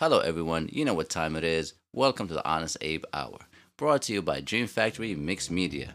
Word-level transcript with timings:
Hello, 0.00 0.20
everyone. 0.20 0.68
You 0.70 0.84
know 0.84 0.94
what 0.94 1.08
time 1.08 1.34
it 1.34 1.42
is. 1.42 1.74
Welcome 1.92 2.28
to 2.28 2.34
the 2.34 2.48
Honest 2.48 2.76
Abe 2.82 3.02
Hour, 3.12 3.36
brought 3.76 4.02
to 4.02 4.12
you 4.12 4.22
by 4.22 4.40
Dream 4.40 4.68
Factory 4.68 5.16
Mixed 5.16 5.50
Media. 5.50 5.92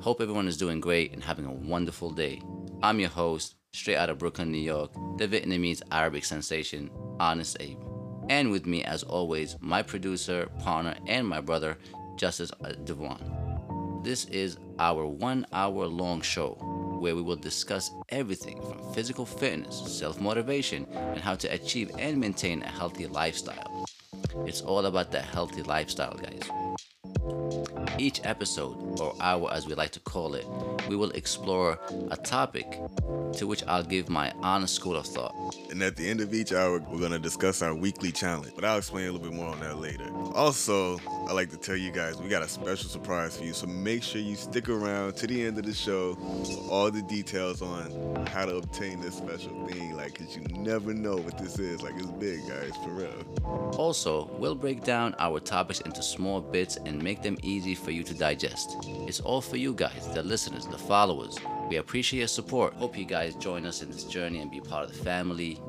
Hope 0.00 0.22
everyone 0.22 0.48
is 0.48 0.56
doing 0.56 0.80
great 0.80 1.12
and 1.12 1.22
having 1.22 1.44
a 1.44 1.52
wonderful 1.52 2.10
day. 2.10 2.40
I'm 2.82 3.00
your 3.00 3.10
host, 3.10 3.56
straight 3.74 3.98
out 3.98 4.08
of 4.08 4.16
Brooklyn, 4.16 4.50
New 4.50 4.56
York, 4.56 4.94
the 5.18 5.28
Vietnamese 5.28 5.82
Arabic 5.90 6.24
sensation, 6.24 6.90
Honest 7.20 7.58
Abe. 7.60 7.76
And 8.30 8.50
with 8.50 8.64
me, 8.64 8.82
as 8.82 9.02
always, 9.02 9.58
my 9.60 9.82
producer, 9.82 10.48
partner, 10.60 10.96
and 11.06 11.28
my 11.28 11.42
brother, 11.42 11.76
Justice 12.16 12.50
Devon. 12.84 13.51
This 14.02 14.24
is 14.24 14.56
our 14.80 15.06
one 15.06 15.46
hour 15.52 15.86
long 15.86 16.22
show 16.22 16.54
where 16.98 17.14
we 17.14 17.22
will 17.22 17.36
discuss 17.36 17.88
everything 18.08 18.60
from 18.60 18.92
physical 18.92 19.24
fitness, 19.24 19.76
self 19.96 20.20
motivation, 20.20 20.86
and 20.92 21.20
how 21.20 21.36
to 21.36 21.46
achieve 21.46 21.92
and 21.98 22.18
maintain 22.18 22.64
a 22.64 22.68
healthy 22.68 23.06
lifestyle. 23.06 23.84
It's 24.44 24.60
all 24.60 24.86
about 24.86 25.12
the 25.12 25.20
healthy 25.20 25.62
lifestyle, 25.62 26.16
guys. 26.16 26.50
Each 28.02 28.20
episode, 28.24 28.98
or 28.98 29.14
hour 29.20 29.48
as 29.52 29.68
we 29.68 29.76
like 29.76 29.92
to 29.92 30.00
call 30.00 30.34
it, 30.34 30.44
we 30.88 30.96
will 30.96 31.12
explore 31.12 31.78
a 32.10 32.16
topic 32.16 32.80
to 33.34 33.46
which 33.46 33.62
I'll 33.68 33.84
give 33.84 34.08
my 34.08 34.32
honest 34.42 34.74
school 34.74 34.96
of 34.96 35.06
thought. 35.06 35.32
And 35.70 35.80
at 35.84 35.94
the 35.94 36.10
end 36.10 36.20
of 36.20 36.34
each 36.34 36.52
hour, 36.52 36.80
we're 36.80 36.98
going 36.98 37.12
to 37.12 37.20
discuss 37.20 37.62
our 37.62 37.76
weekly 37.76 38.10
challenge. 38.10 38.54
But 38.56 38.64
I'll 38.64 38.78
explain 38.78 39.06
a 39.06 39.12
little 39.12 39.30
bit 39.30 39.36
more 39.36 39.46
on 39.46 39.60
that 39.60 39.78
later. 39.78 40.10
Also, 40.34 40.98
I 41.28 41.32
like 41.32 41.50
to 41.50 41.56
tell 41.56 41.76
you 41.76 41.92
guys 41.92 42.20
we 42.20 42.28
got 42.28 42.42
a 42.42 42.48
special 42.48 42.90
surprise 42.90 43.36
for 43.36 43.44
you. 43.44 43.52
So 43.52 43.68
make 43.68 44.02
sure 44.02 44.20
you 44.20 44.34
stick 44.34 44.68
around 44.68 45.14
to 45.18 45.28
the 45.28 45.46
end 45.46 45.58
of 45.58 45.64
the 45.64 45.72
show 45.72 46.16
for 46.16 46.72
all 46.72 46.90
the 46.90 47.02
details 47.02 47.62
on 47.62 48.26
how 48.26 48.46
to 48.46 48.56
obtain 48.56 49.00
this 49.00 49.14
special 49.16 49.68
thing. 49.68 49.96
Like, 49.96 50.18
because 50.18 50.36
you 50.36 50.42
never 50.58 50.92
know 50.92 51.18
what 51.18 51.38
this 51.38 51.56
is. 51.60 51.82
Like, 51.82 51.94
it's 51.98 52.06
big, 52.06 52.40
guys, 52.48 52.72
for 52.82 52.90
real. 52.90 53.74
Also, 53.78 54.28
we'll 54.38 54.56
break 54.56 54.82
down 54.82 55.14
our 55.20 55.38
topics 55.38 55.80
into 55.82 56.02
small 56.02 56.40
bits 56.40 56.76
and 56.84 57.00
make 57.00 57.22
them 57.22 57.38
easy 57.42 57.76
for 57.76 57.91
you 57.92 58.02
to 58.04 58.14
digest. 58.14 58.76
It's 59.08 59.20
all 59.20 59.40
for 59.40 59.56
you 59.56 59.74
guys, 59.74 60.08
the 60.14 60.22
listeners, 60.22 60.66
the 60.66 60.78
followers. 60.78 61.36
We 61.68 61.76
appreciate 61.76 62.18
your 62.20 62.28
support. 62.28 62.74
Hope 62.74 62.96
you 62.98 63.04
guys 63.04 63.34
join 63.36 63.64
us 63.66 63.82
in 63.82 63.90
this 63.90 64.04
journey 64.04 64.40
and 64.40 64.50
be 64.50 64.60
part 64.60 64.84
of 64.84 64.96
the 64.96 65.02
family. 65.04 65.60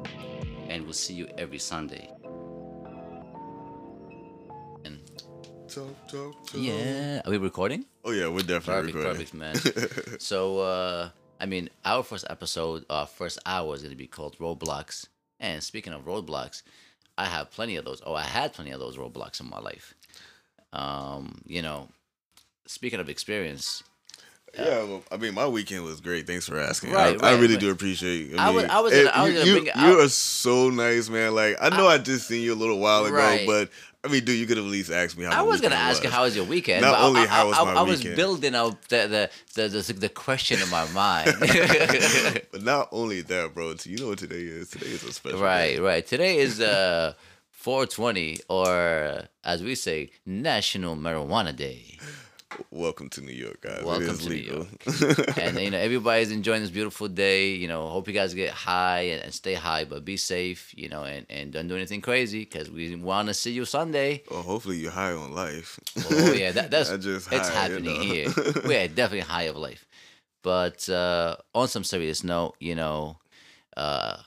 And 0.69 0.83
we'll 0.83 0.93
see 0.93 1.13
you 1.13 1.27
every 1.38 1.59
Sunday. 1.59 2.09
And 4.85 4.99
Talk, 5.67 6.07
talk, 6.07 6.45
talk. 6.47 6.53
yeah, 6.55 7.21
are 7.25 7.31
we 7.31 7.38
recording? 7.38 7.85
Oh, 8.03 8.11
yeah, 8.11 8.27
we're 8.27 8.41
definitely 8.43 8.91
Perfect, 8.93 9.33
recording. 9.33 9.61
perfect, 9.61 10.03
man. 10.05 10.19
so, 10.19 10.59
uh, 10.59 11.09
I 11.39 11.45
mean, 11.45 11.69
our 11.85 12.03
first 12.03 12.25
episode, 12.30 12.85
our 12.89 13.08
first 13.08 13.39
hour 13.45 13.73
is 13.73 13.81
going 13.81 13.91
to 13.91 13.97
be 13.97 14.08
called 14.08 14.37
Roadblocks. 14.37 15.08
And 15.39 15.63
speaking 15.63 15.93
of 15.93 16.05
roadblocks, 16.05 16.63
I 17.17 17.25
have 17.25 17.52
plenty 17.52 17.75
of 17.75 17.85
those. 17.85 18.02
Oh, 18.05 18.13
I 18.13 18.23
had 18.23 18.53
plenty 18.53 18.71
of 18.71 18.80
those 18.80 18.97
roadblocks 18.97 19.39
in 19.41 19.49
my 19.49 19.59
life. 19.59 19.93
Um, 20.73 21.41
you 21.45 21.61
know, 21.61 21.89
speaking 22.66 23.00
of 23.00 23.09
experience, 23.09 23.83
Yeah, 24.56 24.83
well, 24.83 25.03
I 25.11 25.17
mean, 25.17 25.33
my 25.33 25.47
weekend 25.47 25.83
was 25.83 26.00
great. 26.00 26.28
Thanks 26.28 26.47
for 26.47 26.59
asking. 26.59 26.92
Right, 26.92 27.22
I, 27.23 27.31
I 27.31 27.33
really 27.39 27.55
right. 27.55 27.59
do 27.59 27.72
appreciate. 27.72 28.33
it. 28.33 28.38
I 28.39 28.52
was- 28.52 28.64
mean, 28.64 28.72
I 28.72 28.80
was 28.81 28.94
eh, 28.94 29.03
gonna- 29.03 29.09
I 29.16 29.23
was 29.23 29.45
you, 29.47 29.53
you, 29.55 29.66
it- 29.66 29.75
you 29.75 30.00
are 30.00 30.09
so 30.09 30.70
nice, 30.70 31.09
man. 31.09 31.33
Like 31.33 31.58
I 31.59 31.70
know 31.70 31.88
I, 31.88 31.97
just 31.97 32.28
seen 32.28 32.44
you 32.44 32.53
a 32.53 32.55
little 32.64 32.80
while 32.80 33.05
ago, 33.05 33.16
Right. 33.16 33.47
but 33.47 33.70
I 34.05 34.09
mean, 34.09 34.25
dude, 34.25 34.38
you 34.38 34.45
could 34.45 34.58
have 34.58 34.66
at 34.66 34.72
least 34.72 34.92
asked 34.92 35.17
me 35.17 35.23
how. 35.25 35.31
I 35.39 35.42
was 35.44 35.59
gonna 35.61 35.75
ask 35.75 36.03
you 36.03 36.09
how 36.09 36.23
was 36.23 36.36
your 36.36 36.45
weekend. 36.45 36.81
Not 36.81 36.94
I- 37.00 37.03
only 37.03 37.22
I, 37.22 37.25
how 37.25 37.47
was 37.47 37.58
I, 37.58 37.64
my 37.64 37.73
I 37.73 37.81
was 37.83 38.00
weekend. 38.00 38.16
building 38.17 38.53
up 38.53 38.88
the 38.89 39.30
the, 39.55 39.67
the 39.70 39.70
the 39.70 39.94
the 39.94 40.09
question 40.09 40.59
in 40.61 40.70
my 40.70 40.86
mind. 40.92 41.33
But 42.52 42.61
not 42.64 42.89
only 42.92 43.22
that, 43.22 43.55
bro. 43.55 43.73
You 43.86 43.98
know 43.98 44.09
what 44.09 44.20
today 44.20 44.42
is? 44.44 44.70
Today 44.70 44.88
is 44.88 45.03
a 45.03 45.14
special. 45.14 45.39
right, 45.42 45.77
day. 45.77 45.80
right. 45.80 46.05
Today 46.05 46.38
is 46.38 46.59
uh 46.61 47.14
420, 47.50 48.42
or 48.50 49.23
as 49.44 49.64
we 49.64 49.73
say, 49.73 50.11
National 50.25 50.95
Marijuana 50.95 51.55
Day. 51.55 51.98
Welcome 52.71 53.09
to 53.09 53.21
New 53.21 53.33
York, 53.33 53.61
guys. 53.61 53.83
Welcome 53.83 54.17
to 54.17 54.29
New 54.29 54.35
York. 54.35 54.67
and 55.37 55.59
you 55.59 55.71
know 55.71 55.77
everybody's 55.77 56.31
enjoying 56.31 56.61
this 56.61 56.69
beautiful 56.69 57.08
day 57.08 57.49
you 57.52 57.67
know 57.67 57.87
hope 57.87 58.08
you 58.08 58.14
guys 58.14 58.33
get 58.33 58.52
high 58.52 59.02
and, 59.02 59.23
and 59.23 59.33
stay 59.33 59.53
high 59.53 59.86
but 59.86 60.03
be 60.05 60.17
safe 60.17 60.73
you 60.75 60.89
know 60.89 61.03
and, 61.03 61.25
and 61.30 61.52
don't 61.53 61.67
do 61.67 61.75
anything 61.75 62.02
crazy 62.02 62.39
because 62.39 62.69
we 62.69 62.95
want 62.95 63.27
to 63.27 63.33
see 63.33 63.52
you 63.52 63.65
sunday 63.65 64.21
well, 64.30 64.42
hopefully 64.42 64.77
you're 64.77 64.92
high 64.92 65.11
on 65.13 65.33
life. 65.33 65.80
oh 66.11 66.33
yeah 66.33 66.52
that, 66.52 66.69
that's 66.69 66.89
just 66.97 67.31
it's 67.31 67.49
high, 67.49 67.67
you 67.67 67.73
happening 67.73 67.97
know. 67.97 68.02
here 68.13 68.27
we're 68.65 68.87
definitely 68.87 69.21
high 69.21 69.43
of 69.43 69.55
life 69.55 69.86
but 70.42 70.87
uh 70.89 71.36
on 71.55 71.67
some 71.67 71.83
serious 71.83 72.23
note 72.23 72.55
you 72.59 72.75
know 72.75 73.17
uh 73.77 74.17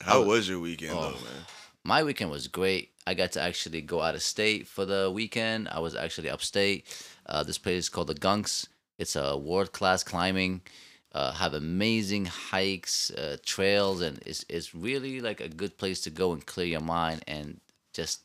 How 0.00 0.18
Oh. 0.20 0.26
was 0.26 0.48
your 0.48 0.60
weekend, 0.60 0.92
Oh. 0.94 1.02
though, 1.02 1.10
man? 1.24 1.44
my 1.84 2.02
weekend 2.02 2.30
was 2.30 2.48
great. 2.48 2.90
I 3.06 3.12
got 3.12 3.32
to 3.32 3.40
actually 3.42 3.82
go 3.82 4.00
out 4.00 4.14
of 4.14 4.22
state 4.22 4.66
for 4.66 4.86
the 4.86 5.10
weekend. 5.12 5.68
I 5.68 5.78
was 5.80 5.94
actually 5.94 6.30
upstate. 6.30 6.86
Uh, 7.26 7.42
this 7.42 7.58
place 7.58 7.84
is 7.84 7.88
called 7.88 8.08
the 8.08 8.14
Gunks. 8.14 8.68
It's 8.98 9.16
a 9.16 9.36
world 9.36 9.72
class 9.72 10.02
climbing. 10.02 10.62
Uh, 11.12 11.32
have 11.32 11.54
amazing 11.54 12.24
hikes, 12.24 13.10
uh, 13.12 13.36
trails, 13.44 14.00
and 14.00 14.20
it's 14.26 14.44
it's 14.48 14.74
really 14.74 15.20
like 15.20 15.40
a 15.40 15.48
good 15.48 15.78
place 15.78 16.00
to 16.00 16.10
go 16.10 16.32
and 16.32 16.44
clear 16.44 16.66
your 16.66 16.80
mind 16.80 17.22
and 17.28 17.60
just, 17.92 18.22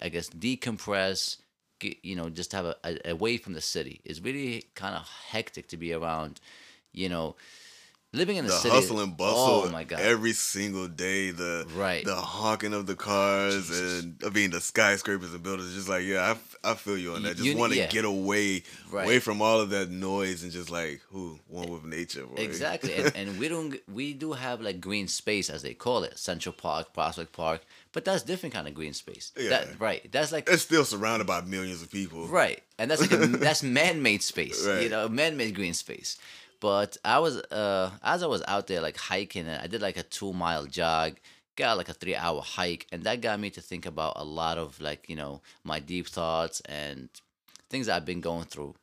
I 0.00 0.08
guess, 0.08 0.28
decompress. 0.28 1.36
Get, 1.78 2.04
you 2.04 2.16
know, 2.16 2.28
just 2.30 2.52
have 2.52 2.64
a, 2.64 2.76
a 2.84 3.12
away 3.12 3.36
from 3.36 3.52
the 3.52 3.60
city. 3.60 4.00
It's 4.04 4.20
really 4.20 4.64
kind 4.74 4.96
of 4.96 5.08
hectic 5.28 5.68
to 5.68 5.76
be 5.76 5.92
around. 5.92 6.40
You 6.92 7.08
know, 7.08 7.36
living 8.14 8.36
in 8.36 8.44
the, 8.44 8.50
The 8.52 8.56
city. 8.58 8.74
hustle 8.74 9.00
and 9.00 9.16
bustle 9.16 9.64
Oh 9.66 9.70
my 9.70 9.84
god! 9.84 10.00
every 10.00 10.32
single 10.32 10.88
day. 10.88 11.30
The 11.30 11.66
Right. 11.74 12.04
the 12.04 12.14
honking 12.14 12.74
of 12.74 12.86
the 12.86 12.94
cars 12.96 13.54
Jesus. 13.68 14.02
and 14.02 14.20
I 14.24 14.28
mean 14.30 14.50
the 14.50 14.60
skyscrapers 14.60 15.32
and 15.32 15.42
buildings. 15.42 15.74
Just 15.74 15.88
like 15.88 16.04
yeah, 16.04 16.34
I, 16.64 16.70
I 16.72 16.74
feel 16.74 16.98
you 16.98 17.14
on 17.14 17.22
that. 17.22 17.36
Just 17.36 17.44
you- 17.48 17.56
want 17.56 17.72
to 17.72 17.78
yeah. 17.78 17.86
get 17.86 18.04
away, 18.04 18.62
Right. 18.90 19.04
away 19.04 19.18
from 19.18 19.40
all 19.40 19.60
of 19.60 19.70
that 19.70 19.90
noise 19.90 20.42
and 20.42 20.52
just 20.52 20.70
like 20.70 21.00
who 21.10 21.38
one 21.48 21.68
with 21.70 21.84
nature. 21.84 22.26
Boy. 22.26 22.34
Exactly, 22.42 22.94
and, 22.94 23.12
and 23.16 23.38
we 23.38 23.48
don't 23.48 23.76
we 23.88 24.12
do 24.14 24.32
have 24.32 24.60
like 24.60 24.80
green 24.80 25.08
space 25.08 25.48
as 25.50 25.62
they 25.62 25.74
call 25.74 26.04
it, 26.04 26.18
Central 26.18 26.52
Park, 26.52 26.92
Prospect 26.92 27.32
Park, 27.32 27.62
but 27.92 28.04
that's 28.04 28.22
different 28.22 28.54
kind 28.54 28.68
of 28.68 28.74
green 28.74 28.92
space. 28.92 29.32
Yeah. 29.38 29.48
That, 29.50 29.80
right. 29.80 30.10
That's 30.12 30.32
like 30.32 30.48
it's 30.50 30.62
still 30.62 30.84
surrounded 30.84 31.26
by 31.26 31.40
millions 31.40 31.80
of 31.82 31.90
people. 31.90 32.26
right, 32.28 32.62
and 32.78 32.90
that's 32.90 33.00
like 33.00 33.12
a, 33.12 33.26
that's 33.26 33.62
man-made 33.62 34.22
space. 34.22 34.66
Right. 34.66 34.82
You 34.82 34.88
know, 34.90 35.08
man-made 35.08 35.54
green 35.54 35.74
space. 35.74 36.18
But 36.62 36.96
I 37.04 37.18
was 37.18 37.38
uh 37.38 37.90
as 38.04 38.22
I 38.22 38.28
was 38.28 38.44
out 38.46 38.68
there 38.68 38.80
like 38.80 38.96
hiking, 38.96 39.48
and 39.48 39.60
I 39.60 39.66
did 39.66 39.82
like 39.82 39.96
a 39.96 40.04
two-mile 40.04 40.66
jog. 40.66 41.16
Got 41.56 41.76
like 41.76 41.88
a 41.88 41.92
three-hour 41.92 42.40
hike, 42.40 42.86
and 42.92 43.02
that 43.02 43.20
got 43.20 43.40
me 43.40 43.50
to 43.50 43.60
think 43.60 43.84
about 43.84 44.12
a 44.16 44.24
lot 44.24 44.58
of 44.58 44.80
like 44.80 45.08
you 45.08 45.16
know 45.16 45.42
my 45.64 45.80
deep 45.80 46.06
thoughts 46.06 46.60
and 46.66 47.08
things 47.68 47.88
I've 47.88 48.06
been 48.06 48.20
going 48.20 48.44
through. 48.44 48.76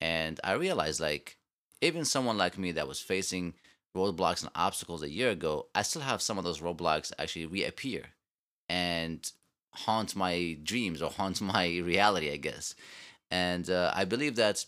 And 0.00 0.38
I 0.44 0.52
realized 0.52 1.00
like 1.00 1.36
even 1.80 2.04
someone 2.04 2.38
like 2.38 2.56
me 2.56 2.70
that 2.72 2.86
was 2.86 3.00
facing 3.00 3.54
roadblocks 3.96 4.42
and 4.42 4.52
obstacles 4.54 5.02
a 5.02 5.10
year 5.10 5.30
ago, 5.30 5.66
I 5.74 5.82
still 5.82 6.02
have 6.02 6.22
some 6.22 6.38
of 6.38 6.44
those 6.44 6.60
roadblocks 6.60 7.12
actually 7.18 7.46
reappear 7.46 8.04
and 8.68 9.28
haunt 9.72 10.14
my 10.14 10.56
dreams 10.62 11.02
or 11.02 11.10
haunt 11.10 11.40
my 11.54 11.66
reality, 11.78 12.30
I 12.30 12.36
guess. 12.36 12.76
And 13.30 13.68
uh, 13.68 13.92
I 13.92 14.04
believe 14.04 14.36
that 14.36 14.64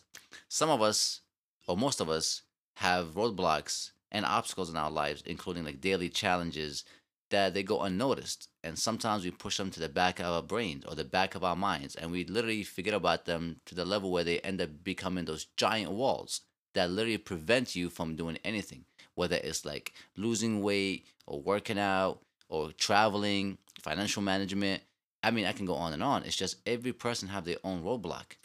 some 0.49 0.69
of 0.69 0.83
us, 0.83 1.21
or 1.69 1.77
most 1.77 2.01
of 2.01 2.11
us, 2.11 2.43
have 2.77 3.15
roadblocks 3.15 3.91
and 4.13 4.25
obstacles 4.25 4.71
in 4.71 4.77
our 4.77 4.91
lives, 4.91 5.23
including 5.27 5.65
like 5.65 5.81
daily 5.81 6.09
challenges 6.09 6.85
that 7.31 7.55
they 7.55 7.63
go 7.63 7.83
unnoticed. 7.83 8.49
And 8.63 8.79
sometimes 8.79 9.25
we 9.25 9.31
push 9.31 9.57
them 9.57 9.71
to 9.71 9.81
the 9.81 9.89
back 9.89 10.21
of 10.21 10.27
our 10.27 10.43
brains 10.43 10.85
or 10.85 10.95
the 10.95 11.05
back 11.05 11.35
of 11.35 11.45
our 11.45 11.57
minds, 11.57 11.95
and 11.97 12.11
we 12.11 12.25
literally 12.25 12.63
forget 12.63 12.95
about 12.95 13.25
them 13.25 13.61
to 13.67 13.75
the 13.75 13.85
level 13.85 14.11
where 14.11 14.25
they 14.25 14.41
end 14.41 14.61
up 14.61 14.85
becoming 14.85 15.25
those 15.25 15.47
giant 15.57 15.91
walls 15.91 16.43
that 16.75 16.91
literally 16.91 17.19
prevent 17.19 17.75
you 17.75 17.89
from 17.89 18.17
doing 18.17 18.39
anything, 18.45 18.85
whether 19.15 19.37
it's 19.37 19.65
like 19.65 19.95
losing 20.17 20.63
weight 20.63 21.07
or 21.27 21.41
working 21.41 21.79
out 21.79 22.21
or 22.49 22.73
traveling, 22.73 23.59
financial 23.81 24.23
management. 24.23 24.83
I 25.23 25.31
mean, 25.31 25.47
I 25.47 25.53
can 25.53 25.67
go 25.67 25.75
on 25.75 25.93
and 25.95 26.03
on. 26.03 26.25
It's 26.25 26.37
just 26.37 26.57
every 26.67 26.93
person 26.93 27.29
have 27.29 27.45
their 27.45 27.57
own 27.65 27.83
roadblock, 27.83 28.37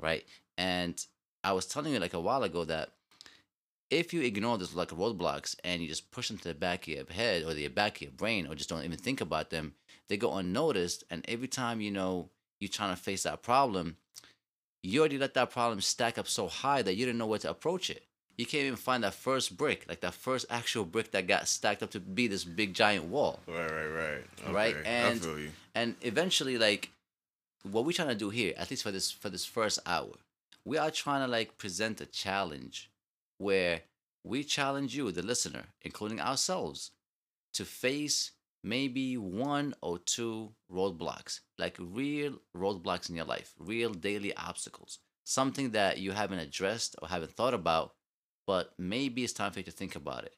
right? 0.00 0.24
And 0.56 1.04
I 1.44 1.52
was 1.52 1.66
telling 1.66 1.92
you 1.92 2.00
like 2.00 2.14
a 2.14 2.20
while 2.20 2.42
ago 2.42 2.64
that 2.64 2.90
if 3.94 4.12
you 4.12 4.22
ignore 4.22 4.58
those 4.58 4.74
like 4.74 4.88
roadblocks 4.90 5.56
and 5.64 5.80
you 5.82 5.88
just 5.88 6.10
push 6.10 6.28
them 6.28 6.38
to 6.38 6.48
the 6.48 6.54
back 6.54 6.82
of 6.82 6.88
your 6.88 7.04
head 7.10 7.44
or 7.44 7.54
the 7.54 7.68
back 7.68 7.96
of 7.96 8.02
your 8.02 8.10
brain 8.12 8.46
or 8.46 8.54
just 8.54 8.68
don't 8.68 8.84
even 8.84 8.98
think 8.98 9.20
about 9.20 9.50
them, 9.50 9.74
they 10.08 10.16
go 10.16 10.34
unnoticed. 10.34 11.04
And 11.10 11.24
every 11.28 11.48
time 11.48 11.80
you 11.80 11.90
know 11.90 12.30
you're 12.60 12.68
trying 12.68 12.94
to 12.94 13.00
face 13.00 13.22
that 13.24 13.42
problem, 13.42 13.96
you 14.82 15.00
already 15.00 15.18
let 15.18 15.34
that 15.34 15.50
problem 15.50 15.80
stack 15.80 16.18
up 16.18 16.28
so 16.28 16.48
high 16.48 16.82
that 16.82 16.94
you 16.94 17.06
didn't 17.06 17.18
know 17.18 17.26
where 17.26 17.38
to 17.40 17.50
approach 17.50 17.90
it. 17.90 18.04
You 18.36 18.46
can't 18.46 18.64
even 18.64 18.76
find 18.76 19.04
that 19.04 19.14
first 19.14 19.56
brick, 19.56 19.86
like 19.88 20.00
that 20.00 20.12
first 20.14 20.46
actual 20.50 20.84
brick 20.84 21.12
that 21.12 21.28
got 21.28 21.46
stacked 21.46 21.84
up 21.84 21.92
to 21.92 22.00
be 22.00 22.26
this 22.26 22.42
big 22.42 22.74
giant 22.74 23.04
wall. 23.04 23.40
Right, 23.46 23.70
right, 23.70 23.86
right. 23.86 24.52
Right, 24.52 24.76
and- 24.84 25.20
I 25.20 25.24
feel 25.24 25.38
you. 25.38 25.50
And 25.76 25.94
eventually, 26.02 26.58
like 26.58 26.90
what 27.62 27.84
we're 27.84 27.92
trying 27.92 28.08
to 28.08 28.14
do 28.14 28.30
here, 28.30 28.52
at 28.56 28.70
least 28.70 28.82
for 28.82 28.90
this 28.90 29.10
for 29.10 29.30
this 29.30 29.44
first 29.44 29.78
hour, 29.86 30.12
we 30.64 30.78
are 30.78 30.90
trying 30.90 31.24
to 31.24 31.30
like 31.30 31.58
present 31.58 32.00
a 32.00 32.06
challenge 32.06 32.90
where 33.38 33.82
we 34.24 34.42
challenge 34.42 34.96
you, 34.96 35.10
the 35.12 35.22
listener, 35.22 35.64
including 35.82 36.20
ourselves, 36.20 36.90
to 37.54 37.64
face 37.64 38.32
maybe 38.62 39.16
one 39.16 39.74
or 39.82 39.98
two 39.98 40.52
roadblocks, 40.72 41.40
like 41.58 41.76
real 41.78 42.34
roadblocks 42.56 43.10
in 43.10 43.16
your 43.16 43.26
life, 43.26 43.52
real 43.58 43.92
daily 43.92 44.34
obstacles, 44.36 44.98
something 45.24 45.70
that 45.70 45.98
you 45.98 46.12
haven't 46.12 46.38
addressed 46.38 46.96
or 47.02 47.08
haven't 47.08 47.32
thought 47.32 47.54
about, 47.54 47.94
but 48.46 48.72
maybe 48.78 49.22
it's 49.22 49.32
time 49.32 49.52
for 49.52 49.60
you 49.60 49.64
to 49.64 49.70
think 49.70 49.94
about 49.94 50.24
it. 50.24 50.34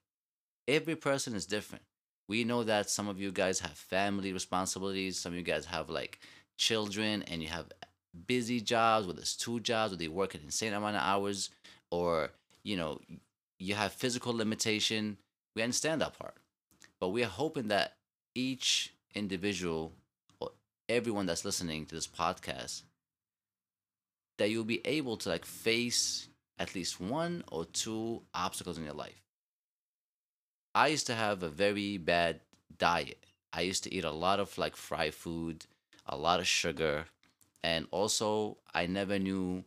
Every 0.66 0.96
person 0.96 1.34
is 1.34 1.46
different. 1.46 1.84
We 2.28 2.42
know 2.42 2.64
that 2.64 2.90
some 2.90 3.08
of 3.08 3.20
you 3.20 3.31
guys 3.31 3.60
have 3.60 3.70
family 3.72 4.32
responsibilities, 4.32 5.19
some 5.19 5.32
of 5.32 5.38
you 5.38 5.44
guys 5.44 5.64
have 5.66 5.88
like 5.88 6.19
children, 6.58 7.22
and 7.22 7.40
you 7.40 7.49
have 7.49 7.66
busy 8.26 8.60
jobs, 8.60 9.06
whether 9.06 9.20
it's 9.20 9.37
two 9.37 9.60
jobs, 9.60 9.92
or 9.92 9.96
they 9.96 10.08
work 10.08 10.34
an 10.34 10.40
insane 10.44 10.72
amount 10.72 10.96
of 10.96 11.02
hours, 11.02 11.50
or 11.92 12.31
you 12.66 12.76
know, 12.76 13.00
you 13.60 13.74
have 13.76 13.92
physical 13.92 14.34
limitation. 14.34 15.18
We 15.54 15.62
understand 15.62 16.00
that 16.00 16.18
part. 16.18 16.34
But 16.98 17.10
we 17.10 17.22
are 17.22 17.28
hoping 17.28 17.68
that 17.68 17.94
each 18.34 18.92
individual 19.14 19.92
or 20.40 20.50
everyone 20.88 21.26
that's 21.26 21.44
listening 21.44 21.86
to 21.86 21.94
this 21.94 22.08
podcast 22.08 22.82
that 24.38 24.50
you'll 24.50 24.64
be 24.64 24.84
able 24.84 25.16
to 25.16 25.28
like 25.28 25.44
face 25.44 26.28
at 26.58 26.74
least 26.74 27.00
one 27.00 27.44
or 27.52 27.64
two 27.66 28.22
obstacles 28.34 28.78
in 28.78 28.84
your 28.84 28.94
life. 28.94 29.22
I 30.74 30.88
used 30.88 31.06
to 31.06 31.14
have 31.14 31.44
a 31.44 31.48
very 31.48 31.98
bad 31.98 32.40
diet. 32.76 33.24
I 33.52 33.60
used 33.60 33.84
to 33.84 33.94
eat 33.94 34.04
a 34.04 34.10
lot 34.10 34.40
of 34.40 34.58
like 34.58 34.74
fried 34.74 35.14
food, 35.14 35.66
a 36.04 36.16
lot 36.16 36.40
of 36.40 36.48
sugar, 36.48 37.06
and 37.62 37.86
also 37.92 38.58
I 38.74 38.86
never 38.86 39.20
knew 39.20 39.64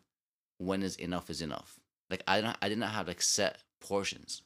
when 0.57 0.83
is 0.83 0.97
enough 0.97 1.29
is 1.29 1.41
enough. 1.41 1.78
Like 2.09 2.23
I 2.27 2.41
don't 2.41 2.57
I 2.61 2.69
did 2.69 2.77
not 2.77 2.91
have 2.91 3.07
like 3.07 3.21
set 3.21 3.59
portions. 3.81 4.41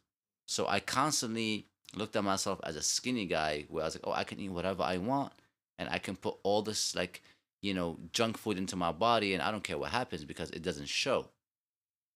So 0.48 0.68
I 0.68 0.80
constantly 0.80 1.68
looked 1.96 2.16
at 2.16 2.24
myself 2.24 2.60
as 2.64 2.76
a 2.76 2.82
skinny 2.82 3.26
guy 3.26 3.66
where 3.70 3.84
I 3.84 3.88
was 3.88 3.96
like, 3.96 4.06
oh, 4.06 4.12
I 4.12 4.24
can 4.24 4.40
eat 4.40 4.50
whatever 4.50 4.84
I 4.84 4.98
want 4.98 5.34
and 5.80 5.90
I 5.90 6.00
can 6.00 6.16
put 6.16 6.36
all 6.44 6.62
this 6.62 6.96
like, 6.96 7.22
you 7.62 7.74
know, 7.74 7.98
junk 8.12 8.38
food 8.38 8.58
into 8.58 8.76
my 8.76 8.92
body 8.92 9.34
and 9.34 9.42
I 9.42 9.52
don't 9.52 9.64
care 9.64 9.78
what 9.78 9.92
happens 9.92 10.26
because 10.26 10.50
it 10.52 10.64
doesn't 10.64 10.90
show. 10.90 11.28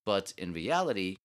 But 0.06 0.34
in 0.38 0.54
reality, 0.54 1.18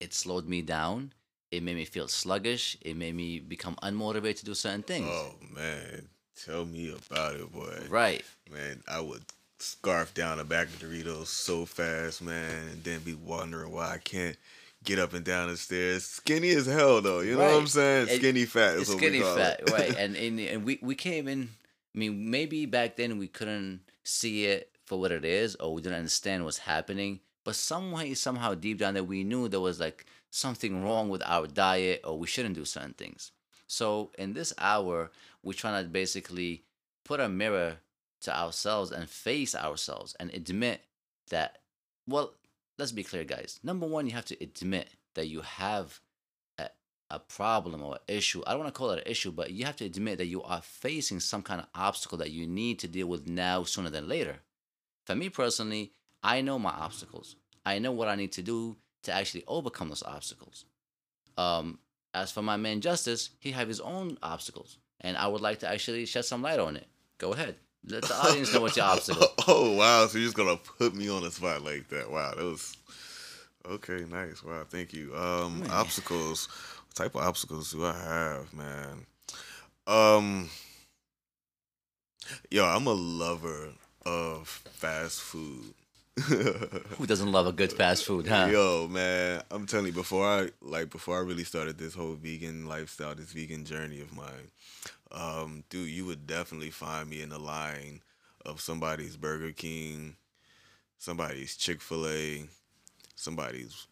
it 0.00 0.12
slowed 0.12 0.48
me 0.48 0.62
down. 0.62 1.12
It 1.52 1.62
made 1.62 1.76
me 1.76 1.84
feel 1.84 2.08
sluggish. 2.08 2.76
It 2.80 2.96
made 2.96 3.14
me 3.14 3.38
become 3.38 3.76
unmotivated 3.82 4.38
to 4.40 4.44
do 4.44 4.54
certain 4.54 4.82
things. 4.82 5.08
Oh 5.08 5.34
man, 5.54 6.08
tell 6.44 6.64
me 6.64 6.92
about 6.92 7.36
it, 7.36 7.52
boy. 7.52 7.86
Right. 7.88 8.24
Man, 8.50 8.82
I 8.88 9.00
would 9.00 9.22
scarf 9.58 10.14
down 10.14 10.38
a 10.40 10.44
bag 10.44 10.68
of 10.68 10.78
Doritos 10.78 11.26
so 11.26 11.64
fast, 11.64 12.22
man, 12.22 12.68
and 12.68 12.84
then 12.84 13.00
be 13.00 13.14
wondering 13.14 13.72
why 13.72 13.94
I 13.94 13.98
can't 13.98 14.36
get 14.84 14.98
up 14.98 15.12
and 15.14 15.24
down 15.24 15.48
the 15.48 15.56
stairs. 15.56 16.04
Skinny 16.04 16.50
as 16.50 16.66
hell 16.66 17.00
though. 17.00 17.20
You 17.20 17.32
know 17.36 17.38
what 17.44 17.52
I'm 17.54 17.60
Right. 17.62 17.68
saying? 17.68 18.08
And 18.08 18.10
Skinny 18.20 18.44
fat 18.44 18.74
is 18.74 18.80
It's 18.82 18.90
what 18.90 18.98
skinny 18.98 19.18
we 19.18 19.24
call 19.24 19.36
fat, 19.36 19.60
it. 19.60 19.70
right? 19.70 19.94
And, 19.98 20.16
and 20.16 20.40
and 20.40 20.64
we 20.64 20.78
we 20.82 20.94
came 20.94 21.28
in. 21.28 21.48
I 21.94 21.98
mean, 21.98 22.30
maybe 22.30 22.66
back 22.66 22.96
then 22.96 23.18
we 23.18 23.26
couldn't 23.28 23.80
see 24.04 24.44
it 24.44 24.70
for 24.84 25.00
what 25.00 25.12
it 25.12 25.24
is, 25.24 25.56
or 25.56 25.72
we 25.74 25.82
didn't 25.82 25.98
understand 25.98 26.44
what's 26.44 26.58
happening. 26.58 27.20
But 27.42 27.56
some 27.56 27.92
way, 27.92 28.12
somehow, 28.14 28.54
deep 28.54 28.78
down, 28.78 28.94
that 28.94 29.04
we 29.04 29.24
knew 29.24 29.48
there 29.48 29.60
was 29.60 29.80
like 29.80 30.04
something 30.30 30.84
wrong 30.84 31.08
with 31.08 31.22
our 31.24 31.46
diet, 31.46 32.02
or 32.04 32.18
we 32.18 32.26
shouldn't 32.26 32.54
do 32.54 32.64
certain 32.64 32.92
things. 32.92 33.32
So 33.66 34.10
in 34.18 34.34
this 34.34 34.52
hour, 34.58 35.10
we're 35.42 35.54
trying 35.54 35.82
to 35.82 35.88
basically 35.88 36.64
put 37.04 37.18
a 37.20 37.28
mirror 37.28 37.78
to 38.26 38.38
ourselves 38.38 38.92
and 38.92 39.08
face 39.08 39.54
ourselves 39.54 40.14
and 40.20 40.32
admit 40.34 40.82
that. 41.30 41.58
Well, 42.06 42.34
let's 42.78 42.92
be 42.92 43.02
clear, 43.02 43.24
guys. 43.24 43.58
Number 43.62 43.86
one, 43.86 44.06
you 44.06 44.12
have 44.12 44.26
to 44.26 44.42
admit 44.42 44.90
that 45.14 45.28
you 45.28 45.40
have 45.40 46.00
a, 46.58 46.68
a 47.10 47.18
problem 47.18 47.82
or 47.82 47.98
issue. 48.06 48.42
I 48.46 48.50
don't 48.50 48.60
want 48.60 48.74
to 48.74 48.78
call 48.78 48.90
it 48.90 48.98
an 49.04 49.10
issue, 49.10 49.32
but 49.32 49.50
you 49.50 49.64
have 49.64 49.76
to 49.76 49.84
admit 49.84 50.18
that 50.18 50.26
you 50.26 50.42
are 50.42 50.60
facing 50.62 51.20
some 51.20 51.42
kind 51.42 51.60
of 51.60 51.68
obstacle 51.74 52.18
that 52.18 52.30
you 52.30 52.46
need 52.46 52.78
to 52.80 52.88
deal 52.88 53.06
with 53.06 53.26
now 53.26 53.64
sooner 53.64 53.90
than 53.90 54.08
later. 54.08 54.36
For 55.04 55.14
me 55.14 55.28
personally, 55.28 55.92
I 56.22 56.40
know 56.42 56.58
my 56.58 56.70
obstacles. 56.70 57.36
I 57.64 57.78
know 57.78 57.92
what 57.92 58.08
I 58.08 58.16
need 58.16 58.32
to 58.32 58.42
do 58.42 58.76
to 59.04 59.12
actually 59.12 59.44
overcome 59.48 59.88
those 59.88 60.02
obstacles. 60.02 60.64
Um, 61.36 61.78
as 62.12 62.32
for 62.32 62.42
my 62.42 62.56
man 62.56 62.80
Justice, 62.80 63.30
he 63.40 63.52
have 63.52 63.68
his 63.68 63.80
own 63.80 64.18
obstacles, 64.22 64.78
and 65.00 65.16
I 65.16 65.26
would 65.26 65.40
like 65.40 65.60
to 65.60 65.68
actually 65.68 66.06
shed 66.06 66.24
some 66.24 66.42
light 66.42 66.58
on 66.58 66.76
it. 66.76 66.86
Go 67.18 67.32
ahead. 67.32 67.56
Let 67.88 68.02
the 68.02 68.14
audience 68.14 68.52
know 68.52 68.60
what 68.62 68.76
your 68.76 68.86
obstacle. 68.86 69.28
Oh 69.48 69.72
wow! 69.76 70.06
So 70.08 70.18
you're 70.18 70.26
just 70.26 70.36
gonna 70.36 70.56
put 70.56 70.94
me 70.94 71.08
on 71.08 71.22
the 71.22 71.30
spot 71.30 71.62
like 71.62 71.88
that? 71.90 72.10
Wow, 72.10 72.34
that 72.34 72.44
was 72.44 72.76
okay. 73.64 74.04
Nice. 74.10 74.42
Wow, 74.42 74.64
thank 74.68 74.92
you. 74.92 75.14
Um, 75.14 75.60
Man. 75.60 75.70
obstacles. 75.70 76.48
What 76.88 76.94
type 76.94 77.14
of 77.14 77.22
obstacles 77.22 77.70
do 77.70 77.84
I 77.84 77.92
have, 77.96 78.52
man? 78.52 79.06
Um, 79.86 80.50
yo, 82.50 82.64
I'm 82.64 82.88
a 82.88 82.92
lover 82.92 83.68
of 84.04 84.48
fast 84.48 85.20
food. 85.20 85.74
Who 86.18 87.06
doesn't 87.06 87.30
love 87.30 87.46
a 87.46 87.52
good 87.52 87.72
fast 87.72 88.06
food, 88.06 88.26
huh? 88.26 88.48
Yo, 88.50 88.88
man, 88.88 89.42
I'm 89.50 89.66
telling 89.66 89.86
you, 89.86 89.92
before 89.92 90.26
I 90.26 90.48
like 90.62 90.88
before 90.88 91.18
I 91.18 91.20
really 91.20 91.44
started 91.44 91.76
this 91.76 91.94
whole 91.94 92.14
vegan 92.14 92.66
lifestyle, 92.66 93.14
this 93.14 93.32
vegan 93.32 93.66
journey 93.66 94.00
of 94.00 94.16
mine, 94.16 94.50
um, 95.12 95.64
dude, 95.68 95.90
you 95.90 96.06
would 96.06 96.26
definitely 96.26 96.70
find 96.70 97.10
me 97.10 97.20
in 97.20 97.28
the 97.28 97.38
line 97.38 98.00
of 98.46 98.62
somebody's 98.62 99.16
Burger 99.16 99.52
King, 99.52 100.16
somebody's 100.96 101.54
Chick 101.54 101.82
Fil 101.82 102.08
A, 102.08 102.46
somebody's 103.14 103.86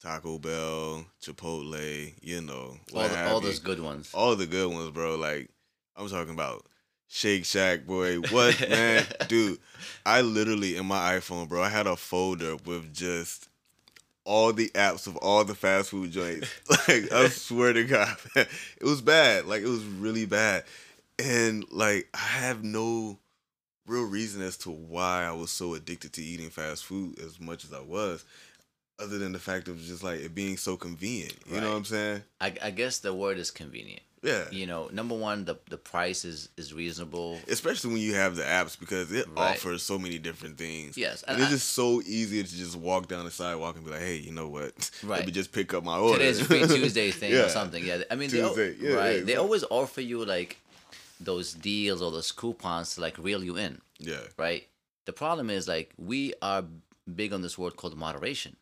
Taco 0.00 0.38
Bell, 0.38 1.04
Chipotle, 1.20 2.12
you 2.22 2.42
know, 2.42 2.76
all, 2.94 3.08
the, 3.08 3.28
all 3.28 3.40
those 3.40 3.58
good 3.58 3.80
ones. 3.80 4.10
all 4.14 4.36
the 4.36 4.46
good 4.46 4.70
ones, 4.72 4.90
bro. 4.90 5.16
Like 5.16 5.50
I'm 5.96 6.08
talking 6.08 6.34
about 6.34 6.64
Shake 7.08 7.44
Shack, 7.44 7.86
boy. 7.86 8.20
What 8.30 8.68
man, 8.68 9.06
dude? 9.28 9.58
I 10.04 10.22
literally 10.22 10.76
in 10.76 10.86
my 10.86 11.16
iPhone, 11.18 11.48
bro. 11.48 11.62
I 11.62 11.68
had 11.68 11.86
a 11.86 11.96
folder 11.96 12.56
with 12.64 12.92
just 12.92 13.48
all 14.24 14.52
the 14.52 14.70
apps 14.70 15.06
of 15.06 15.16
all 15.18 15.44
the 15.44 15.54
fast 15.54 15.90
food 15.90 16.10
joints. 16.10 16.48
Like 16.88 17.12
I 17.12 17.28
swear 17.30 17.72
to 17.72 17.84
God, 17.84 18.16
man, 18.34 18.46
it 18.80 18.84
was 18.84 19.00
bad. 19.02 19.46
Like 19.46 19.62
it 19.62 19.68
was 19.68 19.84
really 19.84 20.26
bad, 20.26 20.64
and 21.18 21.64
like 21.70 22.08
I 22.14 22.18
have 22.18 22.64
no 22.64 23.18
real 23.86 24.04
reason 24.04 24.42
as 24.42 24.56
to 24.58 24.70
why 24.70 25.24
I 25.24 25.32
was 25.32 25.50
so 25.50 25.74
addicted 25.74 26.12
to 26.14 26.22
eating 26.22 26.50
fast 26.50 26.84
food 26.84 27.18
as 27.20 27.38
much 27.40 27.64
as 27.64 27.72
I 27.72 27.80
was. 27.80 28.24
Other 29.00 29.18
than 29.18 29.32
the 29.32 29.40
fact 29.40 29.66
of 29.66 29.80
just 29.80 30.04
like 30.04 30.20
it 30.20 30.34
being 30.36 30.56
so 30.56 30.76
convenient, 30.76 31.34
you 31.50 31.60
know 31.60 31.70
what 31.70 31.76
I'm 31.76 31.84
saying? 31.84 32.22
I, 32.40 32.54
I 32.62 32.70
guess 32.70 32.98
the 32.98 33.12
word 33.12 33.38
is 33.38 33.50
convenient. 33.50 34.02
Yeah. 34.24 34.44
You 34.50 34.66
know, 34.66 34.88
number 34.92 35.14
one, 35.14 35.44
the 35.44 35.56
the 35.68 35.76
price 35.76 36.24
is 36.24 36.48
is 36.56 36.72
reasonable. 36.72 37.38
especially 37.48 37.92
when 37.92 38.00
you 38.02 38.14
have 38.14 38.36
the 38.36 38.42
apps 38.42 38.78
because 38.78 39.12
it 39.12 39.26
Right. 39.28 39.50
offers 39.56 39.82
so 39.82 39.98
many 39.98 40.18
different 40.18 40.56
things. 40.58 40.96
Yes, 40.96 41.22
and, 41.24 41.34
and 41.36 41.42
it's 41.42 41.50
I- 41.52 41.54
just 41.56 41.68
so 41.74 42.00
easy 42.02 42.42
to 42.42 42.56
just 42.56 42.74
walk 42.76 43.06
down 43.08 43.24
the 43.26 43.30
sidewalk 43.30 43.76
and 43.76 43.84
be 43.84 43.90
like, 43.90 44.00
"Hey, 44.00 44.16
you 44.16 44.32
know 44.32 44.48
what? 44.48 44.72
Let 45.02 45.08
Right. 45.10 45.26
me 45.26 45.32
just 45.32 45.52
pick 45.52 45.74
up 45.74 45.84
my 45.84 45.98
order." 45.98 46.18
Today's 46.18 46.40
a 46.40 46.44
free 46.46 46.66
Tuesday 46.78 47.10
thing 47.10 47.32
Yeah. 47.32 47.44
or 47.46 47.48
something. 47.50 47.84
Yeah, 47.84 48.02
I 48.10 48.14
mean, 48.16 48.30
they, 48.30 48.38
yeah, 48.38 48.94
right? 48.94 49.18
yeah, 49.18 49.24
they 49.24 49.36
always 49.36 49.64
offer 49.70 50.00
you 50.00 50.24
like 50.24 50.56
those 51.20 51.52
deals 51.54 52.00
or 52.02 52.10
those 52.10 52.32
coupons 52.32 52.94
to 52.94 53.00
like 53.00 53.16
reel 53.18 53.42
you 53.44 53.56
in, 53.56 53.80
Yeah, 53.98 54.20
right? 54.36 54.66
The 55.06 55.12
problem 55.12 55.50
is 55.50 55.68
like 55.68 55.92
we 55.98 56.34
are 56.40 56.64
big 57.14 57.32
on 57.34 57.42
this 57.42 57.56
word 57.58 57.76
called 57.76 57.96
moderation. 57.96 58.56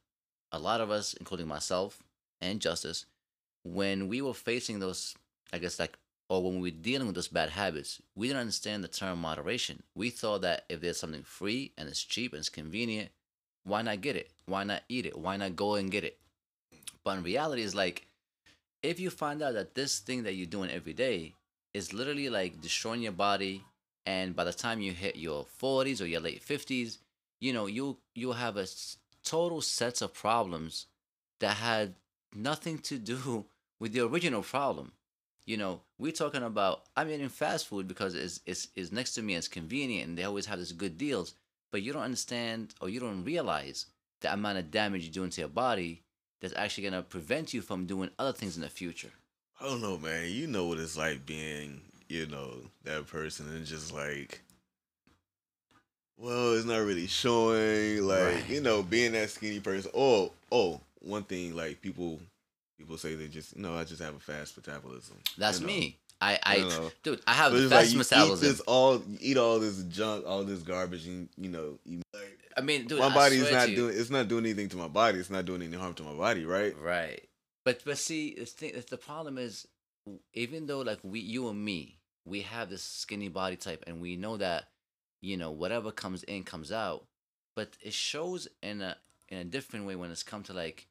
A 0.51 0.59
lot 0.59 0.81
of 0.81 0.91
us, 0.91 1.15
including 1.15 1.47
myself 1.47 2.03
and 2.41 2.61
Justice, 2.61 3.07
when 3.65 4.09
we 4.09 4.21
were 4.21 4.35
facing 4.35 4.81
those, 4.81 5.15
I 5.53 5.59
guess 5.59 5.79
like, 5.79 5.99
or 6.29 6.43
when 6.43 6.61
we 6.61 6.71
were 6.71 6.77
dealing 6.77 7.07
with 7.07 7.15
those 7.15 7.29
bad 7.29 7.51
habits, 7.51 8.01
we 8.15 8.29
didn't 8.29 8.41
understand 8.41 8.83
the 8.83 8.89
term 8.89 9.21
moderation. 9.21 9.83
We 9.95 10.11
thought 10.11 10.43
that 10.43 10.65
if 10.69 10.81
there's 10.81 10.99
something 10.99 11.25
free 11.25 11.73
and 11.77 11.89
it's 11.89 12.03
cheap 12.03 12.33
and 12.33 12.41
it's 12.41 12.49
convenient, 12.49 13.11
why 13.65 13.83
not 13.83 14.01
get 14.01 14.17
it? 14.17 14.31
Why 14.47 14.65
not 14.65 14.83
eat 14.89 15.07
it? 15.07 15.19
Why 15.19 15.37
not 15.37 15.57
go 15.57 15.75
and 15.75 15.91
get 15.91 16.05
it? 16.05 16.19
But 17.05 17.19
in 17.19 17.25
reality, 17.25 17.63
it's 17.63 17.75
like 17.75 18.07
if 18.83 18.99
you 18.99 19.11
find 19.11 19.43
out 19.43 19.55
that 19.55 19.75
this 19.75 19.99
thing 19.99 20.23
that 20.25 20.35
you're 20.35 20.47
doing 20.47 20.71
every 20.71 20.93
day 20.93 21.35
is 21.75 21.93
literally 21.93 22.29
like 22.29 22.61
destroying 22.61 23.03
your 23.03 23.13
body, 23.13 23.65
and 24.05 24.35
by 24.35 24.45
the 24.45 24.53
time 24.53 24.81
you 24.81 24.93
hit 24.93 25.17
your 25.17 25.47
40s 25.61 26.01
or 26.01 26.07
your 26.07 26.21
late 26.21 26.45
50s, 26.45 26.99
you 27.41 27.53
know 27.53 27.67
you 27.67 27.99
you'll 28.15 28.33
have 28.35 28.57
a 28.57 28.67
total 29.25 29.61
sets 29.61 30.03
of 30.03 30.15
problems 30.15 30.87
that 31.41 31.57
had 31.57 31.95
nothing 32.35 32.79
to 32.79 32.99
do 32.99 33.45
with 33.81 33.93
the 33.93 34.01
original 34.01 34.43
problem. 34.43 34.93
You 35.45 35.57
know, 35.57 35.81
we're 35.99 36.13
talking 36.13 36.43
about 36.45 36.83
I'm 36.97 37.11
eating 37.11 37.29
fast 37.29 37.67
food 37.67 37.89
because 37.89 38.15
it's, 38.15 38.41
it's, 38.47 38.69
it's 38.77 38.93
next 38.93 39.15
to 39.15 39.23
me 39.23 39.35
it's 39.35 39.49
convenient 39.49 40.09
and 40.09 40.17
they 40.19 40.25
always 40.25 40.47
have 40.47 40.59
these 40.59 40.73
good 40.73 40.97
deals. 40.97 41.35
But 41.73 41.83
you 41.83 41.93
don't 41.93 42.03
understand 42.03 42.75
or 42.81 42.89
you 42.89 43.01
don't 43.01 43.25
realize 43.25 43.87
the 44.21 44.33
amount 44.33 44.59
of 44.59 44.71
damage 44.71 45.03
you're 45.05 45.13
doing 45.13 45.31
to 45.31 45.41
your 45.41 45.49
body 45.49 46.03
that's 46.41 46.55
actually 46.55 46.83
going 46.83 46.95
to 46.95 47.03
prevent 47.03 47.53
you 47.55 47.61
from 47.63 47.87
doing 47.87 48.11
other 48.19 48.33
things 48.33 48.57
in 48.57 48.63
the 48.63 48.69
future. 48.69 49.11
I 49.61 49.65
don't 49.65 49.81
know, 49.83 49.97
man. 49.99 50.29
You 50.31 50.47
know 50.47 50.67
what 50.67 50.79
it's 50.79 50.97
like 50.97 51.25
being, 51.27 51.81
you 52.09 52.27
know, 52.27 52.55
that 52.85 53.07
person 53.07 53.49
and 53.49 53.65
just 53.65 53.93
like, 53.93 54.43
well, 56.17 56.55
it's 56.55 56.67
not 56.67 56.79
really 56.85 57.07
showing. 57.07 58.03
Like, 58.03 58.35
Right. 58.35 58.49
you 58.49 58.61
know, 58.61 58.83
being 58.83 59.13
that 59.13 59.31
skinny 59.31 59.61
person. 59.61 59.91
Oh, 59.95 60.33
oh, 60.51 60.81
one 61.01 61.25
thing 61.25 61.57
like 61.57 61.81
people, 61.81 62.21
people 62.83 62.99
say 62.99 63.15
they 63.15 63.29
just, 63.29 63.57
no, 63.57 63.75
I 63.75 63.85
just 63.85 64.03
have 64.03 64.15
a 64.15 64.19
fast 64.19 64.57
metabolism. 64.57 65.17
That's 65.39 65.61
you 65.61 65.67
know. 65.67 65.73
me. 65.73 65.99
I, 66.21 66.39
I, 66.43 66.57
You 66.57 66.69
know. 66.69 66.91
dude, 67.03 67.21
I 67.27 67.33
have 67.33 67.53
the 67.53 67.65
it's 67.65 67.73
like 67.73 67.87
you 67.87 67.93
eat 67.93 67.99
metabolism. 67.99 68.49
this 68.49 68.61
all, 68.61 69.03
you 69.09 69.19
eat 69.21 69.37
all 69.37 69.59
this 69.59 69.83
junk, 69.85 70.25
all 70.27 70.45
this 70.45 70.61
garbage, 70.61 71.07
and 71.07 71.29
you 71.37 71.49
know, 71.49 71.79
you, 71.85 72.03
I 72.57 72.61
mean, 72.61 72.87
dude, 72.87 73.01
my 73.01 73.13
body's 73.13 73.51
not 73.51 73.67
doing. 73.69 73.97
It's 73.97 74.11
not 74.11 74.29
doing 74.29 74.45
anything 74.45 74.69
to 74.71 74.77
my 74.77 74.89
body. 74.89 75.19
It's 75.19 75.31
not 75.31 75.45
doing 75.45 75.63
any 75.63 75.77
harm 75.77 75.95
to 75.95 76.03
my 76.03 76.13
body, 76.13 76.45
right? 76.45 76.77
Right. 76.79 77.23
But 77.65 77.83
but 77.85 77.99
see, 77.99 78.35
the 78.35 78.45
thing, 78.45 78.73
the 78.89 78.97
problem 78.97 79.37
is, 79.37 79.67
even 80.33 80.67
though 80.67 80.81
like 80.81 80.99
we, 81.03 81.21
you 81.21 81.49
and 81.49 81.65
me, 81.65 81.99
we 82.25 82.43
have 82.43 82.71
this 82.71 82.83
skinny 82.83 83.29
body 83.29 83.57
type, 83.57 83.83
and 83.87 84.01
we 84.01 84.17
know 84.17 84.37
that, 84.37 84.65
you 85.23 85.37
know, 85.37 85.51
whatever 85.51 85.91
comes 85.91 86.23
in 86.25 86.45
comes 86.45 86.71
out, 86.71 87.05
but 87.57 87.77
it 87.83 87.95
shows 87.95 88.47
in 88.63 88.81
a 88.81 88.97
in 89.29 89.39
a 89.39 89.45
different 89.45 89.87
way 89.87 89.97
when 89.97 90.11
it's 90.11 90.23
come 90.23 90.43
to 90.45 90.53
like, 90.53 90.87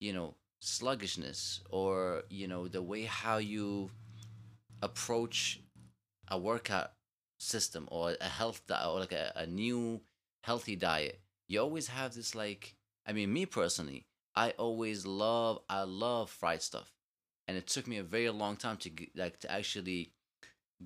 you 0.00 0.12
know, 0.12 0.34
sluggishness 0.60 1.60
or 1.70 2.22
you 2.28 2.48
know 2.48 2.66
the 2.68 2.82
way 2.82 3.02
how 3.02 3.36
you 3.36 3.90
approach 4.82 5.60
a 6.28 6.38
workout 6.38 6.92
system 7.38 7.86
or 7.90 8.16
a 8.20 8.24
health 8.24 8.62
diet 8.66 8.86
or 8.88 9.00
like 9.00 9.12
a, 9.12 9.32
a 9.36 9.46
new 9.46 10.00
healthy 10.42 10.74
diet 10.76 11.20
you 11.48 11.60
always 11.60 11.88
have 11.88 12.14
this 12.14 12.34
like 12.34 12.74
i 13.06 13.12
mean 13.12 13.32
me 13.32 13.44
personally 13.44 14.06
i 14.34 14.50
always 14.52 15.06
love 15.06 15.60
i 15.68 15.82
love 15.82 16.30
fried 16.30 16.62
stuff. 16.62 16.92
And 17.48 17.56
it 17.56 17.68
took 17.68 17.86
me 17.86 17.98
a 17.98 18.02
very 18.02 18.28
long 18.30 18.56
time 18.56 18.76
to 18.78 18.90
like 19.14 19.38
to 19.40 19.52
actually 19.52 20.12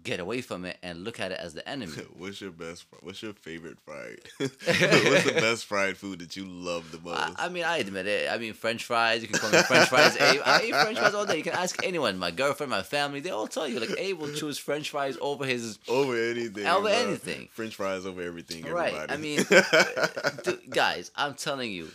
get 0.03 0.21
away 0.21 0.41
from 0.41 0.65
it 0.65 0.79
and 0.83 1.03
look 1.03 1.19
at 1.19 1.33
it 1.33 1.39
as 1.41 1.53
the 1.53 1.69
enemy 1.69 1.93
what's 2.17 2.41
your 2.41 2.53
best? 2.53 2.87
What's 3.01 3.23
your 3.23 3.33
favorite 3.33 3.79
fried? 3.81 4.21
what's 4.39 4.55
the 4.57 5.33
best 5.41 5.67
fried 5.67 5.97
food 5.97 6.21
that 6.21 6.37
you 6.37 6.47
love 6.47 6.93
the 6.93 7.01
most? 7.01 7.19
I, 7.19 7.47
I 7.47 7.49
mean, 7.49 7.65
I 7.65 7.79
admit 7.79 8.07
it. 8.07 8.31
I 8.31 8.39
mean, 8.39 8.53
French 8.53 8.85
fries. 8.85 9.23
You 9.23 9.29
can 9.29 9.41
call 9.41 9.51
me 9.51 9.63
French 9.63 9.89
fries. 9.89 10.17
Abe. 10.17 10.41
I 10.45 10.63
eat 10.63 10.75
French 10.75 10.99
fries 10.99 11.15
all 11.15 11.27
day. 11.27 11.39
You 11.39 11.43
can 11.43 11.55
ask 11.55 11.85
anyone, 11.85 12.19
my 12.19 12.31
girlfriend, 12.31 12.71
my 12.71 12.83
family. 12.83 13.21
They 13.21 13.31
all 13.31 13.49
tell 13.49 13.67
you 13.67 13.81
like 13.81 13.99
Abe 13.99 14.19
will 14.19 14.33
choose 14.33 14.59
French 14.59 14.91
fries 14.91 15.19
over 15.21 15.45
his 15.45 15.79
over 15.89 16.17
anything. 16.17 16.67
Over 16.67 16.89
bro. 16.89 16.93
anything. 16.93 17.49
French 17.53 17.75
fries 17.75 18.07
over 18.07 18.23
everything. 18.23 18.65
Right, 18.65 18.95
Everybody. 18.95 19.13
I 19.13 19.17
mean, 19.17 19.45
uh, 19.51 20.31
Dude, 20.45 20.71
guys, 20.71 21.11
I'm 21.17 21.35
telling 21.35 21.73
you, 21.73 21.91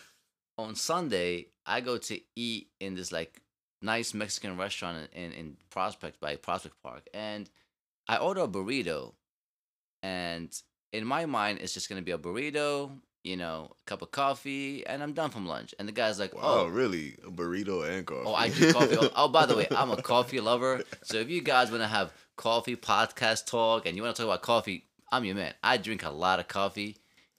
on 0.58 0.76
Sunday 0.76 1.48
I 1.66 1.82
go 1.82 1.98
to 1.98 2.20
eat 2.36 2.68
in 2.80 2.96
this 2.96 3.12
like 3.12 3.42
nice 3.82 4.14
Mexican 4.14 4.58
restaurant 4.58 5.10
in, 5.14 5.32
in 5.32 5.58
Prospect 5.70 6.20
by 6.20 6.36
Prospect 6.36 6.82
Park, 6.84 7.08
and 7.14 7.50
I 8.08 8.18
order 8.18 8.42
a 8.42 8.48
burrito, 8.48 9.14
and 10.04 10.50
in 10.94 11.06
my 11.06 11.26
mind 11.26 11.60
it's 11.62 11.74
just 11.74 11.90
gonna 11.90 12.02
be 12.02 12.12
a 12.12 12.18
burrito, 12.18 12.92
you 13.24 13.36
know, 13.36 13.72
a 13.72 13.90
cup 13.90 14.02
of 14.02 14.12
coffee, 14.12 14.86
and 14.86 15.02
I'm 15.02 15.14
done 15.14 15.32
from 15.32 15.48
lunch. 15.48 15.74
And 15.80 15.88
the 15.88 15.92
guy's 15.92 16.20
like, 16.20 16.36
wow, 16.36 16.42
"Oh, 16.44 16.68
really? 16.68 17.18
A 17.26 17.32
burrito 17.32 17.88
and 17.90 18.06
coffee. 18.06 18.24
Oh, 18.26 18.34
I 18.34 18.50
drink 18.50 18.74
coffee. 18.74 18.98
Oh, 19.00 19.10
oh, 19.16 19.28
by 19.28 19.46
the 19.46 19.56
way, 19.56 19.68
I'm 19.72 19.92
a 19.92 20.02
coffee 20.14 20.40
lover. 20.40 20.84
So 21.04 21.18
if 21.18 21.30
you 21.30 21.42
guys 21.42 21.72
want 21.72 21.84
to 21.84 21.88
have 21.88 22.14
coffee 22.36 22.76
podcast 22.76 23.48
talk 23.48 23.86
and 23.86 23.96
you 23.96 24.04
want 24.04 24.16
to 24.16 24.22
talk 24.22 24.30
about 24.30 24.42
coffee, 24.44 24.86
I'm 25.12 25.26
your 25.26 25.36
man. 25.36 25.54
I 25.64 25.78
drink 25.78 26.04
a 26.04 26.12
lot 26.12 26.40
of 26.40 26.48
coffee, 26.48 26.98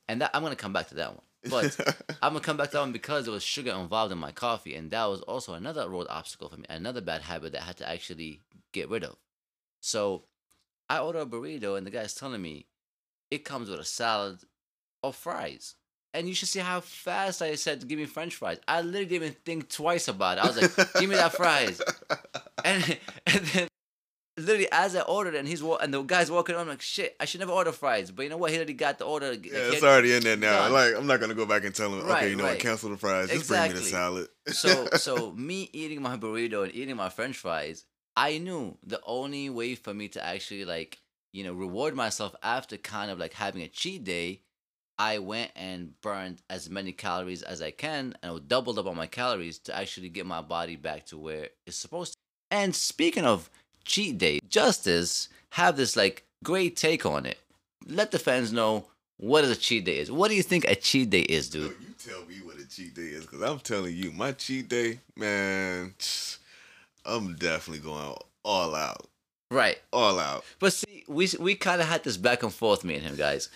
and 0.08 0.20
that 0.20 0.30
I'm 0.34 0.42
gonna 0.42 0.56
come 0.56 0.72
back 0.72 0.88
to 0.88 0.96
that 0.96 1.12
one. 1.14 1.22
But 1.48 1.78
I'm 2.22 2.32
gonna 2.32 2.40
come 2.40 2.56
back 2.56 2.70
to 2.70 2.72
that 2.78 2.80
one 2.80 2.92
because 2.92 3.24
there 3.24 3.32
was 3.32 3.44
sugar 3.44 3.70
involved 3.70 4.10
in 4.12 4.18
my 4.18 4.32
coffee, 4.32 4.74
and 4.74 4.90
that 4.90 5.04
was 5.04 5.20
also 5.22 5.54
another 5.54 5.88
road 5.88 6.08
obstacle 6.10 6.48
for 6.48 6.56
me, 6.56 6.66
another 6.68 7.00
bad 7.00 7.22
habit 7.22 7.52
that 7.52 7.62
I 7.62 7.66
had 7.66 7.76
to 7.76 7.88
actually 7.88 8.40
get 8.72 8.90
rid 8.90 9.04
of. 9.04 9.16
So 9.80 10.24
I 10.88 10.98
order 10.98 11.20
a 11.20 11.26
burrito, 11.26 11.76
and 11.76 11.86
the 11.86 11.90
guy's 11.90 12.14
telling 12.14 12.42
me 12.42 12.66
it 13.30 13.44
comes 13.44 13.68
with 13.68 13.80
a 13.80 13.84
salad 13.84 14.38
or 15.02 15.12
fries. 15.12 15.74
And 16.14 16.28
you 16.28 16.34
should 16.34 16.48
see 16.48 16.60
how 16.60 16.80
fast 16.80 17.42
I 17.42 17.54
said, 17.56 17.86
"Give 17.86 17.98
me 17.98 18.06
French 18.06 18.36
fries." 18.36 18.58
I 18.66 18.80
literally 18.80 19.04
didn't 19.04 19.22
even 19.22 19.36
think 19.44 19.68
twice 19.68 20.08
about 20.08 20.38
it. 20.38 20.44
I 20.44 20.46
was 20.46 20.78
like, 20.78 20.92
"Give 20.94 21.10
me 21.10 21.16
that 21.16 21.34
fries," 21.34 21.80
and 22.64 22.98
and 23.26 23.44
then 23.46 23.68
literally 24.38 24.68
as 24.72 24.96
I 24.96 25.02
ordered, 25.02 25.34
and 25.34 25.46
he's 25.46 25.60
and 25.60 25.92
the 25.92 26.02
guy's 26.02 26.30
walking 26.30 26.54
on, 26.54 26.62
I'm 26.62 26.68
like, 26.68 26.80
"Shit, 26.80 27.16
I 27.20 27.26
should 27.26 27.40
never 27.40 27.52
order 27.52 27.72
fries." 27.72 28.10
But 28.10 28.22
you 28.22 28.28
know 28.30 28.38
what? 28.38 28.50
He 28.50 28.56
already 28.56 28.72
got 28.72 28.98
the 28.98 29.04
order. 29.04 29.30
Like, 29.30 29.44
Yeah, 29.44 29.58
it's 29.72 29.82
already 29.82 30.14
in 30.14 30.22
there 30.22 30.36
now. 30.36 30.62
Done. 30.62 30.72
Like, 30.72 30.94
I'm 30.94 31.06
not 31.06 31.20
gonna 31.20 31.34
go 31.34 31.44
back 31.44 31.64
and 31.64 31.74
tell 31.74 31.92
him, 31.92 32.08
okay, 32.10 32.30
you 32.30 32.36
know 32.36 32.44
right. 32.44 32.52
what, 32.52 32.60
cancel 32.60 32.90
the 32.90 32.96
fries. 32.96 33.28
Just 33.28 33.48
bring 33.48 33.62
me 33.62 33.72
the 33.74 33.82
salad. 33.82 34.28
so 34.48 34.86
so 34.96 35.32
me 35.32 35.68
eating 35.72 36.00
my 36.00 36.16
burrito 36.16 36.64
and 36.64 36.74
eating 36.74 36.96
my 36.96 37.10
french 37.10 37.36
fries 37.36 37.84
i 38.16 38.38
knew 38.38 38.76
the 38.84 39.00
only 39.04 39.50
way 39.50 39.74
for 39.74 39.94
me 39.94 40.08
to 40.08 40.24
actually 40.24 40.64
like 40.64 40.98
you 41.32 41.44
know 41.44 41.52
reward 41.52 41.94
myself 41.94 42.34
after 42.42 42.76
kind 42.76 43.10
of 43.10 43.18
like 43.18 43.32
having 43.34 43.62
a 43.62 43.68
cheat 43.68 44.04
day 44.04 44.40
i 44.98 45.18
went 45.18 45.50
and 45.56 46.00
burned 46.00 46.40
as 46.48 46.70
many 46.70 46.92
calories 46.92 47.42
as 47.42 47.60
i 47.60 47.70
can 47.70 48.14
and 48.22 48.48
doubled 48.48 48.78
up 48.78 48.86
on 48.86 48.96
my 48.96 49.06
calories 49.06 49.58
to 49.58 49.76
actually 49.76 50.08
get 50.08 50.26
my 50.26 50.40
body 50.40 50.76
back 50.76 51.04
to 51.04 51.18
where 51.18 51.48
it's 51.66 51.76
supposed 51.76 52.12
to. 52.12 52.18
And 52.50 52.74
speaking 52.74 53.24
of 53.24 53.50
cheat 53.84 54.18
day 54.18 54.40
justice 54.48 55.28
have 55.50 55.76
this 55.76 55.96
like 55.96 56.24
great 56.44 56.76
take 56.76 57.06
on 57.06 57.26
it. 57.26 57.38
Let 57.86 58.10
the 58.10 58.18
fans 58.18 58.52
know 58.52 58.86
what 59.18 59.44
a 59.44 59.56
cheat 59.56 59.84
day 59.84 59.98
is. 59.98 60.10
What 60.10 60.28
do 60.28 60.34
you 60.34 60.42
think 60.42 60.64
a 60.64 60.74
cheat 60.74 61.10
day 61.10 61.22
is 61.22 61.54
Yo, 61.54 61.62
dude 61.62 61.76
you 61.80 61.94
tell 61.98 62.24
me 62.26 62.36
what 62.44 62.58
a 62.58 62.68
cheat 62.68 62.94
day 62.94 63.02
is, 63.02 63.22
because 63.22 63.42
I'm 63.42 63.58
telling 63.60 63.94
you, 63.96 64.12
my 64.12 64.32
cheat 64.32 64.68
day, 64.68 65.00
man, 65.16 65.94
I'm 67.06 67.34
definitely 67.36 67.82
going 67.82 68.16
all 68.44 68.74
out. 68.74 69.06
right 69.50 69.78
All 69.92 70.18
out. 70.18 70.44
But 70.58 70.72
see, 70.72 71.04
we 71.08 71.28
we 71.38 71.54
kind 71.54 71.80
of 71.80 71.88
had 71.88 72.04
this 72.04 72.16
back 72.16 72.42
and 72.42 72.52
forth, 72.52 72.84
me 72.84 72.96
and 72.96 73.04
him, 73.04 73.16
guys. 73.16 73.48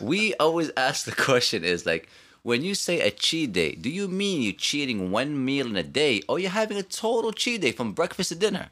We 0.00 0.34
always 0.34 0.70
ask 0.76 1.04
the 1.04 1.12
question: 1.12 1.64
is 1.64 1.86
like 1.86 2.08
when 2.42 2.62
you 2.62 2.74
say 2.74 3.00
a 3.00 3.10
cheat 3.10 3.52
day, 3.52 3.72
do 3.72 3.90
you 3.90 4.08
mean 4.08 4.42
you 4.42 4.52
cheating 4.52 5.10
one 5.10 5.44
meal 5.44 5.66
in 5.66 5.76
a 5.76 5.82
day, 5.82 6.22
or 6.28 6.38
you're 6.38 6.50
having 6.50 6.76
a 6.76 6.82
total 6.82 7.32
cheat 7.32 7.60
day 7.60 7.72
from 7.72 7.92
breakfast 7.92 8.30
to 8.30 8.34
dinner? 8.36 8.70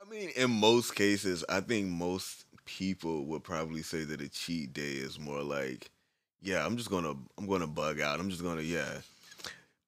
I 0.00 0.08
mean, 0.08 0.30
in 0.36 0.50
most 0.50 0.94
cases, 0.94 1.44
I 1.48 1.60
think 1.60 1.88
most 1.88 2.44
people 2.64 3.24
would 3.26 3.44
probably 3.44 3.82
say 3.82 4.04
that 4.04 4.20
a 4.20 4.28
cheat 4.28 4.72
day 4.72 4.92
is 4.92 5.18
more 5.18 5.42
like, 5.42 5.90
yeah, 6.42 6.64
I'm 6.64 6.76
just 6.76 6.90
gonna, 6.90 7.14
I'm 7.38 7.46
gonna 7.46 7.66
bug 7.66 8.00
out. 8.00 8.20
I'm 8.20 8.30
just 8.30 8.42
gonna, 8.42 8.62
yeah. 8.62 9.00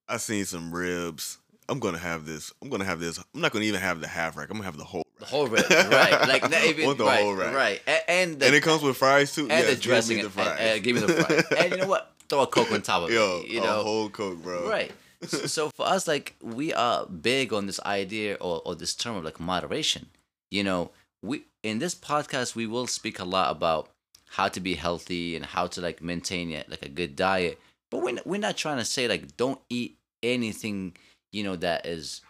I 0.08 0.18
seen 0.18 0.44
some 0.44 0.72
ribs. 0.72 1.38
I'm 1.68 1.78
gonna 1.80 1.98
have 1.98 2.26
this. 2.26 2.52
I'm 2.62 2.68
gonna 2.68 2.84
have 2.84 3.00
this. 3.00 3.18
I'm 3.34 3.40
not 3.40 3.52
gonna 3.52 3.64
even 3.64 3.80
have 3.80 4.00
the 4.00 4.06
half 4.08 4.36
rack. 4.36 4.48
I'm 4.50 4.56
gonna 4.56 4.64
have 4.66 4.76
the 4.76 4.84
whole. 4.84 5.02
The 5.18 5.24
Rack. 5.24 5.30
whole 5.30 5.46
rib, 5.46 5.64
right? 5.70 6.28
Like 6.28 6.42
not 6.50 6.64
even 6.64 6.84
Want 6.86 6.98
the 6.98 7.04
right, 7.04 7.22
whole 7.22 7.34
rack. 7.34 7.54
right, 7.54 7.82
A- 7.86 8.10
and 8.10 8.38
the, 8.38 8.46
and 8.46 8.54
it 8.54 8.62
comes 8.62 8.82
with 8.82 8.96
fries 8.98 9.34
too. 9.34 9.42
and 9.42 9.50
yes, 9.50 9.64
the 9.66 9.72
give 9.76 9.80
dressing. 9.82 10.16
me 10.18 10.22
the 10.22 10.26
and- 10.28 10.34
fries. 10.34 10.56
and- 10.60 10.68
and 10.70 10.82
give 10.82 10.94
me 10.96 11.00
the 11.02 11.12
fries. 11.24 11.44
and 11.58 11.70
you 11.72 11.76
know 11.78 11.86
what? 11.86 12.12
Throw 12.28 12.42
a 12.42 12.46
coke 12.46 12.70
on 12.72 12.82
top 12.82 13.04
of 13.04 13.10
Yo, 13.10 13.40
it. 13.44 13.48
You 13.50 13.60
a 13.60 13.64
know, 13.64 13.82
whole 13.82 14.08
coke, 14.10 14.42
bro. 14.42 14.68
Right. 14.68 14.92
So, 15.22 15.38
so 15.46 15.70
for 15.70 15.86
us, 15.86 16.06
like 16.06 16.36
we 16.42 16.74
are 16.74 17.06
big 17.06 17.52
on 17.54 17.66
this 17.66 17.80
idea 17.80 18.34
or, 18.40 18.60
or 18.66 18.74
this 18.74 18.94
term 18.94 19.16
of 19.16 19.24
like 19.24 19.40
moderation. 19.40 20.06
You 20.50 20.64
know, 20.64 20.90
we 21.22 21.44
in 21.62 21.78
this 21.78 21.94
podcast 21.94 22.54
we 22.54 22.66
will 22.66 22.86
speak 22.86 23.18
a 23.18 23.24
lot 23.24 23.50
about 23.50 23.88
how 24.30 24.48
to 24.48 24.60
be 24.60 24.74
healthy 24.74 25.34
and 25.36 25.46
how 25.46 25.66
to 25.68 25.80
like 25.80 26.02
maintain 26.02 26.50
it, 26.50 26.68
like 26.68 26.82
a 26.84 26.88
good 26.90 27.16
diet. 27.16 27.58
But 27.90 28.02
we're 28.02 28.18
we're 28.26 28.38
not 28.40 28.56
trying 28.58 28.76
to 28.78 28.84
say 28.84 29.08
like 29.08 29.36
don't 29.38 29.60
eat 29.70 29.96
anything 30.22 30.94
you 31.32 31.42
know 31.44 31.56
that 31.56 31.86
is 31.86 32.20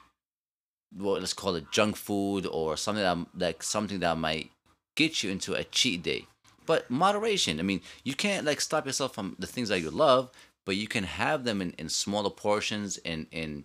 what 0.92 1.20
let's 1.20 1.34
call 1.34 1.54
it 1.54 1.70
junk 1.70 1.96
food 1.96 2.46
or 2.46 2.76
something 2.76 3.02
that 3.02 3.26
like 3.36 3.62
something 3.62 4.00
that 4.00 4.16
might 4.18 4.50
get 4.96 5.22
you 5.22 5.30
into 5.30 5.54
a 5.54 5.64
cheat 5.64 6.02
day. 6.02 6.26
But 6.64 6.90
moderation. 6.90 7.60
I 7.60 7.62
mean, 7.62 7.80
you 8.02 8.14
can't 8.14 8.44
like 8.44 8.60
stop 8.60 8.86
yourself 8.86 9.14
from 9.14 9.36
the 9.38 9.46
things 9.46 9.68
that 9.68 9.80
you 9.80 9.90
love, 9.90 10.30
but 10.64 10.76
you 10.76 10.88
can 10.88 11.04
have 11.04 11.44
them 11.44 11.62
in, 11.62 11.72
in 11.78 11.88
smaller 11.88 12.30
portions 12.30 12.98
in 12.98 13.26
in 13.30 13.64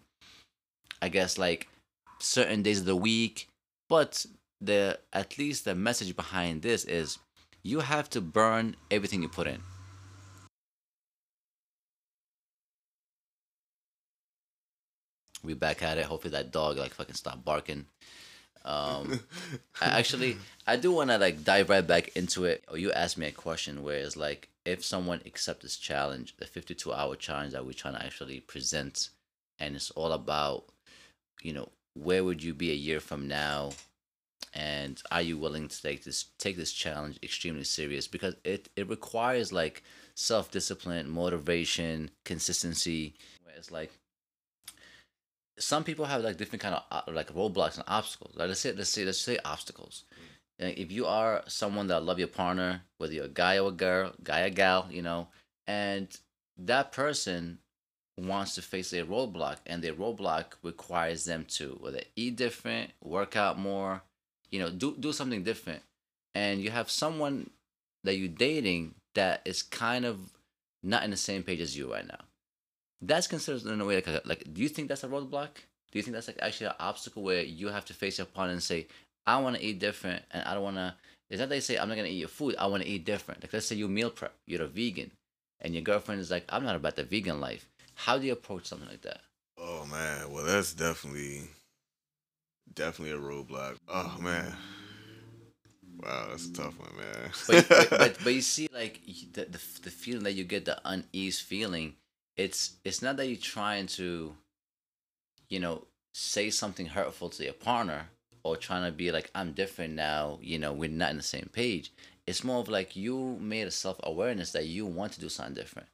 I 1.02 1.10
guess 1.10 1.38
like 1.38 1.68
certain 2.20 2.62
days 2.62 2.80
of 2.80 2.86
the 2.86 2.96
week. 2.96 3.48
But 3.90 4.26
the 4.60 5.00
at 5.12 5.38
least 5.38 5.66
the 5.66 5.76
message 5.76 6.16
behind 6.16 6.62
this 6.62 6.86
is 6.86 7.18
you 7.64 7.80
have 7.80 8.10
to 8.12 8.22
burn 8.22 8.76
everything 8.90 9.22
you 9.22 9.30
put 9.30 9.48
in. 9.48 9.62
We 15.44 15.54
back 15.54 15.84
at 15.84 15.98
it. 15.98 16.06
Hopefully 16.06 16.32
that 16.32 16.52
dog 16.52 16.78
like 16.78 16.94
fucking 16.94 17.16
stop 17.16 17.44
barking. 17.44 17.86
Um, 18.64 19.20
I 19.82 19.86
actually, 20.00 20.38
I 20.68 20.76
do 20.76 20.92
want 20.92 21.10
to 21.10 21.18
like 21.18 21.44
dive 21.44 21.70
right 21.70 21.86
back 21.86 22.16
into 22.16 22.46
it. 22.46 22.64
Or 22.68 22.78
you 22.78 22.92
asked 22.92 23.18
me 23.18 23.28
a 23.28 23.32
question 23.32 23.84
where 23.84 23.98
it's 23.98 24.18
like, 24.18 24.50
if 24.66 24.86
someone 24.86 25.22
accepts 25.26 25.64
this 25.64 25.78
challenge, 25.78 26.36
the 26.38 26.46
52 26.46 26.94
hour 26.94 27.16
challenge 27.16 27.54
that 27.54 27.66
we're 27.66 27.74
trying 27.74 27.96
to 27.96 28.06
actually 28.06 28.40
present, 28.40 29.10
and 29.60 29.76
it's 29.76 29.92
all 29.92 30.12
about, 30.12 30.66
you 31.42 31.54
know, 31.54 31.70
where 31.96 32.24
would 32.24 32.44
you 32.44 32.54
be 32.54 32.72
a 32.72 32.76
year 32.76 33.00
from 33.00 33.28
now, 33.28 33.72
and 34.54 35.02
are 35.12 35.22
you 35.22 35.38
willing 35.38 35.68
to 35.68 35.82
take 35.82 36.04
this 36.04 36.26
take 36.38 36.58
this 36.58 36.74
challenge 36.74 37.18
extremely 37.24 37.64
serious 37.64 38.08
because 38.08 38.36
it 38.44 38.70
it 38.76 38.88
requires 38.90 39.52
like 39.52 39.84
self 40.14 40.52
discipline, 40.52 41.10
motivation, 41.10 42.12
consistency. 42.24 43.16
Where 43.44 43.56
it's 43.56 43.72
like 43.72 43.92
some 45.62 45.84
people 45.84 46.06
have 46.06 46.24
like 46.24 46.38
different 46.38 46.62
kind 46.62 46.76
of 46.76 46.84
uh, 46.92 47.12
like 47.12 47.34
roadblocks 47.34 47.76
and 47.76 47.84
obstacles. 47.88 48.36
Like 48.36 48.48
let's 48.48 48.60
say 48.60 48.74
let's 48.74 48.90
say 48.90 49.06
let's 49.06 49.20
say 49.20 49.38
obstacles. 49.46 50.04
If 50.60 50.92
you 50.92 51.08
are 51.08 51.44
someone 51.48 51.88
that 51.88 52.04
love 52.04 52.20
your 52.20 52.28
partner, 52.28 52.84
whether 52.98 53.14
you're 53.14 53.26
a 53.26 53.30
guy 53.30 53.58
or 53.58 53.70
a 53.70 53.72
girl, 53.72 54.14
guy 54.24 54.42
or 54.42 54.52
gal, 54.52 54.88
you 54.92 55.02
know, 55.02 55.28
and 55.66 56.08
that 56.56 56.92
person 56.92 57.58
wants 58.16 58.54
to 58.56 58.62
face 58.62 58.94
a 58.94 59.04
roadblock, 59.04 59.58
and 59.66 59.82
their 59.82 59.94
roadblock 59.94 60.54
requires 60.62 61.26
them 61.26 61.46
to 61.46 61.78
whether 61.82 62.02
eat 62.16 62.36
different, 62.36 62.92
work 63.02 63.36
out 63.36 63.58
more, 63.58 64.04
you 64.52 64.60
know, 64.60 64.70
do 64.70 64.96
do 65.00 65.12
something 65.12 65.44
different, 65.44 65.82
and 66.36 66.62
you 66.62 66.70
have 66.70 66.92
someone 66.92 67.50
that 68.04 68.18
you're 68.18 68.28
dating 68.28 68.94
that 69.16 69.42
is 69.46 69.64
kind 69.64 70.06
of 70.06 70.18
not 70.84 71.04
in 71.04 71.12
the 71.12 71.18
same 71.18 71.44
page 71.44 71.62
as 71.62 71.78
you 71.78 71.92
right 71.92 72.08
now. 72.08 72.20
That's 73.02 73.28
considered 73.28 73.66
in 73.66 73.82
a 73.82 73.86
way 73.86 73.96
like 73.96 74.08
a, 74.08 74.22
like. 74.26 74.54
Do 74.54 74.62
you 74.62 74.70
think 74.70 74.88
that's 74.88 75.04
a 75.04 75.08
roadblock? 75.08 75.50
Do 75.92 76.00
you 76.00 76.04
think 76.04 76.14
that's 76.14 76.28
like 76.28 76.40
actually 76.42 76.68
an 76.68 76.76
obstacle 76.80 77.24
where 77.24 77.42
you 77.42 77.68
have 77.70 77.86
to 77.86 77.94
face 77.94 78.18
your 78.18 78.26
partner 78.28 78.54
and 78.54 78.64
say, 78.64 78.88
"I 79.26 79.40
want 79.40 79.56
to 79.56 79.64
eat 79.64 79.80
different, 79.80 80.24
and 80.32 80.44
I 80.44 80.54
don't 80.54 80.64
want 80.64 80.78
to." 80.78 80.96
Is 81.30 81.40
that 81.40 81.50
they 81.50 81.62
say, 81.62 81.78
"I'm 81.78 81.90
not 81.90 81.96
gonna 81.96 82.10
eat 82.10 82.20
your 82.20 82.28
food. 82.28 82.56
I 82.58 82.68
want 82.68 82.84
to 82.84 82.90
eat 82.90 83.06
different." 83.06 83.42
Like 83.42 83.54
let's 83.54 83.66
say 83.66 83.76
you 83.76 83.88
meal 83.88 84.12
prep, 84.12 84.34
you're 84.46 84.62
a 84.62 84.68
vegan, 84.68 85.12
and 85.62 85.74
your 85.74 85.84
girlfriend 85.84 86.22
is 86.22 86.30
like, 86.30 86.46
"I'm 86.50 86.64
not 86.64 86.76
about 86.76 86.96
the 86.96 87.04
vegan 87.04 87.40
life." 87.40 87.68
How 87.96 88.18
do 88.18 88.26
you 88.26 88.34
approach 88.34 88.66
something 88.68 88.90
like 88.90 89.02
that? 89.02 89.22
Oh 89.58 89.86
man, 89.86 90.32
well 90.32 90.46
that's 90.46 90.74
definitely 90.74 91.50
definitely 92.74 93.16
a 93.16 93.20
roadblock. 93.20 93.78
Oh 93.88 94.18
man. 94.20 94.56
Wow, 96.00 96.28
that's 96.30 96.48
a 96.48 96.54
tough 96.54 96.80
one, 96.80 96.96
man. 96.98 97.32
but, 97.48 97.68
but, 97.70 97.90
but 97.90 98.18
but 98.24 98.34
you 98.34 98.42
see 98.42 98.68
like 98.74 99.02
the, 99.34 99.46
the 99.46 99.60
the 99.84 99.92
feeling 99.92 100.24
that 100.24 100.34
you 100.34 100.44
get 100.44 100.66
the 100.66 100.80
unease 100.86 101.40
feeling 101.40 101.96
it's 102.38 102.74
it's 102.84 103.02
not 103.02 103.18
that 103.18 103.28
you're 103.28 103.38
trying 103.38 103.88
to 103.88 104.34
you 105.50 105.60
know 105.60 105.86
say 106.14 106.50
something 106.50 106.88
hurtful 106.88 107.30
to 107.30 107.44
your 107.44 107.54
partner 107.54 108.08
or 108.44 108.58
trying 108.58 108.86
to 108.86 108.92
be 108.92 109.12
like 109.12 109.30
i'm 109.36 109.52
different 109.54 109.94
now 109.94 110.38
you 110.42 110.58
know 110.60 110.74
we're 110.74 110.90
not 110.90 111.12
in 111.12 111.18
the 111.18 111.24
same 111.24 111.50
page. 111.54 111.92
It's 112.28 112.44
more 112.44 112.60
of 112.60 112.70
like 112.70 112.96
you 112.96 113.38
made 113.42 113.68
a 113.68 113.72
self-awareness 113.72 114.52
that 114.52 114.68
you 114.68 114.86
want 114.86 115.14
to 115.14 115.20
do 115.20 115.28
something 115.30 115.56
different 115.56 115.88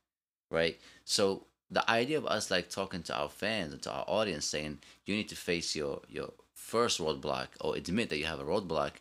right? 0.50 0.80
So 1.06 1.46
the 1.70 1.90
idea 1.90 2.18
of 2.18 2.26
us 2.26 2.50
like 2.50 2.70
talking 2.70 3.04
to 3.04 3.16
our 3.16 3.30
fans 3.30 3.74
and 3.74 3.82
to 3.84 3.92
our 3.92 4.06
audience 4.08 4.46
saying 4.46 4.80
you 5.06 5.16
need 5.16 5.30
to 5.30 5.36
face 5.36 5.76
your 5.76 6.02
your 6.08 6.32
first 6.54 7.00
roadblock 7.00 7.48
or 7.62 7.76
admit 7.76 8.10
that 8.10 8.18
you 8.18 8.26
have 8.26 8.40
a 8.40 8.46
roadblock 8.46 8.92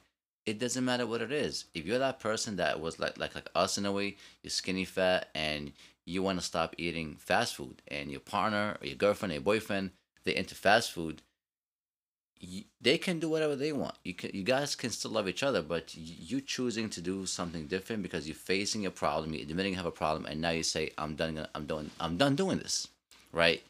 it 0.47 0.59
doesn't 0.59 0.85
matter 0.85 1.07
what 1.07 1.21
it 1.21 1.33
is. 1.33 1.67
If 1.75 1.85
you're 1.85 1.99
that 1.99 2.21
person 2.21 2.57
that 2.57 2.81
was 2.81 2.99
like 2.99 3.19
like 3.19 3.35
like 3.35 3.50
us 3.55 3.79
in 3.79 3.87
a 3.87 3.93
way, 3.93 4.17
you're 4.43 4.50
skinny 4.50 4.85
fat 4.85 5.29
and 5.35 5.73
you 6.05 6.23
want 6.23 6.38
to 6.38 6.45
stop 6.45 6.75
eating 6.79 7.17
fast 7.19 7.57
food, 7.57 7.83
and 7.88 8.11
your 8.11 8.21
partner 8.21 8.76
or 8.81 8.87
your 8.87 8.97
girlfriend 8.97 9.33
or 9.33 9.35
your 9.35 9.43
boyfriend 9.43 9.91
they're 10.26 10.35
into 10.35 10.55
fast 10.55 10.93
food, 10.93 11.23
you, 12.38 12.65
they 12.81 12.99
can 12.99 13.19
do 13.19 13.29
whatever 13.31 13.57
they 13.57 13.73
want. 13.73 13.95
You 14.05 14.12
can 14.12 14.31
you 14.35 14.43
guys 14.43 14.75
can 14.75 14.91
still 14.91 15.12
love 15.12 15.29
each 15.29 15.43
other, 15.43 15.62
but 15.62 15.95
you 15.97 16.41
choosing 16.43 16.91
to 16.91 17.00
do 17.00 17.25
something 17.25 17.67
different 17.67 18.03
because 18.03 18.29
you're 18.29 18.35
facing 18.35 18.85
a 18.85 18.91
problem, 18.91 19.33
you're 19.33 19.43
admitting 19.43 19.73
you 19.73 19.79
have 19.79 19.87
a 19.87 19.91
problem, 19.91 20.26
and 20.26 20.41
now 20.41 20.50
you 20.50 20.62
say 20.62 20.91
I'm 20.99 21.15
done. 21.15 21.47
I'm 21.55 21.67
done. 21.67 21.91
I'm 21.99 22.19
done 22.19 22.37
doing 22.37 22.59
this, 22.59 22.88
right? 23.33 23.62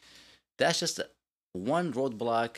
That's 0.57 0.79
just 0.79 0.99
one 1.53 1.93
roadblock 1.93 2.57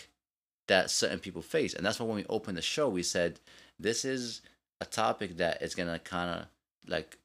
that 0.68 0.90
certain 0.90 1.20
people 1.20 1.42
face, 1.42 1.74
and 1.74 1.86
that's 1.86 2.00
why 2.00 2.08
when 2.08 2.16
we 2.16 2.26
opened 2.30 2.58
the 2.58 2.62
show, 2.64 2.90
we 2.90 3.04
said 3.04 3.40
this 3.80 4.04
is 4.04 4.42
a 4.82 4.86
topic 4.86 5.38
that 5.38 5.62
is 5.62 5.76
gonna 5.76 6.00
kind 6.00 6.42
of 6.42 6.46
like 6.88 7.18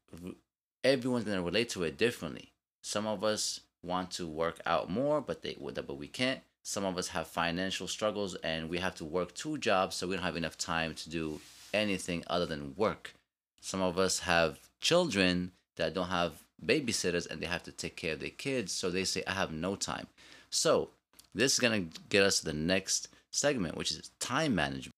everyone's 0.83 1.25
gonna 1.25 1.43
relate 1.43 1.69
to 1.71 1.83
it 1.83 1.99
differently. 1.99 2.53
Some 2.83 3.07
of 3.07 3.25
us 3.25 3.61
want 3.83 4.11
to 4.13 4.27
work 4.27 4.61
out 4.65 4.91
more, 4.91 5.21
but 5.21 5.43
they 5.43 5.57
but 5.59 5.99
we 5.99 6.09
can't. 6.09 6.41
Some 6.63 6.85
of 6.85 6.97
us 6.97 7.09
have 7.09 7.27
financial 7.27 7.87
struggles, 7.87 8.35
and 8.37 8.71
we 8.71 8.79
have 8.79 8.95
to 8.97 9.05
work 9.05 9.35
two 9.35 9.59
jobs, 9.59 9.97
so 9.97 10.07
we 10.07 10.15
don't 10.15 10.25
have 10.25 10.37
enough 10.37 10.57
time 10.57 10.95
to 10.95 11.11
do 11.11 11.41
anything 11.75 12.25
other 12.29 12.47
than 12.47 12.75
work. 12.77 13.15
Some 13.61 13.83
of 13.83 13.99
us 13.99 14.21
have 14.21 14.61
children 14.81 15.53
that 15.77 15.93
don't 15.93 16.09
have 16.09 16.43
babysitters, 16.65 17.29
and 17.29 17.41
they 17.41 17.47
have 17.47 17.65
to 17.65 17.73
take 17.73 17.97
care 17.97 18.15
of 18.15 18.21
their 18.21 18.31
kids, 18.31 18.73
so 18.73 18.91
they 18.91 19.05
say, 19.05 19.23
"I 19.27 19.33
have 19.33 19.53
no 19.53 19.77
time." 19.77 20.07
So 20.49 20.91
this 21.35 21.53
is 21.53 21.59
gonna 21.59 21.87
get 22.09 22.23
us 22.23 22.39
to 22.39 22.47
the 22.47 22.53
next 22.55 23.09
segment, 23.31 23.77
which 23.77 23.91
is 23.91 24.11
time 24.21 24.55
management 24.55 24.95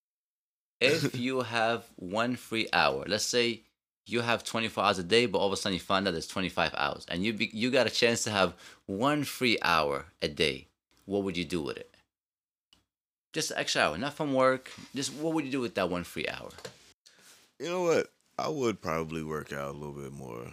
if 0.80 1.16
you 1.18 1.42
have 1.42 1.85
one 1.97 2.37
free 2.37 2.68
hour, 2.73 3.04
let's 3.06 3.25
say 3.25 3.62
you 4.06 4.21
have 4.21 4.45
24 4.45 4.85
hours 4.85 4.99
a 4.99 5.02
day, 5.02 5.26
but 5.26 5.38
all 5.38 5.47
of 5.47 5.52
a 5.52 5.56
sudden 5.56 5.75
you 5.75 5.80
find 5.80 6.06
out 6.06 6.12
there's 6.12 6.28
25 6.28 6.75
hours, 6.76 7.04
and 7.09 7.25
you 7.25 7.33
be, 7.33 7.50
you 7.52 7.71
got 7.71 7.86
a 7.86 7.91
chance 7.91 8.25
to 8.25 8.30
have 8.30 8.54
one 8.86 9.25
free 9.25 9.58
hour 9.62 10.06
a 10.23 10.28
day, 10.28 10.69
what 11.06 11.25
would 11.25 11.36
you 11.36 11.45
do 11.45 11.62
with 11.62 11.76
it? 11.76 11.93
Just 13.32 13.50
an 13.50 13.58
extra 13.58 13.82
hour, 13.82 13.99
not 13.99 14.15
from 14.15 14.32
work. 14.32 14.71
Just 14.95 15.12
what 15.15 15.34
would 15.34 15.45
you 15.45 15.50
do 15.50 15.60
with 15.60 15.75
that 15.75 15.91
one 15.91 16.04
free 16.04 16.26
hour? 16.26 16.49
You 17.58 17.69
know 17.69 17.82
what? 17.82 18.06
I 18.39 18.49
would 18.49 18.80
probably 18.80 19.23
work 19.23 19.52
out 19.52 19.71
a 19.71 19.78
little 19.78 19.95
bit 19.95 20.12
more. 20.12 20.52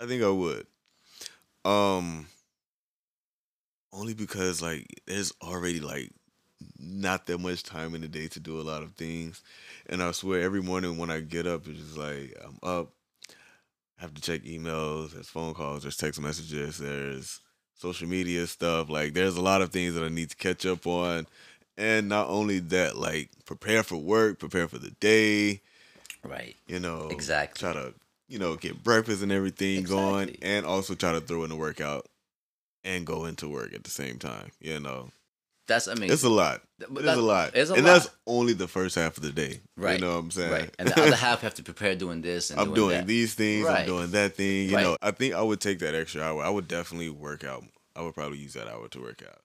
I 0.00 0.06
think 0.06 0.22
I 0.22 0.28
would. 0.28 0.66
Um 1.64 2.26
only 3.92 4.14
because 4.14 4.60
like 4.60 4.86
there's 5.06 5.32
already 5.42 5.80
like 5.80 6.10
not 6.78 7.26
that 7.26 7.38
much 7.38 7.62
time 7.62 7.94
in 7.94 8.00
the 8.00 8.08
day 8.08 8.28
to 8.28 8.40
do 8.40 8.60
a 8.60 8.62
lot 8.62 8.82
of 8.82 8.94
things. 8.94 9.42
And 9.86 10.02
I 10.02 10.12
swear 10.12 10.40
every 10.40 10.62
morning 10.62 10.98
when 10.98 11.10
I 11.10 11.20
get 11.20 11.46
up 11.46 11.66
it's 11.66 11.78
just 11.78 11.96
like 11.96 12.36
I'm 12.44 12.58
up, 12.62 12.90
I 13.98 14.02
have 14.02 14.14
to 14.14 14.20
check 14.20 14.42
emails, 14.42 15.12
there's 15.12 15.28
phone 15.28 15.54
calls, 15.54 15.82
there's 15.82 15.96
text 15.96 16.20
messages, 16.20 16.78
there's 16.78 17.40
social 17.74 18.08
media 18.08 18.46
stuff. 18.46 18.88
Like 18.88 19.14
there's 19.14 19.36
a 19.36 19.42
lot 19.42 19.62
of 19.62 19.70
things 19.70 19.94
that 19.94 20.04
I 20.04 20.08
need 20.08 20.30
to 20.30 20.36
catch 20.36 20.66
up 20.66 20.86
on. 20.86 21.26
And 21.76 22.08
not 22.08 22.28
only 22.28 22.60
that, 22.60 22.96
like 22.96 23.30
prepare 23.44 23.82
for 23.82 23.96
work, 23.96 24.38
prepare 24.38 24.68
for 24.68 24.78
the 24.78 24.90
day, 25.00 25.60
Right. 26.22 26.56
you 26.66 26.80
know, 26.80 27.08
Exactly. 27.10 27.60
Try 27.60 27.72
to, 27.72 27.94
you 28.28 28.38
know, 28.38 28.56
get 28.56 28.82
breakfast 28.82 29.22
and 29.22 29.32
everything 29.32 29.82
going, 29.84 30.36
and 30.42 30.64
also 30.64 30.94
try 30.94 31.12
to 31.12 31.20
throw 31.20 31.44
in 31.44 31.50
a 31.50 31.56
workout 31.56 32.06
and 32.84 33.06
go 33.06 33.24
into 33.24 33.48
work 33.48 33.74
at 33.74 33.84
the 33.84 33.90
same 33.90 34.18
time. 34.18 34.50
You 34.60 34.80
know, 34.80 35.10
That's 35.66 35.88
I 35.88 35.94
mean, 35.94 36.10
it's 36.12 36.22
a 36.24 36.28
lot. 36.28 36.60
It's 36.78 36.88
a 36.90 37.16
lot, 37.16 37.52
it's 37.54 37.70
a 37.70 37.74
and 37.74 37.84
lot. 37.86 37.92
that's 37.94 38.10
only 38.26 38.52
the 38.52 38.68
first 38.68 38.96
half 38.96 39.16
of 39.16 39.22
the 39.22 39.32
day. 39.32 39.60
Right. 39.76 39.94
You 39.98 40.04
know 40.04 40.12
what 40.14 40.18
I'm 40.24 40.30
saying? 40.30 40.52
right, 40.52 40.74
and 40.78 40.88
the 40.88 41.00
other 41.00 41.16
half 41.26 41.40
have 41.40 41.54
to 41.54 41.62
prepare 41.62 41.94
doing 41.96 42.20
this 42.20 42.50
and 42.50 42.60
I'm 42.60 42.74
doing, 42.74 42.90
doing 42.90 43.06
these 43.06 43.34
things. 43.34 43.64
Right. 43.66 43.80
I'm 43.80 43.86
doing 43.86 44.10
that 44.10 44.34
thing. 44.36 44.68
You 44.68 44.74
Right. 44.76 44.82
know, 44.82 44.96
I 45.00 45.10
think 45.12 45.34
I 45.34 45.40
would 45.42 45.60
take 45.60 45.78
that 45.78 45.94
extra 45.94 46.22
hour. 46.22 46.42
I 46.42 46.50
would 46.50 46.68
definitely 46.68 47.08
work 47.10 47.44
out. 47.44 47.64
I 47.96 48.02
would 48.02 48.14
probably 48.14 48.38
use 48.38 48.52
that 48.54 48.68
hour 48.68 48.88
to 48.88 49.00
work 49.00 49.22
out. 49.26 49.38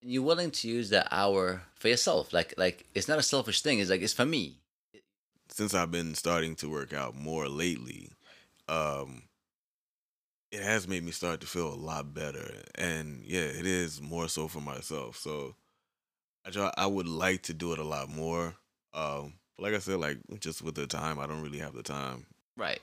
You're 0.00 0.22
willing 0.22 0.50
to 0.52 0.68
use 0.68 0.90
that 0.90 1.08
hour 1.10 1.62
for 1.74 1.88
yourself, 1.88 2.32
like 2.32 2.54
like 2.56 2.86
it's 2.94 3.08
not 3.08 3.18
a 3.18 3.22
selfish 3.22 3.60
thing. 3.62 3.78
It's 3.80 3.90
like 3.90 4.00
it's 4.02 4.12
for 4.14 4.24
me. 4.26 4.60
since 5.50 5.74
I've 5.74 5.90
been 5.90 6.14
starting 6.14 6.54
to 6.56 6.68
work 6.70 6.92
out 6.94 7.14
more 7.16 7.48
lately, 7.48 8.10
um, 8.68 9.24
it 10.52 10.62
has 10.62 10.86
made 10.86 11.02
me 11.02 11.10
start 11.10 11.40
to 11.40 11.46
feel 11.46 11.72
a 11.72 11.74
lot 11.74 12.14
better. 12.14 12.62
And 12.76 13.22
yeah, 13.24 13.40
it 13.40 13.66
is 13.66 14.00
more 14.00 14.28
so 14.28 14.48
for 14.48 14.60
myself. 14.60 15.16
So 15.18 15.54
I 16.46 16.50
try, 16.50 16.72
I 16.76 16.86
would 16.86 17.08
like 17.08 17.42
to 17.42 17.54
do 17.54 17.72
it 17.72 17.78
a 17.78 17.84
lot 17.84 18.08
more. 18.08 18.54
Um, 18.94 19.34
but 19.56 19.64
like 19.64 19.74
I 19.74 19.78
said, 19.78 19.98
like 19.98 20.18
just 20.38 20.62
with 20.62 20.76
the 20.76 20.86
time, 20.86 21.18
I 21.18 21.26
don't 21.26 21.42
really 21.42 21.58
have 21.58 21.74
the 21.74 21.82
time. 21.82 22.26
Right. 22.56 22.80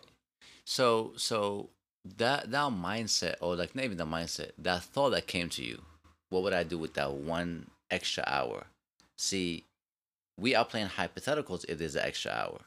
So 0.65 1.13
so 1.15 1.69
that 2.17 2.52
that 2.52 2.71
mindset 2.71 3.36
or 3.41 3.56
like 3.56 3.76
not 3.76 3.86
even 3.86 3.97
the 3.97 4.06
mindset, 4.06 4.52
that 4.58 4.84
thought 4.84 5.12
that 5.12 5.28
came 5.28 5.49
to 5.49 5.63
you, 5.63 5.82
what 6.30 6.43
would 6.43 6.54
I 6.54 6.63
do 6.63 6.78
with 6.78 6.93
that 6.95 7.13
one 7.13 7.67
extra 7.89 8.23
hour? 8.28 8.65
See, 9.17 9.65
we 10.38 10.56
are 10.56 10.65
playing 10.65 10.88
hypotheticals 10.88 11.65
if 11.69 11.78
there's 11.78 11.95
an 11.95 12.06
extra 12.06 12.32
hour. 12.32 12.60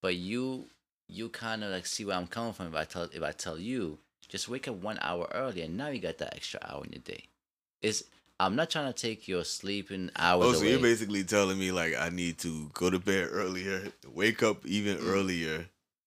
But 0.00 0.16
you 0.16 0.66
you 1.08 1.28
kind 1.28 1.64
of 1.64 1.70
like 1.70 1.86
see 1.86 2.04
where 2.04 2.16
I'm 2.16 2.26
coming 2.26 2.52
from 2.52 2.68
if 2.68 2.74
I 2.74 2.84
tell 2.84 3.08
if 3.12 3.22
I 3.22 3.32
tell 3.32 3.58
you 3.58 3.98
just 4.28 4.48
wake 4.48 4.68
up 4.68 4.76
one 4.76 4.98
hour 5.02 5.28
early 5.34 5.62
and 5.62 5.76
now 5.76 5.88
you 5.88 6.00
got 6.00 6.18
that 6.18 6.34
extra 6.34 6.60
hour 6.62 6.84
in 6.84 6.92
your 6.92 7.02
day. 7.02 7.24
It's 7.82 8.04
I'm 8.40 8.56
not 8.56 8.70
trying 8.70 8.90
to 8.90 8.98
take 8.98 9.28
your 9.28 9.44
sleeping 9.44 10.08
oh, 10.16 10.22
hours 10.22 10.46
Oh, 10.46 10.52
so 10.54 10.60
away. 10.60 10.70
you're 10.70 10.80
basically 10.80 11.24
telling 11.24 11.58
me 11.58 11.72
like 11.72 11.94
I 11.94 12.08
need 12.08 12.38
to 12.38 12.70
go 12.72 12.88
to 12.88 12.98
bed 12.98 13.28
earlier, 13.30 13.92
wake 14.08 14.42
up 14.42 14.64
even 14.64 14.96
mm. 14.96 15.06
earlier, 15.06 15.66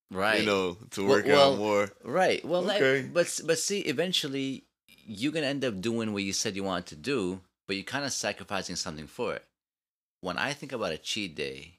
right. 0.09 0.39
you 0.39 0.45
know, 0.47 0.77
to 0.91 1.07
work 1.07 1.27
well, 1.27 1.53
out 1.53 1.59
more. 1.59 1.91
Right. 2.03 2.43
Well, 2.43 2.63
like, 2.63 2.81
Okay. 2.81 3.07
but 3.07 3.39
but 3.45 3.59
see, 3.59 3.81
eventually 3.81 4.63
you're 5.05 5.31
gonna 5.31 5.45
end 5.45 5.63
up 5.63 5.79
doing 5.79 6.11
what 6.11 6.23
you 6.23 6.33
said 6.33 6.55
you 6.55 6.63
wanted 6.63 6.87
to 6.87 6.95
do, 6.95 7.41
but 7.67 7.75
you're 7.75 7.85
kind 7.85 8.03
of 8.03 8.11
sacrificing 8.11 8.77
something 8.77 9.05
for 9.05 9.35
it. 9.35 9.45
When 10.21 10.39
I 10.39 10.53
think 10.53 10.71
about 10.71 10.91
a 10.91 10.97
cheat 10.97 11.35
day, 11.35 11.77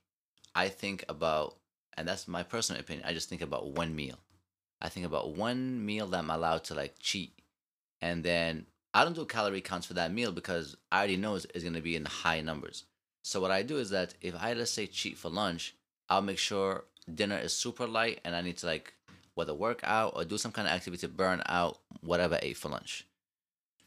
I 0.54 0.68
think 0.68 1.04
about, 1.08 1.56
and 1.96 2.06
that's 2.06 2.28
my 2.28 2.44
personal 2.44 2.80
opinion. 2.80 3.04
I 3.08 3.12
just 3.12 3.28
think 3.28 3.42
about 3.42 3.72
one 3.72 3.96
meal. 3.96 4.20
I 4.80 4.88
think 4.88 5.04
about 5.04 5.34
one 5.34 5.84
meal 5.84 6.06
that 6.06 6.18
I'm 6.18 6.30
allowed 6.30 6.62
to 6.64 6.74
like 6.74 6.94
cheat, 7.00 7.32
and 8.00 8.22
then 8.22 8.66
I 8.94 9.02
don't 9.02 9.14
do 9.16 9.24
calorie 9.24 9.60
counts 9.60 9.86
for 9.86 9.94
that 9.94 10.12
meal 10.12 10.30
because 10.30 10.76
I 10.92 10.98
already 10.98 11.16
know 11.16 11.34
it's, 11.34 11.46
it's 11.54 11.64
gonna 11.64 11.80
be 11.80 11.96
in 11.96 12.04
high 12.04 12.40
numbers. 12.40 12.84
So 13.22 13.40
what 13.40 13.50
I 13.50 13.62
do 13.62 13.78
is 13.78 13.90
that 13.90 14.14
if 14.20 14.34
I 14.40 14.52
let's 14.52 14.70
say 14.70 14.86
cheat 14.86 15.18
for 15.18 15.28
lunch, 15.28 15.74
I'll 16.08 16.22
make 16.22 16.38
sure 16.38 16.84
dinner 17.12 17.36
is 17.36 17.52
super 17.52 17.86
light, 17.86 18.20
and 18.24 18.36
I 18.36 18.40
need 18.40 18.58
to 18.58 18.66
like 18.66 18.94
whether 19.34 19.52
work 19.52 19.80
out 19.82 20.12
or 20.14 20.24
do 20.24 20.38
some 20.38 20.52
kind 20.52 20.68
of 20.68 20.74
activity 20.74 21.00
to 21.00 21.12
burn 21.12 21.42
out 21.46 21.78
whatever 22.02 22.36
I 22.36 22.40
ate 22.42 22.56
for 22.56 22.68
lunch. 22.68 23.04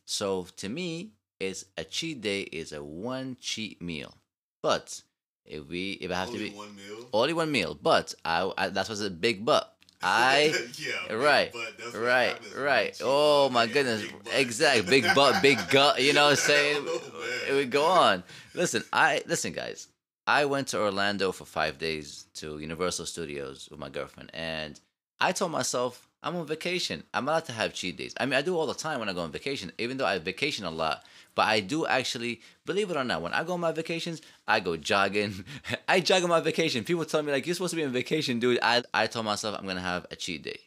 So 0.05 0.47
to 0.57 0.67
me, 0.67 1.11
it's 1.39 1.65
a 1.77 1.83
cheat 1.85 2.21
day 2.21 2.41
is 2.41 2.73
a 2.73 2.83
one 2.83 3.37
cheat 3.39 3.81
meal. 3.81 4.15
But 4.61 5.01
if 5.45 5.69
we 5.69 5.91
if 5.93 6.11
I 6.11 6.15
have 6.15 6.31
to 6.31 6.37
be 6.37 6.49
one 6.49 6.75
meal. 6.75 7.07
only 7.13 7.33
one 7.33 7.51
meal, 7.51 7.77
but 7.81 8.13
I, 8.25 8.51
I 8.57 8.69
that's 8.69 8.89
what's 8.89 9.01
a 9.01 9.09
big 9.09 9.45
but. 9.45 9.76
I 10.01 10.53
yeah, 10.77 11.13
right, 11.13 11.53
right, 11.95 12.37
right. 12.55 13.01
Oh 13.03 13.49
my 13.49 13.65
goodness, 13.65 14.05
exactly. 14.33 15.01
Big 15.01 15.15
butt, 15.15 15.41
big 15.41 15.57
gut. 15.69 16.01
You 16.01 16.13
know 16.13 16.25
what 16.25 16.31
I'm 16.31 16.35
saying? 16.51 16.83
Oh. 16.87 17.01
It 17.49 17.53
would 17.53 17.71
go 17.71 17.85
on. 17.85 18.23
Listen, 18.53 18.83
I 18.93 19.23
listen, 19.25 19.53
guys. 19.53 19.87
I 20.27 20.45
went 20.45 20.67
to 20.69 20.79
Orlando 20.79 21.31
for 21.31 21.45
five 21.45 21.77
days 21.77 22.25
to 22.35 22.59
Universal 22.59 23.05
Studios 23.05 23.69
with 23.71 23.79
my 23.79 23.89
girlfriend, 23.89 24.29
and 24.33 24.79
I 25.19 25.31
told 25.31 25.51
myself 25.51 26.06
I'm 26.23 26.35
on 26.35 26.47
vacation. 26.47 27.03
I'm 27.13 27.27
allowed 27.27 27.45
to 27.45 27.51
have 27.51 27.73
cheat 27.73 27.97
days. 27.97 28.13
I 28.19 28.25
mean, 28.25 28.33
I 28.33 28.41
do 28.41 28.57
all 28.57 28.65
the 28.65 28.73
time 28.73 28.99
when 28.99 29.09
I 29.09 29.13
go 29.13 29.21
on 29.21 29.31
vacation, 29.31 29.71
even 29.77 29.97
though 29.97 30.05
I 30.05 30.17
vacation 30.19 30.65
a 30.65 30.71
lot. 30.71 31.03
But 31.35 31.47
I 31.47 31.59
do 31.59 31.85
actually, 31.85 32.41
believe 32.65 32.89
it 32.89 32.97
or 32.97 33.03
not, 33.03 33.21
when 33.21 33.33
I 33.33 33.43
go 33.43 33.53
on 33.53 33.59
my 33.59 33.71
vacations, 33.71 34.21
I 34.47 34.59
go 34.59 34.75
jogging. 34.75 35.45
I 35.87 35.99
jog 35.99 36.23
on 36.23 36.29
my 36.29 36.39
vacation. 36.39 36.83
People 36.83 37.05
tell 37.05 37.21
me 37.21 37.31
like, 37.31 37.45
"You're 37.45 37.53
supposed 37.53 37.71
to 37.71 37.77
be 37.77 37.83
on 37.83 37.91
vacation, 37.91 38.39
dude." 38.39 38.59
I 38.61 38.83
I 38.93 39.05
told 39.05 39.25
myself 39.25 39.55
I'm 39.57 39.67
gonna 39.67 39.79
have 39.81 40.07
a 40.09 40.15
cheat 40.15 40.41
day, 40.43 40.59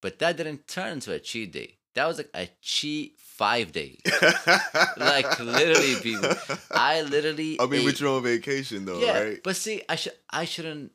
but 0.00 0.20
that 0.20 0.36
didn't 0.36 0.68
turn 0.68 0.92
into 0.92 1.12
a 1.12 1.18
cheat 1.18 1.52
day. 1.52 1.78
That 1.96 2.06
was 2.06 2.18
like 2.18 2.30
a 2.34 2.48
cheat 2.62 3.18
five 3.18 3.72
days. 3.72 4.00
like 4.96 5.40
literally, 5.40 5.96
people. 6.02 6.30
I 6.70 7.02
literally. 7.02 7.58
I 7.60 7.66
mean, 7.66 7.80
ate- 7.80 7.86
but 7.86 8.00
you're 8.00 8.10
on 8.16 8.22
vacation 8.22 8.84
though, 8.84 9.00
yeah, 9.00 9.20
right? 9.20 9.40
but 9.42 9.56
see, 9.56 9.82
I 9.88 9.96
should 9.96 10.12
I 10.30 10.44
shouldn't 10.44 10.92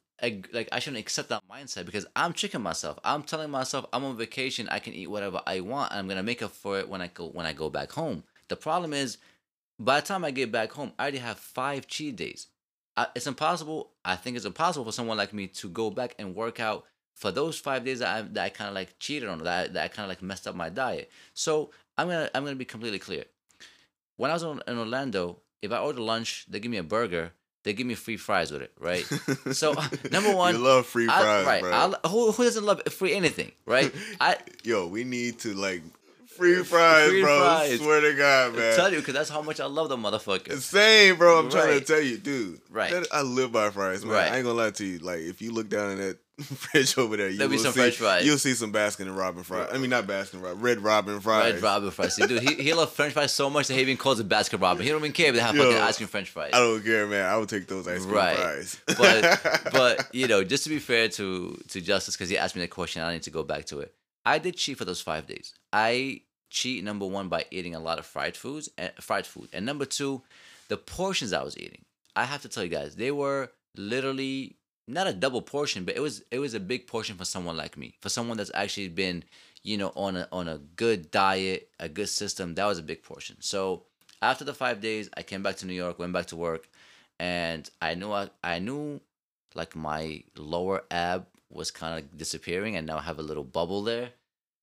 like 0.53 0.69
I 0.71 0.79
shouldn't 0.79 0.99
accept 0.99 1.29
that 1.29 1.43
mindset 1.49 1.85
because 1.85 2.05
I'm 2.15 2.33
tricking 2.33 2.61
myself. 2.61 2.99
I'm 3.03 3.23
telling 3.23 3.49
myself 3.49 3.85
I'm 3.91 4.03
on 4.03 4.17
vacation. 4.17 4.67
I 4.69 4.79
can 4.79 4.93
eat 4.93 5.07
whatever 5.07 5.41
I 5.47 5.61
want. 5.61 5.91
And 5.91 5.99
I'm 5.99 6.07
gonna 6.07 6.23
make 6.23 6.41
up 6.41 6.51
for 6.51 6.79
it 6.79 6.89
when 6.89 7.01
I 7.01 7.07
go 7.07 7.27
when 7.27 7.45
I 7.45 7.53
go 7.53 7.69
back 7.69 7.91
home. 7.91 8.23
The 8.47 8.55
problem 8.55 8.93
is, 8.93 9.17
by 9.79 9.99
the 9.99 10.07
time 10.07 10.23
I 10.23 10.31
get 10.31 10.51
back 10.51 10.71
home, 10.71 10.93
I 10.99 11.03
already 11.03 11.19
have 11.19 11.39
five 11.39 11.87
cheat 11.87 12.15
days. 12.15 12.47
I, 12.97 13.07
it's 13.15 13.27
impossible. 13.27 13.91
I 14.03 14.15
think 14.15 14.35
it's 14.35 14.45
impossible 14.45 14.85
for 14.85 14.91
someone 14.91 15.17
like 15.17 15.33
me 15.33 15.47
to 15.47 15.69
go 15.69 15.89
back 15.89 16.15
and 16.19 16.35
work 16.35 16.59
out 16.59 16.85
for 17.15 17.31
those 17.31 17.57
five 17.59 17.85
days 17.85 17.99
that 17.99 18.15
I, 18.15 18.21
that 18.21 18.43
I 18.43 18.49
kind 18.49 18.67
of 18.67 18.75
like 18.75 18.99
cheated 18.99 19.29
on. 19.29 19.39
That 19.39 19.69
I, 19.69 19.73
that 19.73 19.83
I 19.83 19.87
kind 19.87 20.05
of 20.05 20.09
like 20.09 20.21
messed 20.21 20.47
up 20.47 20.55
my 20.55 20.69
diet. 20.69 21.09
So 21.33 21.71
I'm 21.97 22.07
gonna 22.07 22.29
I'm 22.35 22.43
gonna 22.43 22.55
be 22.55 22.65
completely 22.65 22.99
clear 22.99 23.25
when 24.21 24.29
I 24.29 24.35
was 24.35 24.43
in 24.43 24.61
in 24.67 24.77
Orlando, 24.77 25.41
if 25.63 25.71
I 25.71 25.79
order 25.79 25.99
lunch, 25.99 26.45
they 26.47 26.59
give 26.59 26.69
me 26.69 26.77
a 26.77 26.83
burger. 26.83 27.33
They 27.63 27.73
give 27.73 27.85
me 27.85 27.93
free 27.95 28.17
fries 28.17 28.51
with 28.51 28.63
it, 28.63 28.71
right? 28.79 29.05
So 29.53 29.73
uh, 29.77 29.87
number 30.11 30.33
one, 30.35 30.55
you 30.55 30.61
love 30.61 30.85
free 30.87 31.07
I- 31.07 31.21
fries, 31.21 31.45
right? 31.45 31.61
bro. 31.61 31.71
I, 32.03 32.07
who 32.07 32.31
who 32.31 32.43
doesn't 32.43 32.65
love 32.65 32.81
free 32.91 33.13
anything, 33.13 33.51
right? 33.65 33.93
I 34.19 34.37
Yo, 34.63 34.87
we 34.87 35.03
need 35.03 35.39
to 35.39 35.53
like 35.53 35.83
free 36.41 36.63
fries, 36.63 37.09
Free 37.09 37.21
bro. 37.21 37.39
fries. 37.39 37.79
Swear 37.79 38.01
to 38.01 38.13
God, 38.17 38.55
man. 38.55 38.73
I 38.73 38.75
tell 38.75 38.91
you 38.91 38.97
because 38.99 39.13
that's 39.13 39.29
how 39.29 39.41
much 39.41 39.59
I 39.59 39.65
love 39.65 39.89
the 39.89 39.97
motherfucker. 39.97 40.57
Same, 40.59 41.17
bro. 41.17 41.39
I'm 41.39 41.49
trying 41.51 41.79
to 41.79 41.85
tell 41.85 42.01
you, 42.01 42.17
dude. 42.17 42.61
Right. 42.69 42.91
that- 42.91 43.07
I 43.11 43.21
live 43.21 43.51
by 43.51 43.69
fries, 43.69 44.03
man. 44.03 44.13
Right. 44.13 44.31
I 44.31 44.37
ain't 44.37 44.45
gonna 44.45 44.57
lie 44.57 44.71
to 44.71 44.85
you. 44.85 44.99
Like, 44.99 45.19
if 45.19 45.41
you 45.41 45.51
look 45.51 45.69
down 45.69 45.91
in 45.91 45.97
that 45.99 46.17
fridge 46.41 46.97
over 46.97 47.17
there, 47.17 47.29
you 47.29 47.37
There'll 47.37 47.51
be 47.51 47.57
some 47.59 47.71
see, 47.73 47.79
French 47.81 47.97
fries. 47.97 48.25
You'll 48.25 48.39
see 48.39 48.53
some 48.55 48.73
Baskin 48.73 49.01
and 49.01 49.15
Robin 49.15 49.43
fries. 49.43 49.69
I 49.71 49.77
mean, 49.77 49.91
not 49.91 50.07
Baskin 50.07 50.35
and 50.35 50.43
Robin, 50.43 50.59
Red 50.61 50.79
Robin 50.79 51.19
fries. 51.19 51.53
Red 51.53 51.61
Robin 51.61 51.91
fries, 51.91 52.15
See, 52.15 52.25
dude. 52.25 52.41
He, 52.41 52.55
he 52.55 52.73
loves 52.73 52.91
French 52.93 53.13
fries 53.13 53.31
so 53.31 53.49
much 53.49 53.67
that 53.67 53.75
he 53.75 53.81
even 53.81 53.97
calls 53.97 54.19
it 54.19 54.27
Baskin 54.27 54.59
Robin. 54.59 54.81
He 54.83 54.89
don't 54.89 54.99
even 55.01 55.11
care 55.11 55.27
if 55.27 55.35
they 55.35 55.41
have 55.41 55.55
Yo, 55.55 55.63
fucking 55.63 55.77
ice 55.81 55.97
cream 55.97 56.07
French 56.09 56.29
fries. 56.31 56.51
I 56.53 56.59
don't 56.59 56.83
care, 56.83 57.05
man. 57.05 57.25
I 57.25 57.37
would 57.37 57.49
take 57.49 57.67
those 57.67 57.87
ice 57.87 58.01
cream 58.03 58.15
Right. 58.15 58.35
fries. 58.37 58.81
but 58.97 59.69
but 59.71 60.07
you 60.15 60.27
know, 60.27 60.43
just 60.43 60.63
to 60.63 60.69
be 60.69 60.79
fair 60.79 61.09
to 61.09 61.61
to 61.69 61.81
Justice, 61.81 62.15
because 62.15 62.29
he 62.29 62.37
asked 62.39 62.55
me 62.55 62.61
that 62.61 62.69
question, 62.71 63.03
I 63.03 63.13
need 63.13 63.23
to 63.23 63.31
go 63.31 63.43
back 63.43 63.65
to 63.65 63.79
it. 63.81 63.93
I 64.25 64.37
did 64.39 64.55
cheat 64.55 64.77
for 64.77 64.85
those 64.85 65.01
five 65.01 65.27
days. 65.27 65.53
I 65.73 66.21
cheat 66.51 66.83
number 66.83 67.07
one 67.07 67.29
by 67.29 67.45
eating 67.49 67.73
a 67.73 67.79
lot 67.79 67.97
of 67.97 68.05
fried 68.05 68.37
foods, 68.37 68.69
and 68.77 68.91
fried 68.99 69.25
food, 69.25 69.49
and 69.53 69.65
number 69.65 69.85
two, 69.85 70.21
the 70.67 70.77
portions 70.77 71.33
I 71.33 71.41
was 71.41 71.57
eating. 71.57 71.83
I 72.15 72.25
have 72.25 72.43
to 72.43 72.49
tell 72.49 72.63
you 72.63 72.69
guys, 72.69 72.95
they 72.95 73.11
were 73.11 73.49
literally 73.75 74.57
not 74.87 75.07
a 75.07 75.13
double 75.13 75.41
portion, 75.41 75.85
but 75.85 75.95
it 75.95 76.01
was 76.01 76.23
it 76.29 76.39
was 76.39 76.53
a 76.53 76.59
big 76.59 76.85
portion 76.85 77.15
for 77.15 77.25
someone 77.25 77.57
like 77.57 77.77
me, 77.77 77.95
for 78.01 78.09
someone 78.09 78.37
that's 78.37 78.51
actually 78.53 78.89
been, 78.89 79.23
you 79.63 79.77
know, 79.77 79.91
on 79.95 80.15
a 80.15 80.27
on 80.31 80.47
a 80.47 80.57
good 80.75 81.09
diet, 81.09 81.69
a 81.79 81.89
good 81.89 82.09
system. 82.09 82.55
That 82.55 82.65
was 82.65 82.79
a 82.79 82.83
big 82.83 83.01
portion. 83.01 83.37
So 83.39 83.83
after 84.21 84.43
the 84.43 84.53
five 84.53 84.81
days, 84.81 85.09
I 85.15 85.23
came 85.23 85.41
back 85.41 85.55
to 85.57 85.65
New 85.65 85.73
York, 85.73 85.97
went 85.97 86.13
back 86.13 86.27
to 86.27 86.35
work, 86.35 86.67
and 87.19 87.69
I 87.81 87.95
knew 87.95 88.11
I, 88.11 88.29
I 88.43 88.59
knew 88.59 88.99
like 89.55 89.75
my 89.75 90.23
lower 90.35 90.83
ab 90.91 91.25
was 91.49 91.71
kind 91.71 91.97
of 91.97 92.17
disappearing, 92.17 92.75
and 92.75 92.85
now 92.85 92.97
I 92.97 93.01
have 93.01 93.19
a 93.19 93.23
little 93.23 93.43
bubble 93.43 93.83
there. 93.83 94.09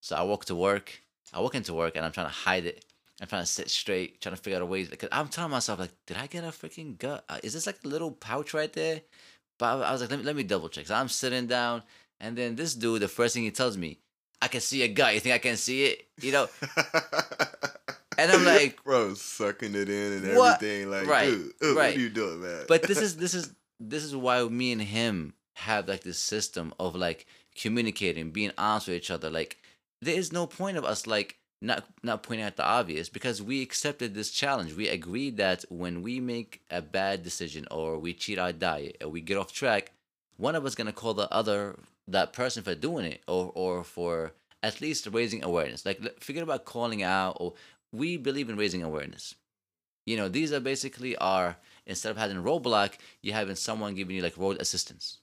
So 0.01 0.16
I 0.16 0.22
walk 0.22 0.44
to 0.46 0.55
work. 0.55 1.03
I 1.33 1.41
walk 1.41 1.55
into 1.55 1.75
work, 1.75 1.97
and 1.97 2.05
I'm 2.05 2.12
trying 2.12 2.27
to 2.29 2.33
hide 2.33 2.64
it. 2.67 2.85
I'm 3.21 3.27
trying 3.27 3.43
to 3.43 3.47
sit 3.47 3.69
straight, 3.71 4.21
trying 4.21 4.35
to 4.37 4.41
figure 4.41 4.57
out 4.57 4.62
a 4.62 4.67
way. 4.67 4.85
Because 4.85 5.09
I'm 5.12 5.29
telling 5.29 5.51
myself, 5.51 5.79
like, 5.81 5.91
did 6.07 6.17
I 6.17 6.27
get 6.27 6.45
a 6.45 6.49
freaking 6.49 6.97
gut? 6.99 7.25
Uh, 7.29 7.38
Is 7.43 7.53
this 7.55 7.67
like 7.67 7.79
a 7.85 7.88
little 7.88 8.12
pouch 8.12 8.55
right 8.55 8.73
there? 8.73 9.01
But 9.59 9.67
I, 9.83 9.88
I 9.88 9.93
was 9.93 10.01
like, 10.01 10.11
let 10.11 10.19
me, 10.21 10.25
let 10.25 10.37
me 10.37 10.43
double 10.45 10.69
check. 10.69 10.87
So 10.87 10.95
I'm 10.95 11.09
sitting 11.09 11.47
down, 11.47 11.83
and 12.21 12.37
then 12.38 12.55
this 12.57 12.75
dude, 12.75 13.03
the 13.03 13.09
first 13.09 13.35
thing 13.35 13.43
he 13.45 13.51
tells 13.51 13.77
me, 13.77 13.99
I 14.41 14.47
can 14.49 14.61
see 14.61 14.83
a 14.83 14.88
gut. 14.88 15.14
You 15.14 15.21
think 15.21 15.35
I 15.35 15.38
can 15.38 15.57
see 15.57 15.85
it? 15.87 16.07
You 16.21 16.33
know? 16.33 16.49
And 18.21 18.33
I'm 18.33 18.45
like, 18.45 18.83
bro, 18.83 19.14
sucking 19.14 19.77
it 19.77 19.88
in 19.88 20.12
and 20.25 20.37
What? 20.37 20.61
everything. 20.61 20.91
Like, 20.91 21.07
Right, 21.07 21.31
dude, 21.31 21.51
uh, 21.62 21.67
what 21.69 21.77
right. 21.77 21.97
are 21.97 22.01
you 22.01 22.09
doing, 22.09 22.41
man? 22.43 22.64
but 22.67 22.83
this 22.83 22.99
is 22.99 23.17
this 23.23 23.33
is 23.33 23.53
this 23.79 24.03
is 24.03 24.17
why 24.17 24.43
me 24.43 24.73
and 24.73 24.83
him 24.83 25.35
have 25.55 25.87
like 25.87 26.01
this 26.03 26.19
system 26.19 26.75
of 26.81 26.97
like 26.97 27.27
communicating, 27.55 28.33
being 28.33 28.51
honest 28.59 28.88
with 28.88 28.97
each 28.97 29.12
other. 29.12 29.31
Like 29.31 29.59
there 30.01 30.17
is 30.17 30.33
no 30.33 30.47
point 30.47 30.77
of 30.77 30.85
us 30.85 31.07
like 31.07 31.39
not 31.61 31.85
not 32.03 32.23
pointing 32.23 32.47
out 32.47 32.57
the 32.57 32.65
obvious 32.65 33.09
because 33.09 33.43
we 33.43 33.63
accepted 33.63 34.15
this 34.15 34.31
challenge. 34.31 34.75
We 34.75 34.89
agreed 34.89 35.37
that 35.39 35.65
when 35.69 36.03
we 36.03 36.21
make 36.21 36.63
a 36.71 36.81
bad 36.81 37.23
decision 37.23 37.67
or 37.71 37.99
we 37.99 38.15
cheat 38.15 38.39
our 38.39 38.53
diet 38.53 38.99
or 39.03 39.09
we 39.09 39.21
get 39.21 39.37
off 39.37 39.53
track, 39.53 39.93
one 40.37 40.55
of 40.55 40.65
us 40.65 40.75
gonna 40.75 40.93
call 40.93 41.15
the 41.15 41.33
other 41.33 41.79
that 42.07 42.33
person 42.33 42.63
for 42.63 42.75
doing 42.75 43.07
it 43.07 43.23
or 43.27 43.51
or 43.55 43.83
for 43.83 44.33
at 44.63 44.81
least 44.81 45.09
raising 45.11 45.43
awareness. 45.43 45.85
Like 45.85 46.21
forget 46.21 46.43
about 46.43 46.65
calling 46.65 47.03
out 47.03 47.37
or 47.41 47.55
we 47.93 48.17
believe 48.17 48.49
in 48.49 48.57
raising 48.57 48.83
awareness. 48.83 49.35
You 50.07 50.17
know, 50.17 50.29
these 50.29 50.53
are 50.53 50.61
basically 50.61 51.17
our 51.17 51.57
instead 51.87 52.11
of 52.11 52.17
having 52.17 52.37
roadblock, 52.37 52.93
you're 53.23 53.35
having 53.35 53.57
someone 53.57 53.95
giving 53.95 54.15
you 54.15 54.23
like 54.23 54.37
road 54.39 54.61
assistance. 54.61 55.19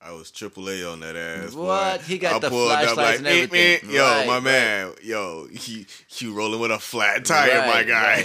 I 0.00 0.12
was 0.12 0.30
triple 0.30 0.68
A 0.70 0.84
on 0.90 1.00
that 1.00 1.16
ass. 1.16 1.54
boy. 1.54 1.66
What? 1.66 2.00
He 2.02 2.18
got 2.18 2.36
I 2.36 2.38
the 2.38 2.50
flashlights 2.50 3.18
and 3.18 3.26
"Eh, 3.26 3.30
everything. 3.42 3.90
eh." 3.90 3.92
Yo, 3.94 4.02
Right, 4.04 4.26
my 4.26 4.34
right. 4.34 4.42
man. 4.42 4.92
Yo, 5.02 5.46
he 5.52 5.86
you 6.18 6.32
rolling 6.34 6.60
with 6.60 6.70
a 6.70 6.78
flat 6.78 7.24
tire, 7.24 7.60
my 7.60 7.82
Right, 7.82 7.86
guy. 7.86 8.16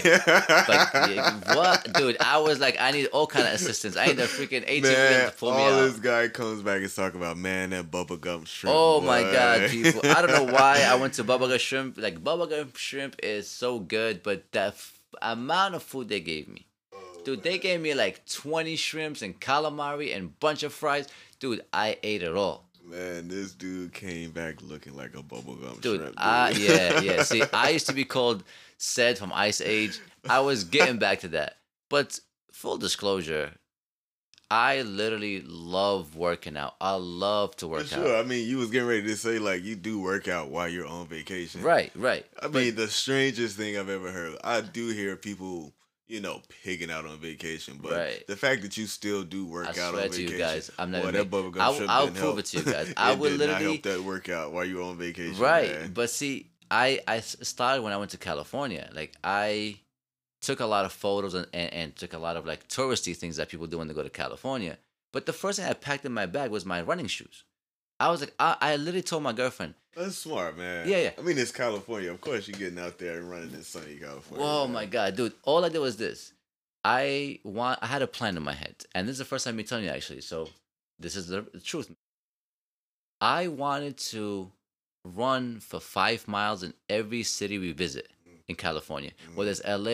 Like 0.67 0.93
yeah, 1.15 1.55
what, 1.55 1.93
dude? 1.93 2.17
I 2.19 2.37
was 2.39 2.59
like, 2.59 2.77
I 2.79 2.91
need 2.91 3.07
all 3.07 3.27
kind 3.27 3.47
of 3.47 3.53
assistance. 3.53 3.97
I 3.97 4.07
need 4.07 4.19
a 4.19 4.27
freaking 4.27 4.67
wheel 4.67 4.81
Man, 4.83 5.29
to 5.31 5.35
pull 5.35 5.51
me 5.51 5.61
all 5.63 5.73
out. 5.73 5.81
this 5.81 5.99
guy 5.99 6.27
comes 6.27 6.61
back 6.61 6.81
and 6.81 6.93
talk 6.95 7.15
about, 7.15 7.37
man, 7.37 7.71
that 7.71 7.89
bubble 7.91 8.17
gum 8.17 8.45
shrimp. 8.45 8.75
Oh 8.75 9.01
my 9.01 9.21
god, 9.21 9.69
people! 9.69 10.01
I 10.05 10.21
don't 10.25 10.31
know 10.47 10.53
why 10.53 10.85
I 10.87 10.95
went 10.95 11.13
to 11.15 11.23
Bubba 11.23 11.49
Gump 11.49 11.59
Shrimp. 11.61 11.97
Like 11.97 12.23
Bubba 12.23 12.49
Gump 12.49 12.75
Shrimp 12.77 13.15
is 13.23 13.49
so 13.49 13.79
good, 13.79 14.21
but 14.23 14.51
the 14.51 14.61
f- 14.67 14.99
amount 15.21 15.75
of 15.75 15.83
food 15.83 16.09
they 16.09 16.19
gave 16.21 16.47
me, 16.47 16.67
dude, 17.23 17.43
they 17.43 17.57
gave 17.57 17.81
me 17.81 17.93
like 17.93 18.25
twenty 18.25 18.75
shrimps 18.75 19.21
and 19.21 19.39
calamari 19.39 20.15
and 20.15 20.37
bunch 20.39 20.63
of 20.63 20.73
fries. 20.73 21.07
Dude, 21.39 21.63
I 21.73 21.97
ate 22.03 22.23
it 22.23 22.35
all. 22.35 22.65
Man, 22.85 23.27
this 23.29 23.53
dude 23.53 23.93
came 23.93 24.31
back 24.31 24.61
looking 24.61 24.95
like 24.95 25.13
a 25.15 25.23
bubblegum 25.23 25.79
Dude, 25.81 26.01
shrimp. 26.01 26.15
I, 26.17 26.51
dude. 26.53 26.69
yeah, 26.69 26.99
yeah. 27.01 27.23
See, 27.31 27.41
I 27.53 27.69
used 27.69 27.87
to 27.87 27.93
be 27.93 28.03
called 28.03 28.43
Sid 28.77 29.17
from 29.17 29.31
Ice 29.33 29.61
Age. 29.61 29.99
I 30.29 30.41
was 30.41 30.65
getting 30.65 30.97
back 30.97 31.21
to 31.21 31.29
that. 31.29 31.57
But 31.89 32.19
full 32.51 32.77
disclosure, 32.77 33.51
I 34.51 34.81
literally 34.81 35.41
love 35.45 36.15
working 36.15 36.57
out. 36.57 36.75
I 36.81 36.95
love 36.95 37.55
to 37.57 37.65
For 37.65 37.71
work 37.71 37.85
sure. 37.87 38.17
out. 38.17 38.25
I 38.25 38.27
mean, 38.27 38.47
you 38.47 38.57
was 38.57 38.69
getting 38.69 38.87
ready 38.87 39.03
to 39.03 39.15
say 39.15 39.39
like 39.39 39.63
you 39.63 39.75
do 39.75 40.01
work 40.01 40.27
out 40.27 40.49
while 40.49 40.67
you're 40.67 40.85
on 40.85 41.07
vacation. 41.07 41.61
Right, 41.61 41.91
right. 41.95 42.25
I 42.41 42.47
mean, 42.49 42.75
the 42.75 42.87
strangest 42.89 43.55
thing 43.57 43.77
I've 43.77 43.89
ever 43.89 44.11
heard. 44.11 44.37
I 44.43 44.61
do 44.61 44.89
hear 44.89 45.15
people, 45.15 45.71
you 46.13 46.21
know, 46.21 46.41
pigging 46.63 46.91
out 46.91 47.05
on 47.05 47.17
vacation, 47.17 47.79
but 47.81 47.91
Right. 47.91 48.27
the 48.27 48.35
fact 48.35 48.61
that 48.61 48.77
you 48.77 48.85
still 48.85 49.23
do 49.23 49.45
work 49.45 49.65
I 49.65 49.69
out 49.81 49.91
swear 49.93 50.03
on 50.05 50.09
to 50.11 50.21
you 50.21 50.37
guys, 50.37 50.69
I'm 50.77 50.91
not 50.91 51.03
boy, 51.03 51.11
that 51.11 51.29
bubblegum 51.31 51.59
I'll- 51.59 51.89
I'll 51.89 52.05
prove 52.07 52.17
help. 52.17 52.39
it 52.39 52.45
to 52.47 52.57
you 52.59 52.63
guys. 52.63 52.93
I 52.97 53.15
would 53.15 53.31
literally- 53.33 53.63
help 53.63 53.83
that 53.83 54.01
workout 54.03 54.51
while 54.53 54.63
you're 54.65 54.83
on 54.83 54.97
vacation, 54.97 55.37
right 55.39 55.71
man. 55.71 55.91
but 55.93 56.09
see 56.09 56.35
I 56.71 56.99
I 57.07 57.19
started 57.19 57.81
when 57.83 57.93
i 57.93 57.97
went 57.97 58.11
to 58.11 58.17
california 58.17 58.89
like 58.99 59.11
i 59.23 59.77
took 60.41 60.59
a 60.59 60.65
lot 60.65 60.85
of 60.85 60.91
photos 60.91 61.33
and, 61.33 61.47
and, 61.53 61.73
and 61.73 61.95
took 61.95 62.13
a 62.13 62.17
lot 62.17 62.35
of 62.37 62.45
like 62.45 62.67
touristy 62.67 63.15
things 63.15 63.35
that 63.37 63.49
people 63.49 63.67
do 63.67 63.77
when 63.79 63.87
they 63.87 63.93
go 63.93 64.03
to 64.03 64.09
california 64.23 64.77
but 65.11 65.25
the 65.25 65.33
first 65.33 65.59
thing 65.59 65.67
i 65.69 65.73
packed 65.73 66.05
in 66.05 66.11
my 66.21 66.25
bag 66.25 66.49
was 66.51 66.65
my 66.65 66.81
running 66.81 67.07
shoes 67.07 67.43
i 67.99 68.09
was 68.09 68.21
like 68.21 68.33
i, 68.39 68.55
I 68.61 68.75
literally 68.75 69.01
told 69.03 69.23
my 69.23 69.33
girlfriend 69.33 69.73
That's 69.95 70.17
smart, 70.17 70.57
man. 70.57 70.87
Yeah, 70.89 70.97
yeah. 71.05 71.11
I 71.19 71.21
mean, 71.21 71.37
it's 71.37 71.51
California. 71.51 72.09
Of 72.11 72.19
course, 72.19 72.47
you're 72.47 72.57
getting 72.57 72.79
out 72.79 72.97
there 72.97 73.15
and 73.19 73.29
running 73.29 73.53
in 73.53 73.61
sunny 73.63 73.95
California. 73.97 74.43
oh 74.45 74.63
man. 74.65 74.73
my 74.73 74.85
god 74.85 75.15
dude 75.15 75.33
all 75.43 75.63
i 75.65 75.69
did 75.69 75.79
was 75.79 75.97
this 75.97 76.33
i 76.83 77.39
want 77.43 77.77
i 77.81 77.87
had 77.87 78.01
a 78.01 78.07
plan 78.07 78.35
in 78.37 78.43
my 78.43 78.53
head 78.63 78.75
and 78.95 79.07
this 79.07 79.13
is 79.13 79.19
the 79.19 79.25
first 79.33 79.45
time 79.45 79.55
me 79.55 79.63
telling 79.63 79.85
you 79.85 79.91
actually 79.91 80.21
so 80.21 80.49
this 80.99 81.15
is 81.15 81.27
the, 81.27 81.41
the 81.53 81.59
truth 81.59 81.87
i 83.21 83.47
wanted 83.47 83.97
to 83.97 84.51
run 85.05 85.59
for 85.59 85.79
five 85.79 86.27
miles 86.27 86.63
in 86.63 86.73
every 86.89 87.23
city 87.23 87.57
we 87.57 87.71
visit 87.71 88.07
in 88.47 88.55
california 88.55 89.11
whether 89.35 89.51
it's 89.51 89.63
la 89.65 89.91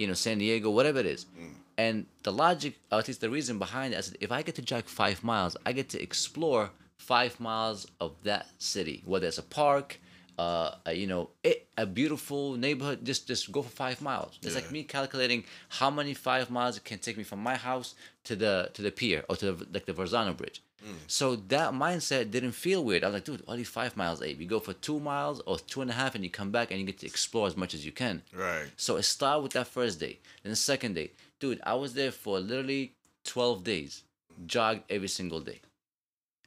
you 0.00 0.06
know 0.06 0.14
san 0.14 0.38
diego 0.38 0.70
whatever 0.70 0.98
it 1.00 1.06
is 1.06 1.26
Mm. 1.38 1.54
and 1.76 2.06
the 2.22 2.32
logic 2.32 2.72
or 2.92 2.98
at 3.00 3.08
least 3.08 3.20
the 3.20 3.28
reason 3.30 3.58
behind 3.58 3.92
it 3.94 3.98
is 3.98 4.14
if 4.20 4.30
i 4.32 4.40
get 4.42 4.54
to 4.54 4.62
jog 4.62 4.84
five 4.86 5.22
miles 5.24 5.56
i 5.66 5.72
get 5.72 5.88
to 5.90 6.00
explore 6.00 6.70
five 6.98 7.38
miles 7.40 7.86
of 8.00 8.12
that 8.24 8.46
city 8.58 9.02
whether 9.04 9.26
it's 9.26 9.38
a 9.38 9.42
park 9.42 10.00
uh, 10.38 10.74
a, 10.86 10.92
you 10.92 11.06
know, 11.06 11.30
it, 11.44 11.68
a 11.78 11.86
beautiful 11.86 12.54
neighborhood. 12.54 13.04
Just 13.04 13.28
just 13.28 13.52
go 13.52 13.62
for 13.62 13.68
five 13.68 14.02
miles. 14.02 14.36
It's 14.42 14.54
Yeah. 14.54 14.60
like 14.62 14.72
me 14.72 14.82
calculating 14.82 15.44
how 15.68 15.90
many 15.90 16.12
five 16.12 16.50
miles 16.50 16.76
it 16.76 16.84
can 16.84 16.98
take 16.98 17.16
me 17.16 17.22
from 17.22 17.40
my 17.40 17.54
house 17.54 17.94
to 18.24 18.34
the 18.34 18.68
to 18.74 18.82
the 18.82 18.90
pier 18.90 19.24
or 19.28 19.36
to 19.36 19.52
the, 19.52 19.66
like 19.72 19.86
the 19.86 19.92
Verrazzano 19.92 20.36
Bridge. 20.36 20.60
Mm. 20.84 20.94
So 21.06 21.36
that 21.36 21.72
mindset 21.72 22.32
didn't 22.32 22.52
feel 22.52 22.84
weird. 22.84 23.04
I 23.04 23.06
was 23.08 23.14
like, 23.14 23.24
dude, 23.24 23.44
only 23.46 23.62
five 23.62 23.96
miles, 23.96 24.20
Abe. 24.22 24.40
You 24.40 24.48
go 24.48 24.58
for 24.58 24.72
two 24.72 24.98
miles 24.98 25.40
or 25.46 25.56
two 25.58 25.82
and 25.82 25.90
a 25.90 25.94
half, 25.94 26.16
and 26.16 26.24
you 26.24 26.30
come 26.30 26.50
back 26.50 26.72
and 26.72 26.80
you 26.80 26.84
get 26.86 26.98
to 26.98 27.06
explore 27.06 27.46
as 27.46 27.56
much 27.56 27.72
as 27.72 27.86
you 27.86 27.92
can. 27.92 28.22
Right. 28.34 28.66
So 28.76 28.96
it 28.96 29.04
started 29.04 29.42
with 29.44 29.52
that 29.52 29.68
first 29.68 30.00
day. 30.00 30.18
Then 30.42 30.50
the 30.50 30.56
second 30.56 30.94
day, 30.94 31.12
dude, 31.38 31.60
I 31.64 31.74
was 31.74 31.94
there 31.94 32.10
for 32.10 32.40
literally 32.40 32.94
12 33.24 33.62
days, 33.62 34.02
jogged 34.46 34.82
every 34.90 35.08
single 35.08 35.40
day. 35.40 35.60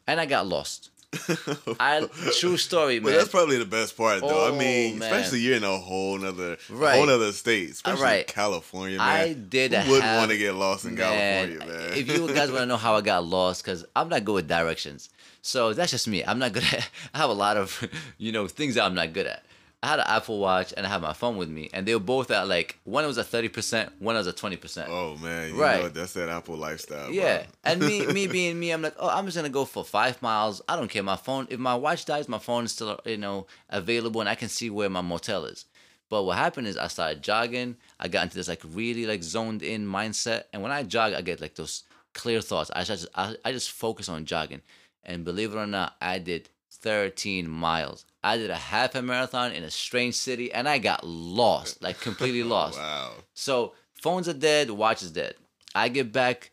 And 0.07 0.19
I 0.19 0.25
got 0.25 0.47
lost. 0.47 0.89
I 1.79 2.07
true 2.39 2.57
story, 2.57 2.99
But 2.99 3.09
man. 3.09 3.17
that's 3.19 3.29
probably 3.29 3.57
the 3.57 3.65
best 3.65 3.95
part, 3.95 4.21
though. 4.21 4.45
I 4.47 4.49
Oh, 4.49 4.55
mean, 4.55 4.99
man. 4.99 5.11
especially 5.13 5.39
you're 5.39 5.55
in 5.55 5.63
a 5.63 5.77
whole 5.77 6.23
other, 6.23 6.57
Right. 6.69 6.95
whole 6.95 7.05
nother 7.05 7.31
state, 7.31 7.71
especially 7.71 8.03
Right. 8.03 8.27
California, 8.27 8.97
man. 8.97 9.07
I 9.07 9.33
did 9.33 9.73
Who 9.73 9.91
wouldn't 9.91 10.17
want 10.17 10.31
to 10.31 10.37
get 10.37 10.53
lost 10.55 10.85
in 10.85 10.95
Man, 10.95 11.47
California, 11.49 11.65
man? 11.89 11.97
if 11.97 12.07
you 12.07 12.27
guys 12.33 12.49
want 12.51 12.61
to 12.63 12.65
know 12.65 12.77
how 12.77 12.95
I 12.95 13.01
got 13.01 13.25
lost, 13.25 13.63
because 13.63 13.85
I'm 13.95 14.09
not 14.09 14.25
good 14.25 14.33
with 14.35 14.47
directions. 14.47 15.09
So 15.41 15.71
that's 15.73 15.91
just 15.91 16.07
me. 16.09 16.23
I'm 16.25 16.39
not 16.39 16.51
good 16.53 16.63
at. 16.73 16.89
I 17.13 17.17
have 17.19 17.29
a 17.29 17.33
lot 17.33 17.55
of, 17.57 17.87
you 18.17 18.31
know, 18.33 18.47
things 18.47 18.75
that 18.75 18.83
I'm 18.83 18.95
not 18.95 19.13
good 19.13 19.27
at. 19.27 19.43
I 19.83 19.87
had 19.89 19.99
an 19.99 20.05
Apple 20.07 20.39
Watch 20.39 20.73
and 20.75 20.87
I 20.87 20.89
had 20.89 21.01
my 21.03 21.13
phone 21.13 21.37
with 21.37 21.49
me, 21.49 21.69
and 21.71 21.85
they 21.87 21.93
were 21.93 21.99
both 21.99 22.31
at 22.31 22.47
like 22.47 22.79
one 22.83 23.05
was 23.05 23.17
at 23.19 23.27
thirty 23.27 23.47
percent, 23.47 23.91
one 23.99 24.15
was 24.15 24.27
at 24.27 24.35
twenty 24.35 24.57
percent. 24.57 24.89
oh 24.91 25.15
man, 25.17 25.53
you 25.53 25.61
Right. 25.61 25.83
know 25.83 25.89
that's 25.89 26.13
that 26.13 26.29
Apple 26.29 26.55
lifestyle. 26.57 27.11
Yeah, 27.11 27.43
and 27.63 27.79
me, 27.81 28.05
me 28.17 28.25
being 28.27 28.59
me, 28.59 28.71
I'm 28.71 28.81
like, 28.81 28.95
oh, 28.97 29.07
I'm 29.09 29.25
just 29.25 29.37
gonna 29.37 29.49
go 29.49 29.65
for 29.65 29.83
five 29.85 30.19
miles. 30.21 30.61
I 30.67 30.75
don't 30.75 30.89
care. 30.89 31.03
My 31.03 31.15
phone, 31.15 31.45
if 31.51 31.59
my 31.59 31.75
watch 31.75 32.05
dies, 32.05 32.27
my 32.27 32.39
phone 32.39 32.65
is 32.65 32.71
still, 32.71 32.99
you 33.05 33.17
know, 33.17 33.45
available, 33.69 34.19
and 34.19 34.29
I 34.29 34.35
can 34.35 34.49
see 34.49 34.69
where 34.71 34.89
my 34.89 35.01
motel 35.01 35.45
is. 35.45 35.65
But 36.09 36.23
what 36.23 36.37
happened 36.37 36.67
is 36.67 36.77
I 36.77 36.87
started 36.87 37.21
jogging. 37.21 37.75
I 37.99 38.07
got 38.07 38.23
into 38.23 38.35
this 38.35 38.47
like 38.47 38.61
really 38.65 39.05
like 39.05 39.21
zoned 39.21 39.61
in 39.61 39.85
mindset, 39.85 40.45
and 40.53 40.63
when 40.63 40.71
I 40.71 40.81
jog, 40.83 41.13
I 41.13 41.21
get 41.21 41.39
like 41.39 41.53
those 41.53 41.83
clear 42.15 42.41
thoughts. 42.41 42.71
I 42.75 42.83
just 42.83 43.05
I, 43.13 43.35
I 43.45 43.51
just 43.51 43.69
focus 43.69 44.09
on 44.09 44.25
jogging, 44.25 44.61
and 45.03 45.23
believe 45.23 45.53
it 45.53 45.57
or 45.57 45.67
not, 45.67 45.95
I 46.01 46.17
did 46.17 46.49
13 46.71 47.47
miles. 47.47 48.05
I 48.23 48.37
did 48.37 48.49
a 48.49 48.55
half 48.55 48.95
a 48.95 49.01
marathon 49.01 49.51
in 49.51 49.63
a 49.63 49.71
strange 49.71 50.15
city, 50.15 50.51
and 50.51 50.67
I 50.67 50.79
got 50.79 51.05
lost, 51.05 51.81
like 51.81 51.99
completely 51.99 52.43
lost. 52.55 52.77
Wow. 52.77 53.11
So 53.33 53.73
phones 54.01 54.27
are 54.27 54.33
dead, 54.33 54.69
watch 54.71 55.01
is 55.03 55.11
dead. 55.11 55.35
I 55.75 55.89
get 55.89 56.11
back 56.11 56.51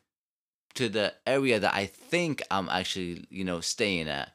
to 0.75 0.89
the 0.89 1.15
area 1.27 1.59
that 1.61 1.75
I 1.75 1.87
think 1.87 2.43
I'm 2.51 2.69
actually, 2.69 3.25
you 3.31 3.45
know, 3.45 3.61
staying 3.61 4.09
at, 4.09 4.33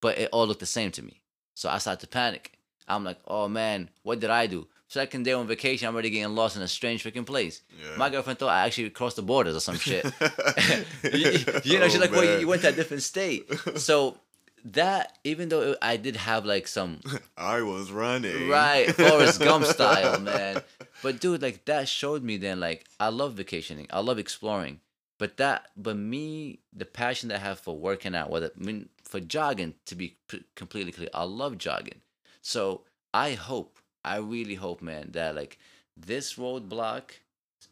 but 0.00 0.18
it 0.18 0.30
all 0.32 0.46
looked 0.46 0.60
the 0.60 0.66
same 0.66 0.90
to 0.92 1.02
me. 1.02 1.20
So 1.54 1.68
I 1.68 1.78
start 1.78 2.00
to 2.00 2.06
panic. 2.06 2.52
I'm 2.88 3.04
like, 3.04 3.18
oh 3.26 3.48
man, 3.48 3.90
what 4.02 4.20
did 4.20 4.30
I 4.30 4.46
do? 4.46 4.66
Second 4.88 5.24
day 5.24 5.32
on 5.32 5.46
vacation, 5.46 5.86
I'm 5.86 5.94
already 5.94 6.10
getting 6.10 6.34
lost 6.34 6.56
in 6.56 6.62
a 6.62 6.68
strange 6.68 7.04
freaking 7.04 7.24
place. 7.26 7.62
Yeah. 7.80 7.96
My 7.96 8.10
girlfriend 8.10 8.40
thought 8.40 8.48
I 8.48 8.66
actually 8.66 8.90
crossed 8.90 9.14
the 9.16 9.22
borders 9.22 9.54
or 9.54 9.60
some 9.60 9.76
shit. 9.76 10.04
you, 11.04 11.44
you 11.62 11.78
know, 11.78 11.86
she's 11.88 11.96
Oh, 11.96 12.00
like, 12.00 12.10
well, 12.10 12.40
you 12.40 12.46
oh, 12.46 12.48
went 12.50 12.62
to 12.62 12.68
a 12.70 12.72
different 12.72 13.04
state. 13.04 13.48
So 13.76 14.16
that, 14.64 15.18
even 15.24 15.48
though 15.48 15.76
I 15.80 15.96
did 15.96 16.16
have 16.16 16.44
like 16.44 16.66
some 16.66 17.00
I 17.36 17.62
was 17.62 17.90
running. 17.90 18.48
Right, 18.48 18.94
Forrest 18.94 19.40
Gump 19.40 19.64
style, 19.66 20.20
man. 20.20 20.62
But 21.02 21.20
dude, 21.20 21.42
like 21.42 21.64
that 21.66 21.88
showed 21.88 22.22
me 22.22 22.36
then 22.36 22.60
like 22.60 22.86
I 22.98 23.08
love 23.08 23.34
vacationing. 23.34 23.86
I 23.90 24.00
love 24.00 24.18
exploring. 24.18 24.80
But 25.18 25.36
that 25.36 25.66
but 25.76 25.96
me 25.96 26.60
the 26.72 26.86
passion 26.86 27.28
that 27.28 27.40
I 27.40 27.44
have 27.44 27.60
for 27.60 27.76
working 27.76 28.14
out, 28.14 28.30
whether 28.30 28.50
I 28.58 28.64
mean 28.64 28.88
for 29.04 29.20
jogging 29.20 29.74
to 29.86 29.94
be 29.94 30.16
p- 30.28 30.44
completely 30.54 30.92
clear, 30.92 31.10
I 31.12 31.24
love 31.24 31.58
jogging. 31.58 32.00
So 32.42 32.82
I 33.12 33.32
hope, 33.32 33.78
I 34.04 34.16
really 34.16 34.54
hope, 34.54 34.80
man, 34.80 35.10
that 35.12 35.34
like 35.34 35.58
this 35.96 36.34
roadblock 36.34 37.10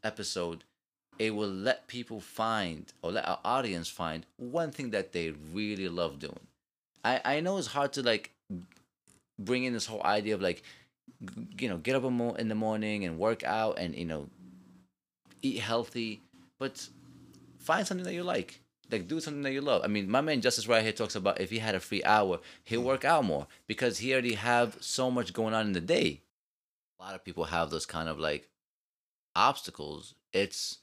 episode 0.05 0.65
it 1.19 1.35
will 1.35 1.49
let 1.49 1.89
people 1.89 2.21
find 2.21 2.93
or 3.03 3.13
let 3.13 3.27
our 3.27 3.41
audience 3.45 3.89
find 3.89 4.25
one 4.37 4.71
thing 4.71 4.91
that 4.91 5.13
they 5.13 5.31
really 5.53 5.89
love 5.89 6.19
doing. 6.19 6.47
I 7.05 7.21
I 7.25 7.41
know 7.41 7.59
it's 7.59 7.69
hard 7.69 7.93
to 7.95 8.03
like 8.03 8.33
bring 9.39 9.65
in 9.65 9.73
this 9.73 9.87
whole 9.87 10.03
idea 10.03 10.35
of 10.35 10.43
like 10.43 10.63
you 11.59 11.69
know 11.69 11.79
get 11.79 11.97
up 11.97 12.05
in 12.05 12.49
the 12.49 12.55
morning 12.55 13.05
and 13.05 13.19
work 13.19 13.45
out 13.45 13.79
and 13.79 13.95
you 13.95 14.05
know 14.05 14.29
eat 15.43 15.61
healthy 15.61 16.23
but 16.59 16.89
find 17.59 17.87
something 17.87 18.05
that 18.05 18.15
you 18.15 18.23
like. 18.23 18.61
Like 18.91 19.07
do 19.07 19.21
something 19.21 19.43
that 19.43 19.53
you 19.53 19.61
love. 19.61 19.83
I 19.85 19.87
mean 19.89 20.11
my 20.11 20.23
man 20.23 20.41
justice 20.41 20.67
right 20.67 20.83
here 20.83 20.93
talks 20.93 21.15
about 21.15 21.41
if 21.41 21.51
he 21.51 21.59
had 21.59 21.75
a 21.75 21.81
free 21.81 22.03
hour 22.05 22.41
he'll 22.65 22.83
work 22.83 23.05
out 23.05 23.25
more 23.25 23.47
because 23.67 23.99
he 23.99 24.13
already 24.13 24.35
have 24.35 24.79
so 24.81 25.11
much 25.11 25.33
going 25.35 25.55
on 25.55 25.67
in 25.67 25.73
the 25.73 25.81
day. 25.81 26.23
A 26.99 27.05
lot 27.05 27.15
of 27.15 27.25
people 27.25 27.45
have 27.45 27.71
those 27.71 27.87
kind 27.87 28.09
of 28.09 28.19
like 28.19 28.49
obstacles. 29.37 30.15
It's 30.33 30.79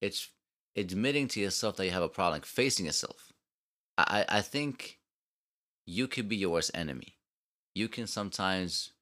it's 0.00 0.28
admitting 0.76 1.26
to 1.28 1.40
yourself 1.40 1.76
that 1.76 1.86
you 1.86 1.90
have 1.90 2.04
a 2.04 2.08
problem 2.08 2.34
like 2.34 2.46
facing 2.46 2.86
yourself. 2.86 3.32
I 3.98 4.24
I 4.28 4.40
think 4.42 4.99
you 5.90 6.06
could 6.06 6.28
be 6.28 6.36
your 6.36 6.50
worst 6.50 6.70
enemy 6.74 7.16
you 7.74 7.88
can 7.88 8.06
sometimes 8.06 8.92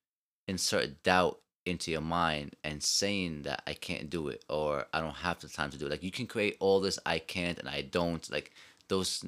insert 0.46 1.03
doubt 1.03 1.40
into 1.66 1.90
your 1.90 2.01
mind 2.01 2.57
and 2.64 2.83
saying 2.83 3.42
that 3.42 3.62
I 3.66 3.74
can't 3.74 4.11
do 4.11 4.29
it 4.29 4.44
or 4.48 4.87
I 4.92 5.01
don't 5.01 5.14
have 5.16 5.40
the 5.40 5.48
time 5.48 5.70
to 5.70 5.79
do 5.79 5.87
it. 5.87 5.90
Like 5.90 6.03
you 6.03 6.11
can 6.11 6.27
create 6.27 6.57
all 6.61 6.81
this 6.81 6.98
I 7.05 7.18
can't 7.18 7.59
and 7.59 7.68
I 7.68 7.83
don't. 7.83 8.29
Like 8.31 8.53
those, 8.88 9.24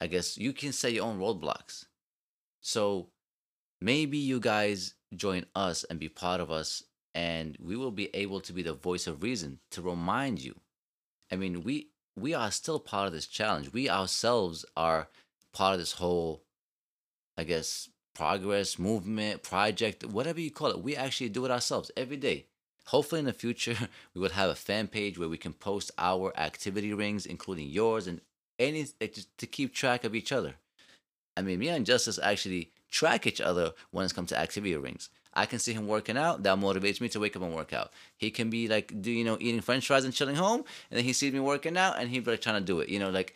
I 0.00 0.06
guess 0.06 0.36
you 0.36 0.52
can 0.52 0.72
set 0.72 0.92
your 0.92 1.06
own 1.06 1.18
roadblocks. 1.18 1.86
So 2.60 3.08
maybe 3.80 4.18
you 4.18 4.40
guys 4.40 4.94
join 5.14 5.46
us 5.54 5.84
and 5.84 5.98
be 5.98 6.08
part 6.08 6.40
of 6.40 6.50
us 6.50 6.84
and 7.14 7.56
we 7.60 7.76
will 7.76 7.90
be 7.90 8.14
able 8.14 8.40
to 8.40 8.52
be 8.52 8.62
the 8.62 8.74
voice 8.74 9.06
of 9.06 9.22
reason 9.22 9.58
to 9.70 9.82
remind 9.82 10.40
you. 10.40 10.54
I 11.32 11.36
mean, 11.36 11.64
we 11.64 11.88
we 12.16 12.34
are 12.34 12.50
still 12.50 12.78
part 12.78 13.06
of 13.06 13.12
this 13.12 13.26
challenge. 13.26 13.72
We 13.72 13.88
ourselves 13.88 14.64
are 14.76 15.08
part 15.52 15.72
of 15.74 15.80
this 15.80 15.92
whole 15.92 16.42
I 17.40 17.44
guess, 17.44 17.88
progress, 18.14 18.78
movement, 18.78 19.42
project, 19.42 20.04
whatever 20.04 20.38
you 20.38 20.50
call 20.50 20.68
it. 20.68 20.82
We 20.82 20.94
actually 20.94 21.30
do 21.30 21.46
it 21.46 21.50
ourselves 21.50 21.90
every 21.96 22.18
day. 22.18 22.44
Hopefully, 22.88 23.20
in 23.20 23.24
the 23.24 23.32
future, 23.32 23.76
we 24.14 24.20
will 24.20 24.28
have 24.28 24.50
a 24.50 24.54
fan 24.54 24.88
page 24.88 25.18
where 25.18 25.28
we 25.28 25.38
can 25.38 25.54
post 25.54 25.90
our 25.96 26.38
activity 26.38 26.92
rings, 26.92 27.24
including 27.24 27.68
yours 27.70 28.06
and 28.06 28.20
any 28.58 28.86
eh, 29.00 29.08
to 29.38 29.46
keep 29.46 29.72
track 29.72 30.04
of 30.04 30.14
each 30.14 30.32
other. 30.32 30.56
I 31.34 31.40
mean, 31.40 31.60
me 31.60 31.68
and 31.68 31.86
Justice 31.86 32.18
actually 32.22 32.72
track 32.90 33.26
each 33.26 33.40
other 33.40 33.72
when 33.90 34.04
it 34.04 34.14
comes 34.14 34.28
to 34.28 34.38
activity 34.38 34.76
rings. 34.76 35.08
I 35.32 35.46
can 35.46 35.60
see 35.60 35.72
him 35.72 35.86
working 35.86 36.18
out. 36.18 36.42
That 36.42 36.58
motivates 36.58 37.00
me 37.00 37.08
to 37.10 37.20
wake 37.20 37.36
up 37.36 37.42
and 37.42 37.54
work 37.54 37.72
out. 37.72 37.90
He 38.18 38.30
can 38.30 38.50
be 38.50 38.68
like, 38.68 39.00
do 39.00 39.10
you 39.10 39.24
know, 39.24 39.38
eating 39.40 39.62
French 39.62 39.86
fries 39.86 40.04
and 40.04 40.12
chilling 40.12 40.36
home, 40.36 40.64
and 40.90 40.98
then 40.98 41.04
he 41.04 41.14
sees 41.14 41.32
me 41.32 41.40
working 41.40 41.78
out, 41.78 41.98
and 41.98 42.10
he's 42.10 42.26
like 42.26 42.42
trying 42.42 42.60
to 42.60 42.66
do 42.66 42.80
it. 42.80 42.90
You 42.90 42.98
know, 42.98 43.08
like 43.08 43.34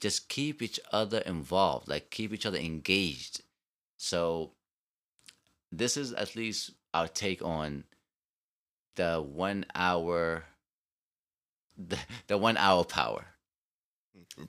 just 0.00 0.28
keep 0.28 0.62
each 0.62 0.80
other 0.92 1.18
involved, 1.18 1.88
like 1.88 2.10
keep 2.10 2.32
each 2.32 2.46
other 2.46 2.58
engaged. 2.58 3.42
So 3.98 4.52
this 5.70 5.96
is 5.96 6.12
at 6.12 6.34
least 6.34 6.72
our 6.94 7.06
take 7.06 7.42
on 7.42 7.84
the 8.96 9.20
one 9.20 9.66
hour 9.74 10.44
the, 11.76 11.98
the 12.26 12.36
one 12.36 12.56
hour 12.56 12.84
power. 12.84 13.24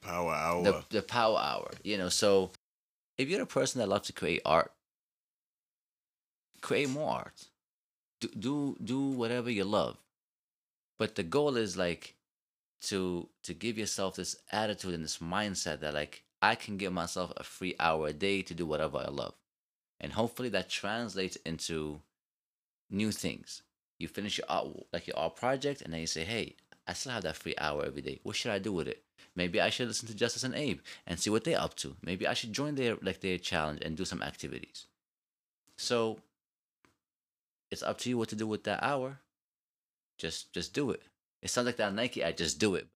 Power 0.02 0.34
hour. 0.34 0.64
The 0.64 0.84
the 0.90 1.02
power 1.02 1.38
hour. 1.38 1.72
You 1.84 1.98
know, 1.98 2.10
so 2.10 2.52
if 3.18 3.30
you're 3.30 3.42
a 3.42 3.46
person 3.46 3.80
that 3.80 3.90
loves 3.90 4.08
to 4.08 4.14
create 4.14 4.42
art, 4.46 4.72
create 6.62 6.90
more 6.90 7.12
art. 7.12 7.48
Do 8.20 8.30
do 8.38 8.78
do 8.84 9.00
whatever 9.10 9.50
you 9.50 9.64
love. 9.64 9.98
But 10.98 11.16
the 11.16 11.24
goal 11.24 11.58
is 11.58 11.78
like 11.78 12.16
to 12.82 13.30
to 13.44 13.54
give 13.54 13.78
yourself 13.78 14.16
this 14.16 14.36
attitude 14.52 14.94
and 14.94 15.04
this 15.04 15.20
mindset 15.20 15.80
that 15.82 15.94
like 15.94 16.24
I 16.42 16.56
can 16.56 16.78
give 16.78 16.92
myself 16.92 17.32
a 17.38 17.44
free 17.44 17.76
hour 17.80 18.08
a 18.08 18.14
day 18.14 18.42
to 18.42 18.54
do 18.54 18.66
whatever 18.66 18.98
I 18.98 19.10
love. 19.10 19.36
And 20.00 20.14
hopefully 20.14 20.50
that 20.50 20.70
translates 20.70 21.36
into 21.46 22.02
new 22.90 23.12
things. 23.12 23.62
You 24.00 24.08
finish 24.08 24.40
your 24.40 24.48
art 24.50 24.68
like 24.92 25.08
your 25.08 25.18
art 25.18 25.36
project 25.36 25.82
and 25.82 25.94
then 25.94 26.02
you 26.02 26.08
say, 26.08 26.24
Hey, 26.24 26.56
I 26.88 26.94
still 26.94 27.12
have 27.12 27.24
that 27.24 27.38
free 27.38 27.54
hour 27.60 27.86
every 27.86 28.02
day. 28.02 28.20
What 28.24 28.36
should 28.36 28.52
I 28.52 28.60
do 28.60 28.74
with 28.74 28.88
it? 28.88 29.04
Maybe 29.36 29.62
I 29.62 29.70
should 29.70 29.88
listen 29.88 30.08
to 30.08 30.16
Justice 30.16 30.44
and 30.44 30.56
Abe 30.56 30.80
and 31.06 31.20
see 31.20 31.30
what 31.30 31.44
they're 31.44 31.62
up 31.62 31.76
to. 31.78 31.96
Maybe 32.02 32.28
I 32.28 32.34
should 32.34 32.52
join 32.52 32.76
their 32.76 32.98
like 33.02 33.22
their 33.22 33.38
challenge 33.38 33.82
and 33.84 33.96
do 33.96 34.06
some 34.06 34.24
activities. 34.24 34.88
So 35.78 36.20
it's 37.70 37.84
up 37.84 38.00
to 38.00 38.10
you 38.10 38.18
what 38.18 38.30
to 38.30 38.36
do 38.36 38.48
with 38.48 38.64
that 38.64 38.84
hour. 38.84 39.20
Just 40.18 40.52
just 40.52 40.74
do 40.74 40.90
it. 40.90 41.04
It 41.42 41.50
sounds 41.50 41.66
like 41.66 41.78
that 41.78 41.94
Nike 41.94 42.24
ad, 42.24 42.38
just 42.38 42.60
do 42.60 42.76
it. 42.76 42.88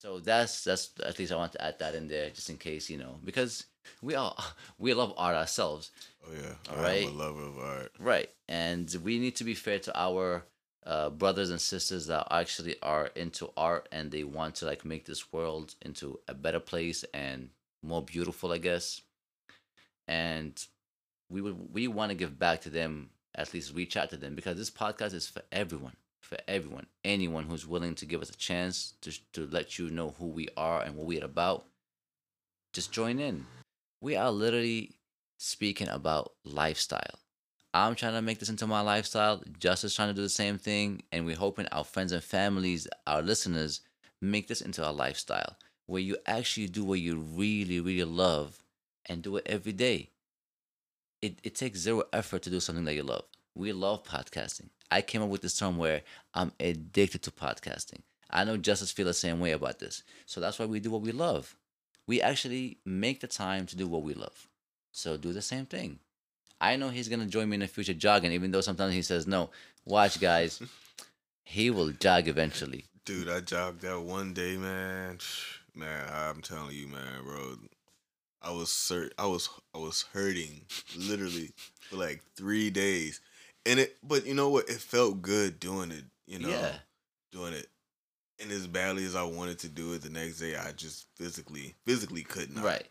So 0.00 0.18
that's 0.18 0.64
that's 0.64 0.90
at 1.04 1.18
least 1.18 1.30
I 1.32 1.36
want 1.36 1.52
to 1.52 1.64
add 1.64 1.78
that 1.78 1.94
in 1.94 2.08
there 2.08 2.28
just 2.30 2.50
in 2.50 2.56
case, 2.56 2.90
you 2.90 2.98
know, 2.98 3.20
because 3.24 3.66
we 4.02 4.16
all 4.16 4.36
we 4.78 4.92
love 4.94 5.14
art 5.16 5.36
ourselves. 5.36 5.92
oh 6.26 6.32
yeah. 6.32 6.54
All 6.76 6.84
I'm 6.84 7.08
a 7.08 7.10
lover 7.10 7.42
of 7.42 7.58
art. 7.58 7.92
Right. 8.00 8.28
And 8.48 8.92
we 9.04 9.20
need 9.20 9.36
to 9.36 9.44
be 9.44 9.54
fair 9.54 9.78
to 9.78 9.96
our 9.96 10.44
uh, 10.84 11.10
brothers 11.10 11.50
and 11.50 11.60
sisters 11.60 12.06
that 12.08 12.26
actually 12.32 12.74
are 12.82 13.10
into 13.14 13.50
art 13.56 13.88
and 13.92 14.10
they 14.10 14.24
want 14.24 14.56
to 14.56 14.66
like 14.66 14.84
make 14.84 15.04
this 15.04 15.32
world 15.32 15.76
into 15.82 16.18
a 16.26 16.34
better 16.34 16.58
place 16.58 17.04
and 17.14 17.50
more 17.84 18.02
beautiful, 18.02 18.50
I 18.52 18.58
guess. 18.58 19.02
And 20.08 20.52
we 21.30 21.40
would 21.40 21.72
we 21.72 21.86
want 21.86 22.10
to 22.10 22.16
give 22.16 22.40
back 22.40 22.62
to 22.62 22.70
them 22.70 23.10
at 23.36 23.54
least 23.54 23.74
reach 23.74 23.96
out 23.96 24.10
to 24.10 24.16
them 24.16 24.34
because 24.34 24.56
this 24.58 24.70
podcast 24.70 25.14
is 25.14 25.28
for 25.28 25.42
everyone 25.52 25.96
for 26.32 26.38
everyone 26.48 26.86
anyone 27.04 27.44
who's 27.44 27.66
willing 27.66 27.94
to 27.94 28.06
give 28.06 28.22
us 28.22 28.30
a 28.30 28.36
chance 28.36 28.94
to, 29.02 29.12
to 29.34 29.46
let 29.52 29.78
you 29.78 29.90
know 29.90 30.14
who 30.18 30.26
we 30.26 30.48
are 30.56 30.80
and 30.80 30.96
what 30.96 31.06
we're 31.06 31.22
about 31.24 31.66
just 32.72 32.90
join 32.90 33.18
in 33.18 33.44
we 34.00 34.16
are 34.16 34.30
literally 34.30 34.92
speaking 35.36 35.88
about 35.88 36.32
lifestyle 36.42 37.18
i'm 37.74 37.94
trying 37.94 38.14
to 38.14 38.22
make 38.22 38.38
this 38.38 38.48
into 38.48 38.66
my 38.66 38.80
lifestyle 38.80 39.42
justice 39.58 39.94
trying 39.94 40.08
to 40.08 40.14
do 40.14 40.22
the 40.22 40.28
same 40.28 40.56
thing 40.56 41.02
and 41.12 41.26
we're 41.26 41.36
hoping 41.36 41.66
our 41.66 41.84
friends 41.84 42.12
and 42.12 42.24
families 42.24 42.88
our 43.06 43.20
listeners 43.20 43.82
make 44.22 44.48
this 44.48 44.62
into 44.62 44.88
a 44.88 44.90
lifestyle 44.90 45.56
where 45.84 46.00
you 46.00 46.16
actually 46.24 46.66
do 46.66 46.82
what 46.82 46.98
you 46.98 47.18
really 47.18 47.78
really 47.78 48.04
love 48.04 48.58
and 49.04 49.22
do 49.22 49.36
it 49.36 49.46
every 49.46 49.72
day 49.72 50.08
it, 51.20 51.38
it 51.44 51.54
takes 51.54 51.78
zero 51.78 52.04
effort 52.12 52.42
to 52.42 52.50
do 52.50 52.60
something 52.60 52.84
that 52.84 52.94
you 52.94 53.04
love. 53.04 53.24
We 53.54 53.72
love 53.72 54.02
podcasting. 54.02 54.70
I 54.92 55.02
came 55.02 55.22
up 55.22 55.28
with 55.28 55.42
this 55.42 55.56
term 55.56 55.78
where 55.78 56.02
I'm 56.34 56.52
addicted 56.60 57.22
to 57.22 57.30
podcasting. 57.30 58.00
I 58.30 58.44
know 58.44 58.56
Justice 58.56 58.92
feel 58.92 59.06
the 59.06 59.14
same 59.14 59.40
way 59.40 59.52
about 59.52 59.78
this. 59.78 60.02
So 60.26 60.40
that's 60.40 60.58
why 60.58 60.66
we 60.66 60.80
do 60.80 60.90
what 60.90 61.02
we 61.02 61.12
love. 61.12 61.56
We 62.06 62.20
actually 62.20 62.78
make 62.84 63.20
the 63.20 63.26
time 63.26 63.66
to 63.66 63.76
do 63.76 63.86
what 63.86 64.02
we 64.02 64.14
love. 64.14 64.48
So 64.90 65.16
do 65.16 65.32
the 65.32 65.42
same 65.42 65.66
thing. 65.66 65.98
I 66.60 66.76
know 66.76 66.90
he's 66.90 67.08
gonna 67.08 67.26
join 67.26 67.48
me 67.48 67.54
in 67.54 67.60
the 67.60 67.66
future 67.66 67.94
jogging, 67.94 68.32
even 68.32 68.50
though 68.50 68.60
sometimes 68.60 68.94
he 68.94 69.02
says 69.02 69.26
no. 69.26 69.50
Watch, 69.84 70.20
guys. 70.20 70.62
he 71.44 71.70
will 71.70 71.90
jog 71.90 72.28
eventually. 72.28 72.84
Dude, 73.04 73.28
I 73.28 73.40
jogged 73.40 73.82
that 73.82 74.00
one 74.00 74.32
day, 74.32 74.56
man. 74.56 75.18
Man, 75.74 76.08
I'm 76.12 76.40
telling 76.40 76.76
you, 76.76 76.86
man, 76.86 77.24
bro. 77.24 77.56
I 78.42 78.50
was 78.50 78.92
I 79.18 79.26
was 79.26 79.48
I 79.74 79.78
was 79.78 80.04
hurting 80.12 80.62
literally 80.96 81.52
for 81.80 81.96
like 81.96 82.22
three 82.36 82.70
days, 82.70 83.20
and 83.66 83.80
it. 83.80 83.96
But 84.02 84.26
you 84.26 84.34
know 84.34 84.48
what? 84.48 84.68
It 84.68 84.80
felt 84.80 85.22
good 85.22 85.58
doing 85.60 85.90
it. 85.90 86.04
You 86.26 86.38
know, 86.38 86.48
Yeah. 86.48 86.76
doing 87.32 87.52
it. 87.54 87.68
And 88.40 88.50
as 88.50 88.66
badly 88.66 89.04
as 89.04 89.14
I 89.14 89.22
wanted 89.22 89.58
to 89.60 89.68
do 89.68 89.92
it 89.92 90.02
the 90.02 90.10
next 90.10 90.38
day, 90.38 90.56
I 90.56 90.72
just 90.72 91.06
physically 91.16 91.74
physically 91.84 92.22
could 92.22 92.54
not. 92.54 92.64
Right. 92.64 92.86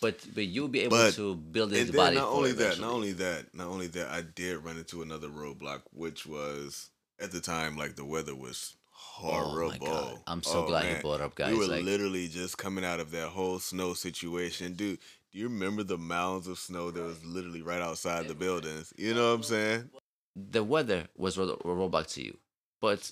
But 0.00 0.18
but 0.34 0.46
you'll 0.46 0.68
be 0.68 0.80
able 0.80 0.96
But- 0.96 1.14
to 1.14 1.34
build 1.36 1.70
And 1.70 1.78
his 1.78 1.90
then 1.90 1.96
body 1.96 2.16
not 2.16 2.28
only 2.28 2.52
that, 2.52 2.78
not 2.80 2.90
only 2.92 3.12
that, 3.12 3.54
not 3.54 3.68
only 3.68 3.86
that, 3.88 4.08
I 4.10 4.22
did 4.22 4.58
run 4.58 4.76
into 4.78 5.02
another 5.02 5.28
roadblock, 5.28 5.82
which 5.92 6.26
was 6.26 6.90
at 7.18 7.30
the 7.32 7.40
time 7.40 7.76
like 7.76 7.96
the 7.96 8.04
weather 8.04 8.34
was 8.34 8.76
horrible. 8.90 9.64
Oh 9.64 9.68
my 9.68 9.78
God. 9.78 10.22
I'm 10.26 10.42
so 10.42 10.64
Oh, 10.64 10.66
glad 10.66 10.96
you 10.96 11.00
brought 11.00 11.20
up, 11.22 11.34
guys. 11.34 11.52
We 11.52 11.58
were 11.58 11.66
like, 11.66 11.84
literally 11.84 12.28
just 12.28 12.58
coming 12.58 12.84
out 12.84 13.00
of 13.00 13.10
that 13.12 13.28
whole 13.28 13.58
snow 13.58 13.94
situation, 13.94 14.74
dude. 14.74 14.98
Do 15.32 15.38
you 15.38 15.48
remember 15.48 15.82
the 15.82 15.98
mounds 15.98 16.46
of 16.46 16.58
snow 16.58 16.90
that 16.90 17.02
was 17.02 17.24
literally 17.24 17.62
right 17.62 17.80
outside 17.80 18.28
the 18.28 18.34
buildings? 18.34 18.92
You 18.96 19.14
know 19.14 19.28
what 19.30 19.36
I'm 19.36 19.42
saying? 19.44 19.90
The 20.36 20.62
weather 20.62 21.08
was 21.16 21.38
ro- 21.38 21.58
a 21.64 21.66
rollback 21.66 22.12
to 22.14 22.22
you, 22.22 22.36
but 22.80 23.10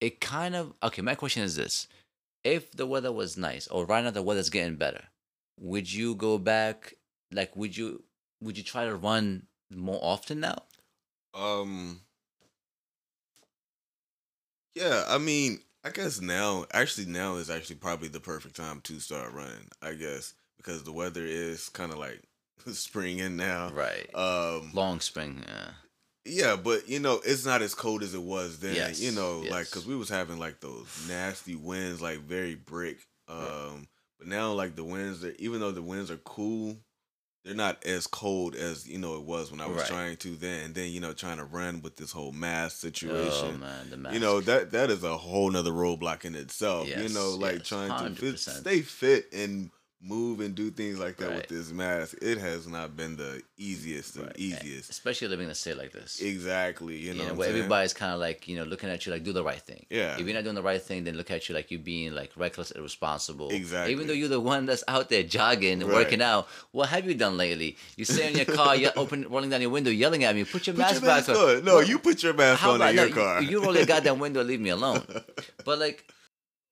it 0.00 0.20
kind 0.20 0.56
of 0.56 0.74
okay. 0.82 1.00
My 1.00 1.14
question 1.14 1.42
is 1.44 1.54
this: 1.56 1.86
If 2.42 2.72
the 2.72 2.86
weather 2.86 3.12
was 3.12 3.36
nice, 3.36 3.68
or 3.68 3.86
right 3.86 4.02
now 4.02 4.10
the 4.10 4.22
weather's 4.22 4.50
getting 4.50 4.76
better, 4.76 5.04
would 5.58 5.90
you 5.92 6.14
go 6.16 6.36
back? 6.38 6.94
Like, 7.30 7.56
would 7.56 7.76
you 7.76 8.02
would 8.42 8.58
you 8.58 8.64
try 8.64 8.84
to 8.84 8.96
run 8.96 9.46
more 9.70 10.00
often 10.02 10.40
now? 10.40 10.64
Um. 11.32 12.00
Yeah, 14.74 15.04
I 15.06 15.18
mean, 15.18 15.60
I 15.84 15.90
guess 15.90 16.20
now, 16.20 16.66
actually, 16.72 17.06
now 17.06 17.36
is 17.36 17.48
actually 17.48 17.76
probably 17.76 18.08
the 18.08 18.18
perfect 18.18 18.56
time 18.56 18.80
to 18.82 18.98
start 18.98 19.32
running. 19.32 19.68
I 19.80 19.94
guess 19.94 20.34
because 20.56 20.82
the 20.82 20.92
weather 20.92 21.24
is 21.24 21.68
kind 21.68 21.92
of 21.92 21.98
like 21.98 22.22
spring 22.72 23.18
in 23.18 23.36
now. 23.36 23.70
Right. 23.70 24.12
Um. 24.14 24.72
Long 24.74 25.00
spring. 25.00 25.44
Yeah. 25.46 25.70
Yeah, 26.24 26.56
but 26.56 26.88
you 26.88 27.00
know, 27.00 27.20
it's 27.24 27.44
not 27.44 27.60
as 27.62 27.74
cold 27.74 28.02
as 28.02 28.14
it 28.14 28.22
was 28.22 28.58
then. 28.58 28.74
Yes, 28.74 29.00
You 29.00 29.12
know, 29.12 29.44
like 29.50 29.66
because 29.66 29.86
we 29.86 29.96
was 29.96 30.08
having 30.08 30.38
like 30.38 30.60
those 30.60 30.86
nasty 31.08 31.54
winds, 31.54 32.00
like 32.00 32.20
very 32.20 32.54
brick. 32.54 32.98
Um, 33.28 33.88
but 34.18 34.28
now 34.28 34.52
like 34.52 34.76
the 34.76 34.84
winds, 34.84 35.24
are, 35.24 35.34
even 35.38 35.60
though 35.60 35.70
the 35.72 35.82
winds 35.82 36.10
are 36.10 36.16
cool, 36.18 36.76
they're 37.44 37.54
not 37.54 37.84
as 37.84 38.06
cold 38.06 38.54
as 38.54 38.88
you 38.88 38.96
know 38.98 39.16
it 39.16 39.24
was 39.24 39.50
when 39.50 39.60
I 39.60 39.66
was 39.66 39.76
Right. 39.78 39.86
trying 39.86 40.16
to 40.18 40.36
then. 40.36 40.64
And 40.66 40.74
then 40.74 40.90
you 40.90 41.00
know, 41.00 41.12
trying 41.12 41.36
to 41.38 41.44
run 41.44 41.82
with 41.82 41.96
this 41.96 42.12
whole 42.12 42.32
mask 42.32 42.78
situation. 42.78 43.18
Oh 43.20 43.30
situation. 43.32 43.60
man, 43.60 43.90
the 43.90 43.96
mask. 43.98 44.14
you 44.14 44.20
know 44.20 44.40
that 44.40 44.70
that 44.72 44.90
is 44.90 45.04
a 45.04 45.16
whole 45.18 45.50
nother 45.50 45.72
roadblock 45.72 46.24
in 46.24 46.34
itself. 46.34 46.88
Yes, 46.88 47.02
you 47.02 47.08
know, 47.10 47.32
like 47.36 47.58
yes, 47.58 47.68
trying 47.68 48.14
to 48.14 48.14
fit, 48.14 48.38
stay 48.38 48.80
fit 48.80 49.26
and 49.32 49.70
move 50.06 50.40
and 50.40 50.54
do 50.54 50.70
things 50.70 50.98
like 50.98 51.16
that 51.16 51.28
Right. 51.28 51.36
with 51.36 51.48
this 51.48 51.72
mask. 51.72 52.16
It 52.20 52.36
has 52.36 52.66
not 52.66 52.94
been 52.94 53.16
the 53.16 53.40
easiest 53.56 54.16
of 54.16 54.26
Right. 54.26 54.36
easiest. 54.38 54.90
especially 54.90 55.28
living 55.28 55.46
in 55.46 55.50
a 55.52 55.54
state 55.54 55.78
like 55.78 55.92
this. 55.92 56.20
Exactly. 56.20 56.96
You 56.96 57.12
You 57.12 57.14
know, 57.14 57.18
know, 57.18 57.24
what 57.24 57.30
I'm 57.32 57.38
where 57.38 57.48
everybody's 57.48 57.94
kind 57.94 58.12
of 58.12 58.20
like 58.20 58.46
you 58.46 58.56
know 58.56 58.64
looking 58.64 58.90
at 58.90 59.06
you 59.06 59.12
like 59.12 59.24
do 59.24 59.32
the 59.32 59.42
right 59.42 59.60
thing. 59.62 59.86
Yeah. 59.88 60.18
If 60.18 60.26
you're 60.26 60.34
not 60.34 60.44
doing 60.44 60.56
the 60.56 60.62
right 60.62 60.82
thing, 60.82 61.04
then 61.04 61.16
look 61.16 61.30
at 61.30 61.48
you 61.48 61.54
like 61.54 61.70
you're 61.70 61.80
being 61.80 62.12
like 62.14 62.32
reckless, 62.36 62.70
irresponsible. 62.72 63.48
Exactly. 63.50 63.92
Even 63.92 64.06
though 64.06 64.12
you're 64.12 64.28
the 64.28 64.40
one 64.40 64.66
that's 64.66 64.84
out 64.88 65.08
there 65.08 65.22
jogging 65.22 65.80
and 65.80 65.84
Right. 65.90 66.04
working 66.04 66.20
out, 66.20 66.48
what 66.72 66.90
have 66.90 67.06
you 67.08 67.14
done 67.14 67.36
lately? 67.38 67.76
You 67.96 68.04
stay 68.04 68.28
in 68.30 68.36
your 68.36 68.44
car, 68.46 68.76
you 68.76 68.90
open, 68.96 69.26
rolling 69.30 69.48
down 69.50 69.62
your 69.62 69.70
window, 69.70 69.90
yelling 69.90 70.24
at 70.24 70.34
me. 70.34 70.44
Put 70.44 70.66
your 70.66 70.74
Put 70.74 70.80
mask 70.80 70.92
your 70.94 71.00
back 71.02 71.28
mask 71.28 71.30
on. 71.30 71.56
on. 71.58 71.64
No, 71.64 71.74
What- 71.76 71.88
you 71.88 71.98
put 71.98 72.22
your 72.22 72.34
mask 72.34 72.62
on 72.64 72.74
in 72.82 72.94
no, 72.96 73.02
your 73.02 73.08
you- 73.08 73.14
car. 73.14 73.42
You, 73.42 73.62
roll 73.64 73.74
your 73.76 73.86
goddamn 73.86 74.18
window, 74.18 74.42
leave 74.44 74.60
me 74.60 74.70
alone. 74.70 75.02
But 75.64 75.78
like, 75.78 76.04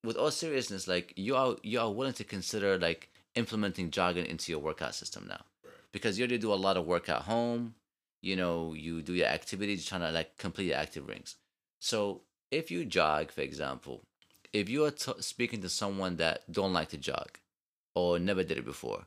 with 0.05 0.17
all 0.17 0.31
seriousness, 0.31 0.87
like 0.87 1.15
you 1.17 1.35
are 1.37 1.57
you 1.63 1.81
are 1.81 1.91
willing 1.91 2.13
to 2.15 2.25
consider 2.25 2.79
like 2.79 3.09
implementing 3.35 3.91
jogging 3.91 4.27
into 4.27 4.53
your 4.53 4.61
workout 4.61 4.95
system 4.95 5.27
now, 5.29 5.45
because 5.93 6.19
you 6.19 6.25
already 6.25 6.39
do 6.39 6.53
a 6.53 6.55
lot 6.55 6.77
of 6.77 6.87
work 6.87 7.09
at 7.09 7.23
home. 7.23 7.75
You 8.21 8.37
know, 8.37 8.73
you 8.73 9.03
do 9.03 9.15
your 9.15 9.27
activities, 9.27 9.85
trying 9.85 10.03
to 10.03 10.11
like 10.11 10.37
complete 10.39 10.67
your 10.67 10.77
active 10.77 11.09
rings. 11.09 11.37
So 11.81 12.23
if 12.53 12.71
you 12.71 12.85
jog, 12.85 13.33
for 13.33 13.41
example, 13.41 14.03
if 14.53 14.69
you 14.69 14.85
are 14.85 14.91
t- 14.91 15.13
speaking 15.21 15.61
to 15.63 15.69
someone 15.69 16.17
that 16.17 16.51
don't 16.51 16.73
like 16.73 16.91
to 16.91 16.99
jog 16.99 17.39
or 17.95 18.19
never 18.19 18.45
did 18.45 18.59
it 18.59 18.65
before, 18.65 19.07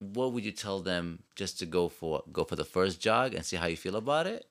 what 0.00 0.32
would 0.32 0.44
you 0.44 0.52
tell 0.52 0.80
them 0.80 1.22
just 1.36 1.58
to 1.58 1.66
go 1.66 1.88
for 1.88 2.22
go 2.32 2.44
for 2.44 2.56
the 2.56 2.64
first 2.64 3.00
jog 3.00 3.34
and 3.34 3.44
see 3.44 3.56
how 3.56 3.66
you 3.66 3.76
feel 3.76 3.96
about 3.96 4.26
it? 4.26 4.46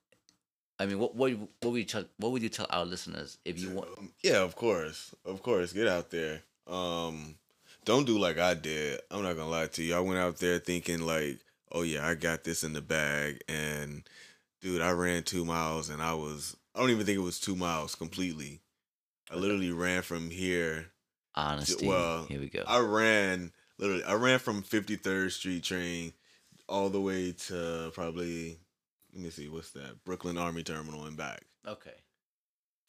I 0.79 0.86
mean, 0.86 0.99
what 0.99 1.15
what 1.15 1.31
what 1.62 1.71
would 1.71 1.77
you 1.77 1.86
tell 1.86 2.05
what 2.17 2.31
would 2.31 2.41
you 2.41 2.49
tell 2.49 2.67
our 2.69 2.86
listeners 2.86 3.38
if 3.45 3.60
you 3.60 3.69
want? 3.71 3.89
Um, 3.97 4.12
yeah, 4.21 4.41
of 4.41 4.55
course, 4.55 5.13
of 5.23 5.41
course. 5.41 5.73
Get 5.73 5.88
out 5.88 6.10
there. 6.12 6.41
Um, 6.67 7.36
don't 7.86 8.06
do 8.06 8.17
like 8.17 8.38
I 8.38 8.54
did. 8.54 9.00
I'm 9.10 9.24
not 9.24 9.36
gonna 9.36 9.50
lie 9.50 9.67
to 9.67 9.84
you. 9.84 9.95
I 9.95 10.00
went 10.00 10.19
out 10.19 10.38
there 10.38 10.60
thinking 10.60 11.06
like, 11.06 11.39
oh 11.71 11.84
yeah, 11.84 12.06
I 12.06 12.15
got 12.15 12.43
this 12.43 12.63
in 12.63 12.74
the 12.74 12.82
bag, 12.82 13.39
and 13.48 14.04
dude, 14.62 14.82
I 14.82 14.91
ran 14.91 15.24
two 15.24 15.45
miles, 15.45 15.89
and 15.89 16.02
I 16.02 16.13
was 16.13 16.58
I 16.76 16.80
don't 16.80 16.89
even 16.89 17.06
think 17.06 17.17
it 17.17 17.21
was 17.21 17.39
two 17.39 17.56
miles 17.56 17.95
completely. 17.95 18.62
I 19.32 19.36
literally 19.36 19.71
ran 19.71 20.02
from 20.02 20.30
here. 20.30 20.88
Honesty. 21.36 21.88
well, 21.88 22.26
here 22.26 22.39
we 22.39 22.50
go. 22.50 22.63
I 22.65 22.80
ran 22.80 23.52
literally. 23.78 24.04
I 24.04 24.13
ran 24.13 24.39
from 24.39 24.63
53rd 24.63 25.32
Street 25.32 25.63
train 25.63 26.13
all 26.67 26.89
the 26.89 27.02
way 27.02 27.32
to 27.32 27.91
probably 27.93 28.58
let 29.13 29.24
me 29.24 29.30
see 29.30 29.48
what's 29.48 29.71
that 29.71 30.04
Brooklyn 30.04 30.38
Army 30.38 30.63
Terminal 30.63 31.06
and 31.06 31.15
back 31.15 31.41
okay. 31.67 31.93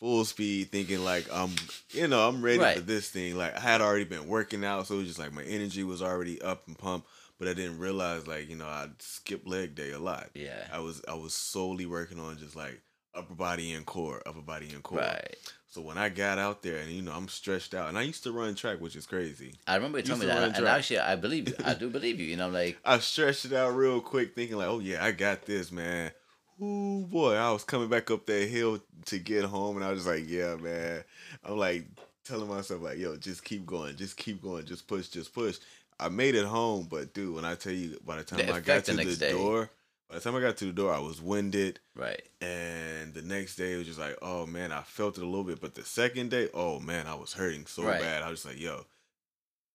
Full 0.01 0.25
speed, 0.25 0.71
thinking 0.71 1.05
like 1.05 1.27
I'm, 1.33 1.51
you 1.91 2.09
know, 2.09 2.29
I'm 2.29 2.43
ready 2.43 2.79
for 2.79 2.85
this 2.85 3.09
thing. 3.09 3.37
Like 3.37 3.57
I 3.57 3.61
had 3.61 3.81
already 3.81 4.05
been 4.05 4.29
working 4.29 4.65
out, 4.65 4.87
so 4.87 4.95
it 4.95 4.99
was 4.99 5.07
just 5.09 5.19
like 5.19 5.33
my 5.33 5.43
energy 5.43 5.85
was 5.85 6.03
already 6.03 6.41
up 6.43 6.67
and 6.67 6.79
pumped. 6.79 7.09
But 7.39 7.49
I 7.49 7.53
didn't 7.53 7.79
realize, 7.79 8.27
like, 8.27 8.49
you 8.49 8.57
know, 8.57 8.65
I 8.65 8.89
skipped 8.99 9.47
leg 9.47 9.75
day 9.75 9.91
a 9.91 9.99
lot. 9.99 10.31
Yeah. 10.33 10.67
I 10.73 10.79
was 10.79 11.03
I 11.07 11.15
was 11.15 11.35
solely 11.35 11.85
working 11.85 12.19
on 12.19 12.39
just 12.39 12.57
like 12.57 12.81
upper 13.15 13.35
body 13.35 13.73
and 13.73 13.85
core, 13.85 14.23
upper 14.27 14.41
body 14.41 14.69
and 14.73 14.83
core. 14.83 14.99
Right. 14.99 15.37
So 15.69 15.83
when 15.83 15.99
I 15.99 16.09
got 16.09 16.39
out 16.39 16.63
there, 16.63 16.79
and 16.79 16.91
you 16.91 17.03
know, 17.03 17.13
I'm 17.13 17.29
stretched 17.29 17.75
out, 17.75 17.91
and 17.91 17.99
I 17.99 18.03
used 18.03 18.23
to 18.23 18.33
run 18.33 18.55
track, 18.55 18.81
which 18.81 18.97
is 18.97 19.07
crazy. 19.07 19.55
I 19.67 19.75
remember 19.75 19.99
you 19.99 20.05
told 20.05 20.21
me 20.21 20.27
that, 20.27 20.43
and, 20.43 20.57
and 20.57 20.67
actually, 20.67 21.01
I 21.01 21.17
believe 21.17 21.49
you. 21.49 21.55
I 21.65 21.75
do 21.75 21.91
believe 21.91 22.19
you. 22.19 22.27
You 22.27 22.37
know, 22.37 22.49
like 22.49 22.79
I 22.85 22.99
stretched 23.01 23.45
it 23.45 23.53
out 23.53 23.77
real 23.77 24.01
quick, 24.01 24.35
thinking 24.35 24.57
like, 24.57 24.69
oh 24.69 24.79
yeah, 24.79 25.05
I 25.05 25.13
got 25.13 25.45
this, 25.45 25.71
man. 25.71 26.13
Ooh 26.63 27.07
boy, 27.07 27.35
I 27.35 27.51
was 27.53 27.65
coming 27.65 27.89
back 27.89 28.11
up 28.11 28.25
that 28.27 28.49
hill 28.49 28.81
to 29.07 29.19
get 29.19 29.45
home, 29.45 29.77
and 29.77 29.85
I 29.85 29.91
was 29.91 30.05
just 30.05 30.09
like, 30.09 30.29
yeah, 30.29 30.57
man. 30.57 31.05
I'm 31.45 31.59
like 31.59 31.87
telling 32.25 32.49
myself 32.49 32.83
like, 32.83 32.99
yo, 32.99 33.17
just 33.17 33.45
keep 33.45 33.67
going, 33.67 33.97
just 33.97 34.17
keep 34.17 34.41
going, 34.43 34.65
just 34.65 34.87
push, 34.87 35.09
just 35.09 35.35
push. 35.35 35.59
I 36.01 36.09
made 36.09 36.35
it 36.35 36.47
home, 36.47 36.87
but 36.91 37.13
dude, 37.13 37.35
when 37.35 37.45
I 37.45 37.55
tell 37.55 37.73
you, 37.73 37.99
by 38.05 38.17
the 38.17 38.25
time 38.25 38.47
The 38.47 38.55
I 38.55 38.61
got 38.61 38.85
to 38.85 38.97
the 38.97 39.17
the, 39.17 39.31
door, 39.31 39.71
by 40.09 40.15
the 40.17 40.21
time 40.23 40.35
I 40.35 40.41
got 40.41 40.57
to 40.59 40.67
the 40.67 40.73
door, 40.73 40.93
I 40.95 40.99
was 40.99 41.21
winded, 41.21 41.81
right. 41.95 42.23
and 42.41 43.13
the 43.13 43.23
next 43.23 43.57
day 43.57 43.75
it 43.75 43.79
was 43.79 43.87
just 43.87 43.99
like, 43.99 44.17
oh 44.23 44.47
man, 44.47 44.73
I 44.73 44.83
felt 44.83 45.19
it 45.19 45.23
a 45.23 45.27
little 45.27 45.45
bit, 45.45 45.61
but 45.61 45.75
the 45.75 45.85
second 45.85 46.31
day, 46.31 46.49
oh 46.55 46.81
man, 46.81 47.07
I 47.07 47.15
was 47.15 47.35
hurting 47.35 47.67
so 47.67 47.83
Right. 47.85 48.01
bad. 48.01 48.23
I 48.23 48.31
was 48.31 48.43
just 48.43 48.55
like, 48.55 48.61
yo, 48.63 48.85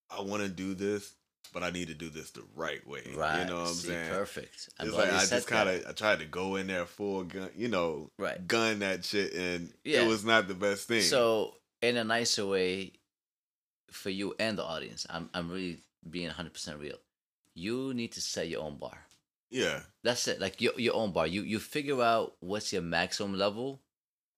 I 0.09 0.21
want 0.21 0.43
to 0.43 0.49
do 0.49 0.73
this, 0.73 1.15
but 1.53 1.63
I 1.63 1.69
need 1.69 1.87
to 1.89 1.93
do 1.93 2.09
this 2.09 2.31
the 2.31 2.43
right 2.55 2.85
way. 2.87 3.03
Right. 3.15 3.41
You 3.41 3.45
know 3.49 3.59
what 3.61 3.67
I'm 3.69 3.73
See, 3.73 3.87
saying? 3.89 4.09
Perfect. 4.09 4.69
I'm 4.79 4.87
It's 4.87 4.95
like 4.95 5.11
I 5.11 5.25
just 5.25 5.47
kind 5.47 5.69
of 5.69 5.85
I 5.87 5.91
tried 5.91 6.19
to 6.19 6.25
go 6.25 6.55
in 6.55 6.67
there 6.67 6.85
full 6.85 7.23
gun, 7.23 7.49
you 7.55 7.67
know, 7.67 8.09
Right. 8.17 8.45
gun 8.47 8.79
that 8.79 9.03
shit, 9.05 9.33
and 9.33 9.73
Yeah. 9.83 10.03
it 10.03 10.07
was 10.07 10.23
not 10.23 10.47
the 10.47 10.53
best 10.53 10.87
thing. 10.87 11.01
So, 11.01 11.57
in 11.81 11.97
a 11.97 12.03
nicer 12.03 12.45
way, 12.45 12.93
for 13.91 14.09
you 14.09 14.33
and 14.39 14.57
the 14.57 14.63
audience, 14.63 15.05
I'm 15.09 15.29
I'm 15.33 15.49
really 15.49 15.79
being 16.09 16.27
100 16.27 16.53
percent 16.53 16.79
real. 16.79 16.97
You 17.53 17.93
need 17.93 18.13
to 18.13 18.21
set 18.21 18.47
your 18.47 18.61
own 18.61 18.77
bar. 18.77 19.05
Yeah. 19.49 19.81
That's 20.03 20.27
it. 20.29 20.39
Like 20.39 20.61
your 20.61 20.73
your 20.79 20.95
own 20.95 21.11
bar. 21.11 21.27
You 21.27 21.41
you 21.43 21.59
figure 21.59 22.01
out 22.01 22.35
what's 22.39 22.71
your 22.71 22.81
maximum 22.81 23.37
level, 23.37 23.81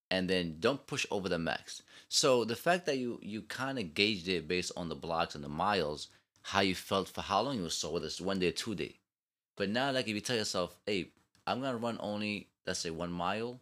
and 0.09 0.27
then 0.27 0.57
don't 0.59 0.87
push 0.87 1.05
over 1.11 1.29
the 1.29 1.37
max. 1.37 1.83
So 2.09 2.43
the 2.45 2.55
fact 2.55 2.87
that 2.87 2.97
you 2.97 3.19
you 3.21 3.43
kind 3.43 3.77
of 3.77 3.93
gauged 3.93 4.27
it 4.27 4.47
based 4.47 4.71
on 4.75 4.89
the 4.89 4.95
blocks 4.95 5.35
and 5.35 5.43
the 5.43 5.49
miles, 5.49 6.07
how 6.43 6.59
you 6.61 6.75
felt 6.75 7.09
for 7.09 7.21
how 7.21 7.41
long 7.41 7.57
you 7.57 7.63
were 7.63 7.69
sore, 7.69 7.93
whether 7.93 8.05
it's 8.05 8.21
one 8.21 8.39
day 8.39 8.49
or 8.49 8.51
two 8.51 8.75
day. 8.75 8.99
But 9.55 9.69
now, 9.69 9.91
like 9.91 10.07
if 10.07 10.13
you 10.13 10.21
tell 10.21 10.35
yourself, 10.35 10.77
"Hey, 10.85 11.11
I'm 11.47 11.61
gonna 11.61 11.77
run 11.77 11.97
only 11.99 12.49
let's 12.65 12.79
say 12.79 12.89
one 12.89 13.11
mile," 13.11 13.59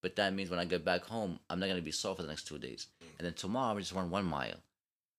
but 0.00 0.16
that 0.16 0.32
means 0.32 0.50
when 0.50 0.58
I 0.58 0.64
get 0.64 0.84
back 0.84 1.04
home, 1.04 1.40
I'm 1.48 1.60
not 1.60 1.68
gonna 1.68 1.82
be 1.82 1.92
sore 1.92 2.14
for 2.14 2.22
the 2.22 2.28
next 2.28 2.46
two 2.46 2.58
days, 2.58 2.86
mm. 3.02 3.08
and 3.18 3.26
then 3.26 3.34
tomorrow 3.34 3.76
I 3.76 3.80
just 3.80 3.92
run 3.92 4.10
one 4.10 4.24
mile. 4.24 4.56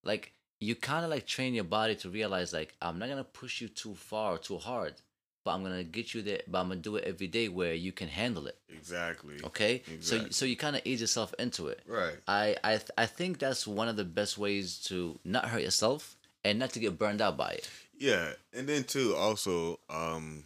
Like 0.03 0.34
you 0.59 0.76
kind 0.76 1.03
of 1.03 1.12
like 1.12 1.26
train 1.26 1.53
your 1.53 1.64
body 1.64 1.95
to 1.95 2.09
realize 2.09 2.53
like 2.53 2.76
I'm 2.82 2.97
not 2.97 3.09
gonna 3.09 3.24
push 3.24 3.62
you 3.62 3.68
too 3.68 3.95
far 3.95 4.36
or 4.36 4.38
too 4.38 4.57
hard, 4.57 4.93
but 5.43 5.51
I'm 5.51 5.64
gonna 5.64 5.84
get 5.84 6.14
you 6.14 6.22
there. 6.22 6.41
But 6.47 6.62
I'm 6.62 6.70
gonna 6.70 6.80
do 6.80 6.95
it 6.95 7.03
every 7.03 7.28
day 7.28 7.49
where 7.49 7.74
you 7.74 7.91
can 7.91 8.07
handle 8.07 8.47
it. 8.47 8.57
Exactly. 8.70 9.36
Okay, 9.43 9.84
so 9.99 10.30
so 10.30 10.45
you 10.45 10.55
kind 10.55 10.78
of 10.78 10.84
ease 10.86 11.01
yourself 11.01 11.34
into 11.39 11.68
it. 11.68 11.82
Right. 11.86 12.18
I 12.28 12.55
I 12.64 12.78
th- 12.78 12.91
I 12.97 13.05
think 13.05 13.39
that's 13.39 13.68
one 13.68 13.89
of 13.89 13.97
the 13.97 14.05
best 14.05 14.38
ways 14.38 14.78
to 14.86 15.20
not 15.26 15.45
hurt 15.45 15.62
yourself 15.62 16.16
and 16.44 16.60
not 16.60 16.72
to 16.72 16.80
get 16.80 16.98
burned 16.98 17.22
out 17.22 17.38
by 17.38 17.52
it. 17.52 17.70
Yeah, 17.98 18.32
and 18.54 18.68
then 18.68 18.84
too, 18.84 19.16
also, 19.16 19.80
um, 19.89 20.46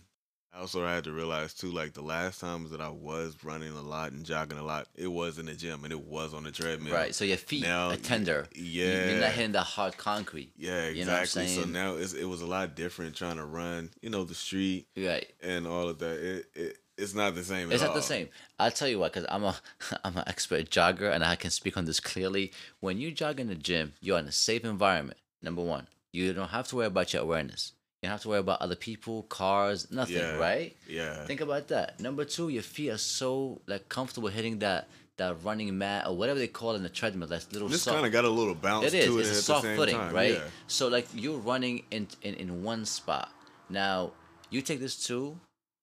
I 0.53 0.59
also 0.59 0.85
had 0.85 1.03
to 1.05 1.11
realize 1.11 1.53
too, 1.53 1.71
like 1.71 1.93
the 1.93 2.01
last 2.01 2.39
times 2.41 2.71
that 2.71 2.79
I 2.81 2.89
was 2.89 3.35
running 3.43 3.71
a 3.73 3.81
lot 3.81 4.11
and 4.13 4.25
jogging 4.25 4.57
a 4.57 4.63
lot, 4.63 4.87
it 4.95 5.07
was 5.07 5.37
in 5.37 5.45
the 5.47 5.53
gym 5.53 5.83
and 5.83 5.91
it 5.91 6.01
was 6.01 6.33
on 6.33 6.43
the 6.43 6.51
treadmill. 6.51 6.93
Right. 6.93 7.13
So 7.13 7.25
your 7.25 7.35
feet 7.37 7.63
Now, 7.63 7.89
are 7.91 7.97
tender. 7.97 8.47
Yeah. 8.55 9.09
You're 9.09 9.19
not 9.21 9.31
hitting 9.31 9.51
the 9.51 9.61
hard 9.61 9.97
concrete. 9.97 10.51
yeah, 10.57 10.87
You 10.89 11.03
know 11.05 11.11
what 11.11 11.17
I'm 11.17 11.23
exactly. 11.23 11.53
so 11.55 11.65
now 11.65 11.95
it's, 11.95 12.13
it 12.13 12.25
was 12.25 12.41
a 12.41 12.45
lot 12.45 12.75
different 12.75 13.15
trying 13.15 13.35
to 13.37 13.45
run, 13.45 13.89
you 14.01 14.09
know, 14.09 14.23
the 14.23 14.33
street 14.35 14.87
Right. 14.97 15.27
and 15.43 15.67
all 15.67 15.89
of 15.89 15.99
that. 15.99 16.19
It, 16.19 16.45
it 16.55 16.77
it's 16.97 17.13
not 17.13 17.35
the 17.35 17.43
same. 17.43 17.73
It's 17.73 17.83
not 17.83 17.93
the 17.93 18.01
same. 18.01 18.29
I'll 18.57 18.71
tell 18.71 18.87
you 18.87 18.99
what, 18.99 19.11
because 19.11 19.27
I'm 19.29 19.43
a 19.43 19.55
I'm 20.05 20.15
an 20.15 20.23
expert 20.27 20.69
jogger 20.69 21.11
and 21.13 21.25
I 21.25 21.35
can 21.35 21.49
speak 21.51 21.75
on 21.75 21.83
this 21.83 21.99
clearly. 21.99 22.53
When 22.79 22.97
you 22.97 23.11
jog 23.11 23.41
in 23.41 23.47
the 23.47 23.55
gym, 23.55 23.91
you're 23.99 24.17
in 24.19 24.27
a 24.27 24.31
safe 24.31 24.63
environment. 24.63 25.17
Number 25.41 25.61
one, 25.61 25.87
you 26.13 26.33
don't 26.33 26.49
have 26.49 26.67
to 26.69 26.75
worry 26.77 26.87
about 26.87 27.13
your 27.13 27.21
awareness. 27.23 27.73
You 28.01 28.07
don't 28.07 28.11
have 28.13 28.21
to 28.23 28.29
worry 28.29 28.39
about 28.39 28.61
other 28.61 28.75
people, 28.75 29.23
cars, 29.23 29.91
nothing. 29.91 30.17
Yeah. 30.17 30.37
Right? 30.37 30.75
Yeah. 30.87 31.25
Think 31.25 31.41
about 31.41 31.67
that. 31.69 31.99
Number 31.99 32.25
two, 32.25 32.49
your 32.49 32.63
feet 32.63 32.89
are 32.89 32.97
so 32.97 33.61
like 33.67 33.89
comfortable 33.89 34.29
hitting 34.29 34.59
that 34.59 34.87
that 35.17 35.41
running 35.45 35.77
mat 35.77 36.05
or 36.07 36.15
whatever 36.17 36.37
they 36.37 36.47
call 36.47 36.71
it 36.73 36.75
in 36.75 36.83
the 36.83 36.89
treadmill. 36.89 37.27
That 37.29 37.51
little 37.53 37.69
This 37.69 37.85
kind 37.85 38.05
of 38.05 38.11
got 38.11 38.25
a 38.25 38.29
little 38.29 38.53
bounce 38.53 38.87
It 38.87 38.93
is. 38.95 39.05
to 39.05 39.17
it 39.17 39.21
It's 39.21 39.29
a 39.29 39.41
soft 39.41 39.65
footing, 39.65 39.95
time. 39.95 40.13
right? 40.13 40.33
Yeah. 40.33 40.43
So 40.67 40.87
like 40.89 41.07
you're 41.13 41.37
running 41.39 41.83
in, 41.91 42.07
in 42.21 42.33
in 42.35 42.63
one 42.63 42.85
spot. 42.85 43.31
Now 43.69 44.11
you 44.49 44.61
take 44.61 44.79
this 44.79 45.07
too, 45.07 45.39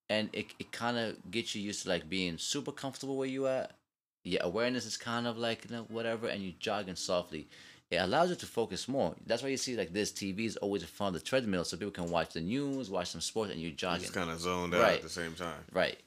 and 0.09 0.29
it 0.33 0.47
it 0.59 0.71
kind 0.71 0.97
of 0.97 1.31
gets 1.31 1.55
you 1.55 1.61
used 1.61 1.83
to 1.83 1.89
like 1.89 2.09
being 2.09 2.37
super 2.37 2.71
comfortable 2.71 3.17
where 3.17 3.27
you 3.27 3.47
at. 3.47 3.71
Your 4.23 4.43
awareness 4.43 4.85
is 4.85 4.95
kind 4.97 5.27
of 5.27 5.37
like 5.37 5.65
you 5.69 5.75
know, 5.75 5.83
whatever, 5.89 6.27
and 6.27 6.41
you're 6.43 6.53
jogging 6.59 6.95
softly. 6.95 7.47
It 7.93 7.97
allows 7.97 8.29
you 8.29 8.35
to 8.37 8.45
focus 8.45 8.87
more. 8.87 9.15
That's 9.25 9.41
why 9.43 9.49
you 9.49 9.57
see 9.57 9.75
like 9.77 9.93
this 9.93 10.11
TV 10.11 10.45
is 10.45 10.57
always 10.57 10.81
in 10.81 10.87
front 10.87 11.15
of 11.15 11.21
the 11.21 11.27
treadmill, 11.27 11.63
so 11.63 11.77
people 11.77 11.91
can 11.91 12.09
watch 12.09 12.33
the 12.33 12.41
news, 12.41 12.89
watch 12.89 13.09
some 13.09 13.21
sports, 13.21 13.51
and 13.51 13.61
you're 13.61 13.71
jogging. 13.71 14.01
Just 14.01 14.13
kind 14.13 14.29
of 14.29 14.39
zoned 14.39 14.73
out 14.73 14.81
Right. 14.81 14.95
at 14.97 15.03
the 15.03 15.09
same 15.09 15.33
time. 15.35 15.63
Right. 15.71 15.97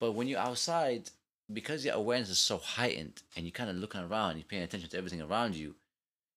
But 0.00 0.12
when 0.12 0.26
you're 0.28 0.40
outside, 0.40 1.10
because 1.52 1.84
your 1.84 1.94
awareness 1.94 2.30
is 2.30 2.38
so 2.38 2.58
heightened 2.58 3.22
and 3.36 3.44
you're 3.44 3.52
kind 3.52 3.70
of 3.70 3.76
looking 3.76 4.00
around, 4.00 4.36
you're 4.36 4.44
paying 4.44 4.62
attention 4.62 4.88
to 4.90 4.96
everything 4.98 5.20
around 5.22 5.54
you, 5.54 5.74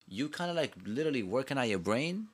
you 0.08 0.30
kind 0.30 0.50
of 0.50 0.56
like 0.58 0.74
literally 0.86 1.24
working 1.24 1.58
out 1.58 1.68
your 1.68 1.80
brain 1.80 2.28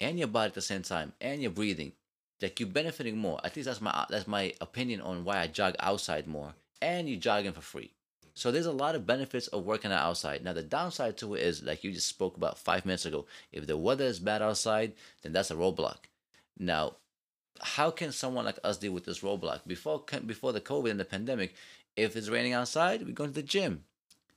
and 0.00 0.18
your 0.18 0.28
body 0.28 0.48
at 0.48 0.54
the 0.54 0.62
same 0.62 0.82
time 0.82 1.12
and 1.20 1.42
your 1.42 1.50
breathing. 1.50 1.92
Like 2.40 2.58
you're 2.60 2.68
benefiting 2.68 3.18
more. 3.18 3.38
At 3.44 3.54
least 3.56 3.66
that's 3.66 3.80
my 3.82 4.06
that's 4.08 4.26
my 4.26 4.54
opinion 4.62 5.00
on 5.02 5.24
why 5.24 5.38
I 5.40 5.46
jog 5.46 5.74
outside 5.80 6.26
more. 6.26 6.54
And 6.80 7.08
you're 7.08 7.20
jogging 7.20 7.52
for 7.52 7.60
free. 7.60 7.90
So 8.34 8.50
there's 8.50 8.66
a 8.66 8.72
lot 8.72 8.94
of 8.94 9.06
benefits 9.06 9.48
of 9.48 9.64
working 9.64 9.92
out 9.92 10.02
outside. 10.02 10.44
Now 10.44 10.52
the 10.52 10.62
downside 10.62 11.16
to 11.18 11.34
it 11.34 11.42
is 11.42 11.62
like 11.62 11.84
you 11.84 11.92
just 11.92 12.08
spoke 12.08 12.36
about 12.36 12.58
five 12.58 12.86
minutes 12.86 13.06
ago. 13.06 13.26
If 13.52 13.66
the 13.66 13.76
weather 13.76 14.04
is 14.04 14.18
bad 14.18 14.42
outside, 14.42 14.92
then 15.22 15.32
that's 15.32 15.50
a 15.50 15.54
roadblock. 15.54 15.98
Now 16.58 16.96
how 17.60 17.90
can 17.90 18.12
someone 18.12 18.44
like 18.44 18.58
us 18.64 18.78
deal 18.78 18.92
with 18.92 19.04
this 19.04 19.20
roadblock 19.20 19.60
before 19.66 20.02
before 20.26 20.52
the 20.52 20.60
covid 20.60 20.90
and 20.90 21.00
the 21.00 21.04
pandemic 21.04 21.54
if 21.96 22.16
it's 22.16 22.28
raining 22.28 22.52
outside 22.52 23.06
we 23.06 23.12
go 23.12 23.26
to 23.26 23.32
the 23.32 23.42
gym 23.42 23.84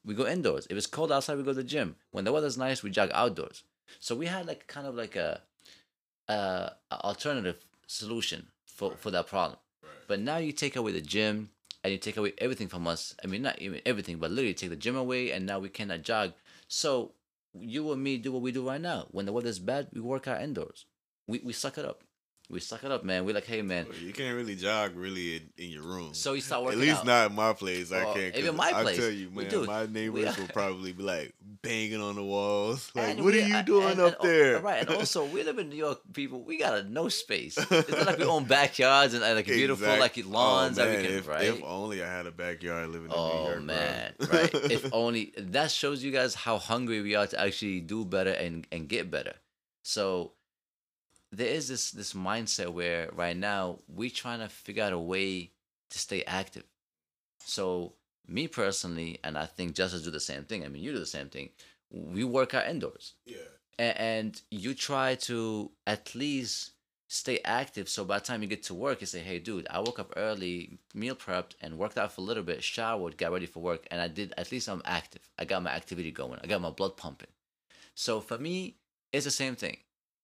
we 0.06 0.14
go 0.14 0.28
indoors 0.28 0.68
if 0.70 0.78
it's 0.78 0.88
cold 0.88 1.12
outside 1.12 1.38
we 1.38 1.44
go 1.44 1.52
to 1.52 1.56
the 1.56 1.64
gym 1.64 1.96
when 2.12 2.26
the 2.26 2.32
weather's 2.32 2.58
nice 2.58 2.84
we 2.84 2.90
jog 2.90 3.10
outdoors 3.14 3.64
so 4.00 4.16
we 4.16 4.26
had 4.26 4.46
like 4.46 4.68
kind 4.68 4.88
of 4.88 4.96
like 4.96 5.16
a, 5.16 5.42
a, 6.28 6.34
a 6.92 7.02
alternative 7.04 7.58
solution 7.88 8.48
for 8.66 8.92
for 8.98 9.12
that 9.12 9.28
problem 9.28 9.58
but 10.08 10.20
now 10.20 10.38
you 10.38 10.52
take 10.52 10.76
away 10.76 10.92
the 10.92 11.02
gym 11.02 11.50
and 11.84 11.92
you 11.92 11.98
take 11.98 12.18
away 12.18 12.34
everything 12.38 12.68
from 12.68 12.88
us. 12.88 13.16
I 13.24 13.28
mean 13.28 13.42
not 13.42 13.62
even 13.62 13.82
everything 13.86 14.18
but 14.18 14.32
literally 14.32 14.54
take 14.54 14.70
the 14.70 14.76
gym 14.76 14.96
away 14.96 15.32
and 15.32 15.46
now 15.46 15.60
we 15.60 15.70
cannot 15.70 16.04
jog. 16.04 16.34
So 16.68 17.14
you 17.54 17.92
and 17.92 18.04
me 18.04 18.18
do 18.18 18.32
what 18.32 18.42
we 18.42 18.52
do 18.52 18.68
right 18.68 18.82
now. 18.82 19.08
When 19.12 19.26
the 19.26 19.34
weather's 19.34 19.60
bad 19.60 19.88
we 19.94 20.02
work 20.02 20.28
out 20.28 20.42
indoors. 20.42 20.86
We, 21.28 21.40
we 21.40 21.54
suck 21.54 21.78
it 21.78 21.86
up 21.86 22.04
we 22.50 22.60
suck 22.60 22.84
it 22.84 22.92
up, 22.92 23.04
man. 23.04 23.26
We're 23.26 23.34
like, 23.34 23.46
hey, 23.46 23.62
man. 23.62 23.88
You 24.02 24.12
can't 24.14 24.36
really 24.36 24.56
jog 24.56 24.96
really 24.96 25.38
in, 25.38 25.50
in 25.58 25.70
your 25.72 25.84
room. 25.84 26.14
So 26.14 26.34
you 26.34 26.42
start 26.42 26.64
working. 26.64 26.82
At 26.82 26.86
least 26.88 27.00
out. 27.00 27.06
not 27.06 27.30
in 27.32 27.36
my 27.36 27.54
place. 27.54 27.92
I 27.92 28.04
can't. 28.14 28.36
even 28.36 28.56
my 28.58 28.72
place. 28.74 28.98
I 28.98 29.02
tell 29.02 29.10
you, 29.10 29.30
man, 29.32 29.66
my 29.66 29.86
We- 29.86 29.92
neighbors 29.92 30.38
will 30.38 30.48
probably 30.54 30.92
be 30.92 31.02
like 31.04 31.34
banging 31.62 32.02
on 32.02 32.16
the 32.16 32.24
walls. 32.24 32.92
Like, 32.94 33.08
And 33.16 33.24
what 33.24 33.34
we- 33.34 33.42
are 33.42 33.48
you 33.48 33.64
doing 33.64 33.92
and- 33.92 34.00
up 34.02 34.20
and- 34.22 34.30
there? 34.30 34.60
Right, 34.60 34.82
and 34.82 34.90
also 34.90 35.26
we 35.26 35.42
live 35.44 35.58
in 35.58 35.70
New 35.70 35.78
York, 35.78 36.02
people. 36.14 36.44
We 36.44 36.58
got 36.60 36.78
a 36.80 36.84
no 36.84 37.08
space. 37.10 37.58
It's 37.58 37.90
not 37.90 38.06
like 38.08 38.18
we 38.20 38.26
own 38.36 38.44
backyards 38.44 39.14
and 39.14 39.24
uh, 39.24 39.34
like 39.34 39.46
beautiful 39.48 39.86
Exact- 39.86 40.02
like 40.18 40.26
lawns 40.28 40.78
Oh, 40.78 40.84
that 40.84 40.90
we 40.90 40.96
man, 40.98 41.06
can, 41.06 41.14
if, 41.20 41.28
right? 41.28 41.44
if 41.46 41.64
only 41.64 42.04
I 42.04 42.08
had 42.08 42.28
a 42.28 42.32
backyard 42.32 42.90
living 42.90 43.06
in 43.10 43.16
New 43.16 43.16
Oh 43.16 43.44
York. 43.46 43.56
bro. 43.56 43.62
man, 43.64 44.14
right? 44.32 44.54
If 44.54 44.90
only 44.94 45.34
that 45.38 45.72
shows 45.72 46.04
you 46.04 46.12
guys 46.12 46.36
how 46.36 46.58
hungry 46.60 47.02
we 47.02 47.16
are 47.16 47.26
to 47.26 47.40
actually 47.40 47.80
do 47.80 48.04
better 48.06 48.32
and 48.32 48.68
and 48.72 48.88
get 48.90 49.10
better. 49.10 49.34
So 49.84 50.34
there 51.34 51.48
is 51.48 51.68
this 51.68 51.92
this 51.92 52.14
mindset 52.14 52.70
where 52.70 53.10
right 53.14 53.36
now 53.36 53.80
we're 53.88 54.10
trying 54.10 54.40
to 54.40 54.50
figure 54.50 54.84
out 54.84 54.94
a 54.94 55.00
way 55.00 55.52
to 55.90 56.00
stay 56.00 56.24
active. 56.24 56.64
So 57.40 57.94
me 58.28 58.48
personally, 58.48 59.20
and 59.24 59.38
I 59.38 59.46
think 59.46 59.74
Justice 59.76 60.04
do 60.04 60.12
the 60.12 60.20
same 60.20 60.44
thing. 60.44 60.64
I 60.64 60.70
mean, 60.70 60.84
you 60.84 60.94
do 60.94 61.00
the 61.00 61.06
same 61.06 61.30
thing. 61.30 61.50
We 61.92 62.24
work 62.24 62.54
out 62.54 62.68
indoors 62.68 63.14
yeah. 63.26 63.38
a- 63.80 64.02
and 64.02 64.40
you 64.50 64.74
try 64.74 65.16
to 65.16 65.72
at 65.86 66.16
least 66.16 66.72
stay 67.08 67.40
active 67.46 67.88
so 67.88 68.04
by 68.04 68.18
the 68.18 68.26
time 68.26 68.42
you 68.42 68.48
get 68.48 68.64
to 68.64 68.74
work 68.74 69.00
you 69.00 69.06
say 69.06 69.20
hey 69.20 69.38
dude 69.38 69.68
i 69.70 69.78
woke 69.78 70.00
up 70.00 70.12
early 70.18 70.80
meal 70.96 71.14
prepped 71.14 71.52
and 71.62 71.78
worked 71.78 71.96
out 71.96 72.12
for 72.12 72.22
a 72.22 72.24
little 72.24 72.42
bit 72.42 72.64
showered 72.64 73.16
got 73.18 73.32
ready 73.32 73.46
for 73.46 73.60
work 73.62 73.86
and 73.92 74.02
i 74.02 74.08
did 74.08 74.34
at 74.36 74.52
least 74.52 74.68
i'm 74.68 74.82
active 74.84 75.22
i 75.38 75.46
got 75.46 75.62
my 75.62 75.70
activity 75.70 76.10
going 76.10 76.40
i 76.44 76.48
got 76.48 76.60
my 76.60 76.72
blood 76.72 76.98
pumping 76.98 77.28
so 77.94 78.20
for 78.20 78.40
me 78.40 78.78
it's 79.12 79.26
the 79.26 79.32
same 79.32 79.56
thing 79.56 79.78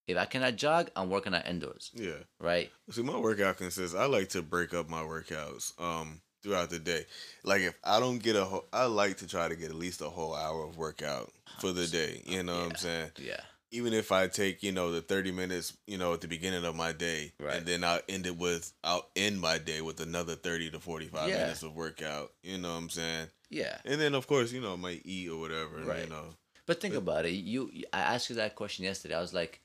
if 0.09 0.17
i 0.17 0.25
cannot 0.25 0.55
jog 0.55 0.89
i'm 0.95 1.09
working 1.09 1.33
out 1.33 1.47
indoors 1.47 1.91
Yeah. 1.93 2.21
right 2.39 2.69
See, 2.91 3.03
my 3.03 3.17
workout 3.17 3.57
consists. 3.57 3.95
I 3.95 4.05
like 4.05 4.29
to 4.29 4.41
break 4.41 4.73
up 4.73 4.89
my 4.89 5.01
workouts 5.03 5.79
um 5.79 6.21
throughout 6.41 6.69
the 6.69 6.79
day. 6.79 7.05
Like 7.43 7.61
if 7.61 7.75
I 7.83 7.99
don't 7.99 8.19
get 8.19 8.35
a, 8.37 8.45
whole, 8.45 8.65
I 8.73 8.85
like 8.85 9.17
to 9.17 9.27
try 9.27 9.47
to 9.49 9.55
get 9.55 9.69
at 9.69 9.75
least 9.75 10.01
a 10.01 10.09
whole 10.09 10.33
hour 10.33 10.63
of 10.63 10.77
workout 10.77 11.31
for 11.59 11.71
the 11.73 11.85
day. 11.85 12.23
You 12.25 12.43
know 12.43 12.57
what 12.59 12.69
I'm 12.71 12.75
saying? 12.77 13.11
yeah 13.17 13.41
Even 13.71 13.93
if 13.93 14.11
I 14.11 14.27
take 14.27 14.63
you 14.63 14.71
know 14.71 14.91
the 14.91 15.01
30 15.01 15.31
minutes, 15.33 15.77
you 15.85 15.97
know, 15.99 16.13
at 16.13 16.21
the 16.21 16.27
beginning 16.27 16.63
of 16.65 16.75
my 16.75 16.93
day, 16.93 17.33
Right. 17.39 17.57
and 17.57 17.65
then 17.65 17.83
I'll 17.83 18.01
end 18.09 18.25
it 18.25 18.37
with 18.37 18.71
I'll 18.83 19.07
end 19.15 19.39
my 19.39 19.57
day 19.59 19.81
with 19.81 19.99
another 19.99 20.35
30 20.35 20.71
to 20.71 20.79
45 20.79 21.27
Yeah. 21.29 21.37
minutes 21.41 21.61
of 21.61 21.75
workout. 21.75 22.31
You 22.41 22.57
know 22.57 22.71
what 22.71 22.79
I'm 22.83 22.89
saying? 22.89 23.27
yeah 23.51 23.77
And 23.85 23.99
then 24.01 24.15
of 24.15 24.25
course 24.25 24.51
you 24.53 24.61
know 24.61 24.73
I 24.73 24.77
might 24.77 25.01
eat 25.05 25.29
or 25.29 25.39
whatever. 25.39 25.77
Right. 25.83 26.03
You 26.05 26.09
know. 26.09 26.25
But 26.65 26.79
think 26.81 26.95
about 26.95 27.25
it. 27.25 27.31
You, 27.33 27.69
I 27.91 27.99
asked 28.13 28.29
you 28.29 28.35
that 28.37 28.55
question 28.55 28.85
yesterday. 28.85 29.15
I 29.15 29.21
was 29.21 29.33
like, 29.33 29.59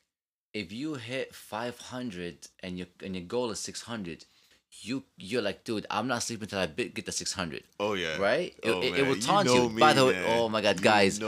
if 0.54 0.72
you 0.72 0.94
hit 0.94 1.34
500 1.34 2.46
and 2.62 2.78
your 2.78 2.86
and 3.02 3.14
your 3.14 3.24
goal 3.24 3.50
is 3.50 3.60
600, 3.60 4.24
you 4.82 5.02
you're 5.16 5.42
like, 5.42 5.64
dude, 5.64 5.86
I'm 5.90 6.06
not 6.08 6.22
sleeping 6.22 6.48
till 6.48 6.58
I 6.60 6.66
bit- 6.66 6.94
get 6.94 7.06
the 7.06 7.12
600. 7.12 7.62
Oh 7.80 7.94
yeah. 7.94 8.16
Right? 8.18 8.54
It, 8.62 8.70
Oh, 8.70 8.80
it, 8.80 8.98
it 8.98 9.06
will 9.06 9.16
you 9.16 9.22
taunt 9.22 9.46
know 9.46 9.64
you. 9.64 9.70
me, 9.70 9.80
By 9.80 9.92
the 9.92 10.06
way, 10.06 10.12
man. 10.12 10.24
oh 10.28 10.48
my 10.48 10.60
god, 10.62 10.76
You 10.78 10.82
guys, 10.84 11.18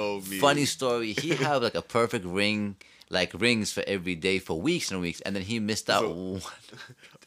funny 0.40 0.64
story. 0.64 1.12
He 1.12 1.30
had 1.34 1.56
like 1.62 1.74
a 1.74 1.82
perfect 1.82 2.24
ring, 2.24 2.76
like 3.10 3.32
rings 3.34 3.72
for 3.72 3.82
every 3.86 4.14
day 4.14 4.38
for 4.38 4.60
weeks 4.60 4.90
and 4.90 5.00
weeks, 5.00 5.20
and 5.22 5.34
then 5.34 5.42
he 5.42 5.58
missed 5.60 5.90
out. 5.90 6.02
So- 6.02 6.12
one. 6.12 6.42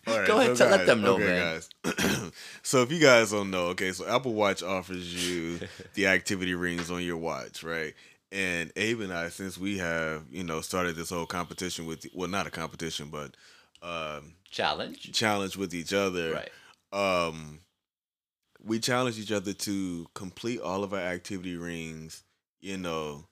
All 0.07 0.17
right, 0.17 0.27
Go 0.31 0.39
ahead, 0.39 0.57
so 0.57 0.67
tell- 0.67 0.77
let 0.77 0.85
them 0.87 1.01
know, 1.01 1.15
okay, 1.15 1.25
man. 1.25 1.61
Guys. 1.83 2.31
so 2.63 2.81
if 2.81 2.91
you 2.91 2.99
guys 2.99 3.31
don't 3.31 3.51
know, 3.51 3.65
okay, 3.67 3.91
so 3.91 4.07
Apple 4.07 4.33
Watch 4.33 4.63
offers 4.63 5.13
you 5.29 5.59
the 5.93 6.07
activity 6.07 6.53
rings 6.55 6.89
on 6.89 7.03
your 7.03 7.17
watch, 7.17 7.63
right? 7.63 7.93
And 8.32 8.71
Abe 8.75 9.01
and 9.01 9.13
I, 9.13 9.30
since 9.30 9.57
we 9.57 9.80
have, 9.80 10.23
you 10.30 10.43
know, 10.43 10.61
started 10.61 10.95
this 10.95 11.09
whole 11.09 11.25
competition 11.25 11.86
with, 11.86 12.05
well, 12.13 12.30
not 12.30 12.45
a 12.45 12.51
competition, 12.51 13.09
but 13.09 13.36
um, 13.82 14.34
Challenge. 14.51 15.11
challenge 15.13 15.57
with 15.57 15.73
each 15.73 15.93
other. 15.93 16.34
Right. 16.34 17.27
Um, 17.27 17.59
we 18.63 18.80
challenge 18.80 19.17
each 19.17 19.32
other 19.32 19.53
to 19.53 20.07
complete 20.13 20.59
all 20.59 20.84
of 20.84 20.93
our 20.93 20.99
activity 20.99 21.55
rings, 21.55 22.23
you 22.61 22.77
know, 22.77 23.25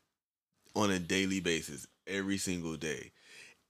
on 0.75 0.89
a 0.91 0.99
daily 0.99 1.41
basis, 1.41 1.85
every 2.07 2.37
single 2.37 2.75
day. 2.75 3.11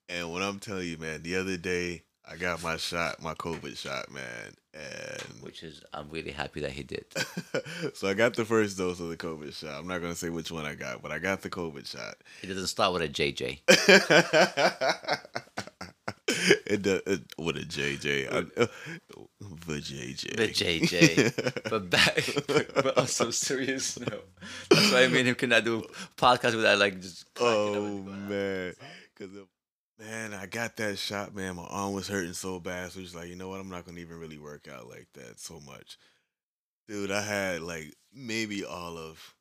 And 0.09 0.32
what 0.32 0.41
I'm 0.41 0.59
telling 0.59 0.88
you, 0.88 0.97
man, 0.97 1.23
the 1.23 1.36
other 1.36 1.57
day 1.57 2.03
I 2.30 2.36
got 2.38 2.61
my 2.63 2.78
shot, 2.78 3.21
my 3.21 3.34
COVID 3.34 3.78
shot, 3.78 4.11
man, 4.11 4.53
and 4.78 5.41
which 5.41 5.63
is 5.63 5.82
I'm 5.93 6.09
really 6.09 6.32
happy 6.32 6.61
that 6.61 6.71
he 6.71 6.84
did. 6.84 7.05
so 7.93 8.07
I 8.07 8.13
got 8.13 8.36
the 8.36 8.45
first 8.45 8.78
dose 8.78 8.99
of 8.99 9.09
the 9.09 9.17
COVID 9.17 9.53
shot. 9.53 9.80
I'm 9.80 9.88
not 9.88 10.01
gonna 10.01 10.15
say 10.15 10.30
which 10.30 10.51
one 10.51 10.65
I 10.65 10.75
got, 10.75 11.01
but 11.01 11.11
I 11.11 11.17
got 11.19 11.41
the 11.41 11.49
COVID 11.49 11.88
shot. 11.88 12.15
It 12.41 12.47
doesn't 12.47 12.67
start 12.67 12.93
with 12.93 13.01
a 13.01 13.09
JJ. 13.09 13.59
it 16.67 16.82
does 16.82 17.01
it, 17.05 17.21
with 17.38 17.57
a 17.57 17.61
JJ. 17.61 18.32
I, 18.32 18.38
uh, 18.61 18.67
the 19.65 19.80
JJ. 19.80 20.36
The 20.36 20.49
JJ. 20.49 21.63
but 21.69 21.89
back, 21.89 22.30
but, 22.47 22.73
but 22.95 23.09
some 23.09 23.32
serious 23.32 23.97
note, 23.99 24.28
that's 24.69 24.91
why 24.91 25.03
I 25.03 25.07
mean 25.07 25.25
him 25.25 25.36
cannot 25.36 25.63
do 25.63 25.84
podcast 26.17 26.55
without 26.55 26.78
like 26.78 27.01
just. 27.01 27.25
Oh 27.39 28.03
man, 28.03 28.73
because 29.17 29.36
man, 29.99 30.33
I 30.33 30.45
got 30.45 30.77
that 30.77 30.97
shot, 30.97 31.33
man. 31.35 31.55
My 31.55 31.63
arm 31.63 31.93
was 31.93 32.07
hurting 32.07 32.33
so 32.33 32.59
bad, 32.59 32.91
so 32.91 32.99
it's 32.99 33.15
like, 33.15 33.27
you 33.29 33.35
know 33.35 33.49
what? 33.49 33.59
I'm 33.59 33.69
not 33.69 33.85
gonna 33.85 33.99
even 33.99 34.19
really 34.19 34.37
work 34.37 34.67
out 34.67 34.87
like 34.87 35.07
that 35.13 35.39
so 35.39 35.59
much, 35.65 35.97
dude. 36.87 37.11
I 37.11 37.21
had 37.21 37.61
like 37.61 37.93
maybe 38.13 38.63
all 38.65 38.97
of 38.97 39.35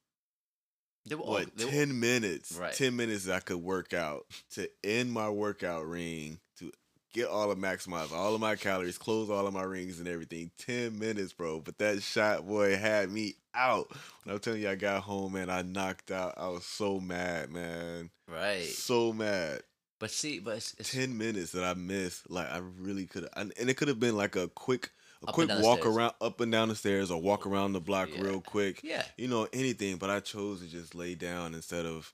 They 1.06 1.14
were 1.14 1.22
all, 1.22 1.30
what 1.32 1.56
they 1.56 1.64
were- 1.64 1.70
ten 1.70 2.00
minutes, 2.00 2.52
Right. 2.52 2.74
ten 2.74 2.96
minutes 2.96 3.24
that 3.24 3.34
I 3.36 3.40
could 3.40 3.58
work 3.62 3.92
out 3.92 4.26
to 4.54 4.68
end 4.84 5.12
my 5.12 5.28
workout 5.30 5.86
ring 5.86 6.40
to 6.58 6.72
get 7.12 7.28
all 7.28 7.50
of 7.50 7.58
maximize 7.58 8.12
all 8.12 8.34
of 8.34 8.40
my 8.40 8.56
calories, 8.56 8.98
close 8.98 9.30
all 9.30 9.46
of 9.46 9.54
my 9.54 9.62
rings 9.62 9.98
and 10.00 10.08
everything. 10.08 10.50
Ten 10.58 10.98
minutes, 10.98 11.32
bro. 11.32 11.60
But 11.60 11.78
that 11.78 12.02
shot, 12.02 12.46
boy, 12.46 12.76
had 12.76 13.10
me 13.10 13.34
out. 13.54 13.90
When 14.24 14.34
I'm 14.34 14.40
telling 14.40 14.60
you, 14.62 14.68
I 14.70 14.74
got 14.74 15.02
home, 15.02 15.32
man, 15.34 15.48
I 15.48 15.62
knocked 15.62 16.10
out. 16.10 16.34
I 16.36 16.48
was 16.48 16.64
so 16.66 16.98
mad, 17.00 17.50
man. 17.50 18.10
right. 18.28 18.64
So 18.66 19.12
mad. 19.12 19.62
But 19.98 20.10
see, 20.10 20.38
but 20.40 20.56
it's, 20.58 20.74
it's 20.78 20.90
10 20.90 21.16
minutes 21.16 21.52
that 21.52 21.64
I 21.64 21.74
missed. 21.74 22.30
Like 22.30 22.48
I 22.50 22.58
really 22.58 23.06
could 23.06 23.22
have 23.24 23.32
and 23.58 23.70
it 23.70 23.76
could 23.76 23.88
have 23.88 24.00
been 24.00 24.16
like 24.16 24.36
a 24.36 24.48
quick 24.48 24.92
a 25.22 25.26
Up 25.26 25.34
quick 25.34 25.50
walk 25.52 25.80
stairs. 25.80 25.94
around 25.94 26.14
up 26.20 26.40
and 26.40 26.52
down 26.52 26.68
the 26.68 26.76
stairs 26.76 27.10
or 27.10 27.20
walk 27.20 27.46
around 27.46 27.72
the 27.72 27.80
block 27.80 28.10
Yeah. 28.10 28.20
real 28.20 28.40
quick. 28.40 28.84
yeah, 28.84 29.04
You 29.16 29.28
know, 29.28 29.48
anything, 29.52 29.96
but 29.96 30.10
I 30.10 30.20
chose 30.20 30.60
to 30.60 30.66
just 30.68 30.94
lay 30.94 31.14
down 31.14 31.54
instead 31.54 31.86
of, 31.86 32.12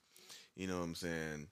you 0.56 0.66
know 0.68 0.78
what 0.78 0.84
I'm 0.84 0.94
saying, 0.94 1.48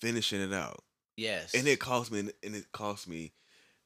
finishing 0.00 0.40
it 0.40 0.52
out. 0.52 0.82
yes, 1.16 1.54
And 1.54 1.68
it 1.68 1.80
cost 1.80 2.12
me 2.12 2.20
and 2.20 2.56
it 2.56 2.72
cost 2.72 3.08
me 3.08 3.34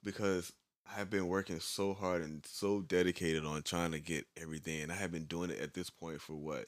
because 0.03 0.53
I 0.87 0.95
have 0.95 1.11
been 1.11 1.29
working 1.29 1.61
so 1.61 1.95
hard 1.95 2.23
and 2.23 2.45
so 2.47 2.83
dedicated 2.83 3.45
on 3.45 3.63
trying 3.63 3.93
to 3.93 4.01
get 4.01 4.27
everything. 4.37 4.83
And 4.83 4.93
I 4.93 4.97
have 4.97 5.13
been 5.13 5.27
doing 5.27 5.51
it 5.51 5.61
at 5.61 5.75
this 5.75 5.91
point 5.91 6.21
for 6.21 6.37
what? 6.37 6.67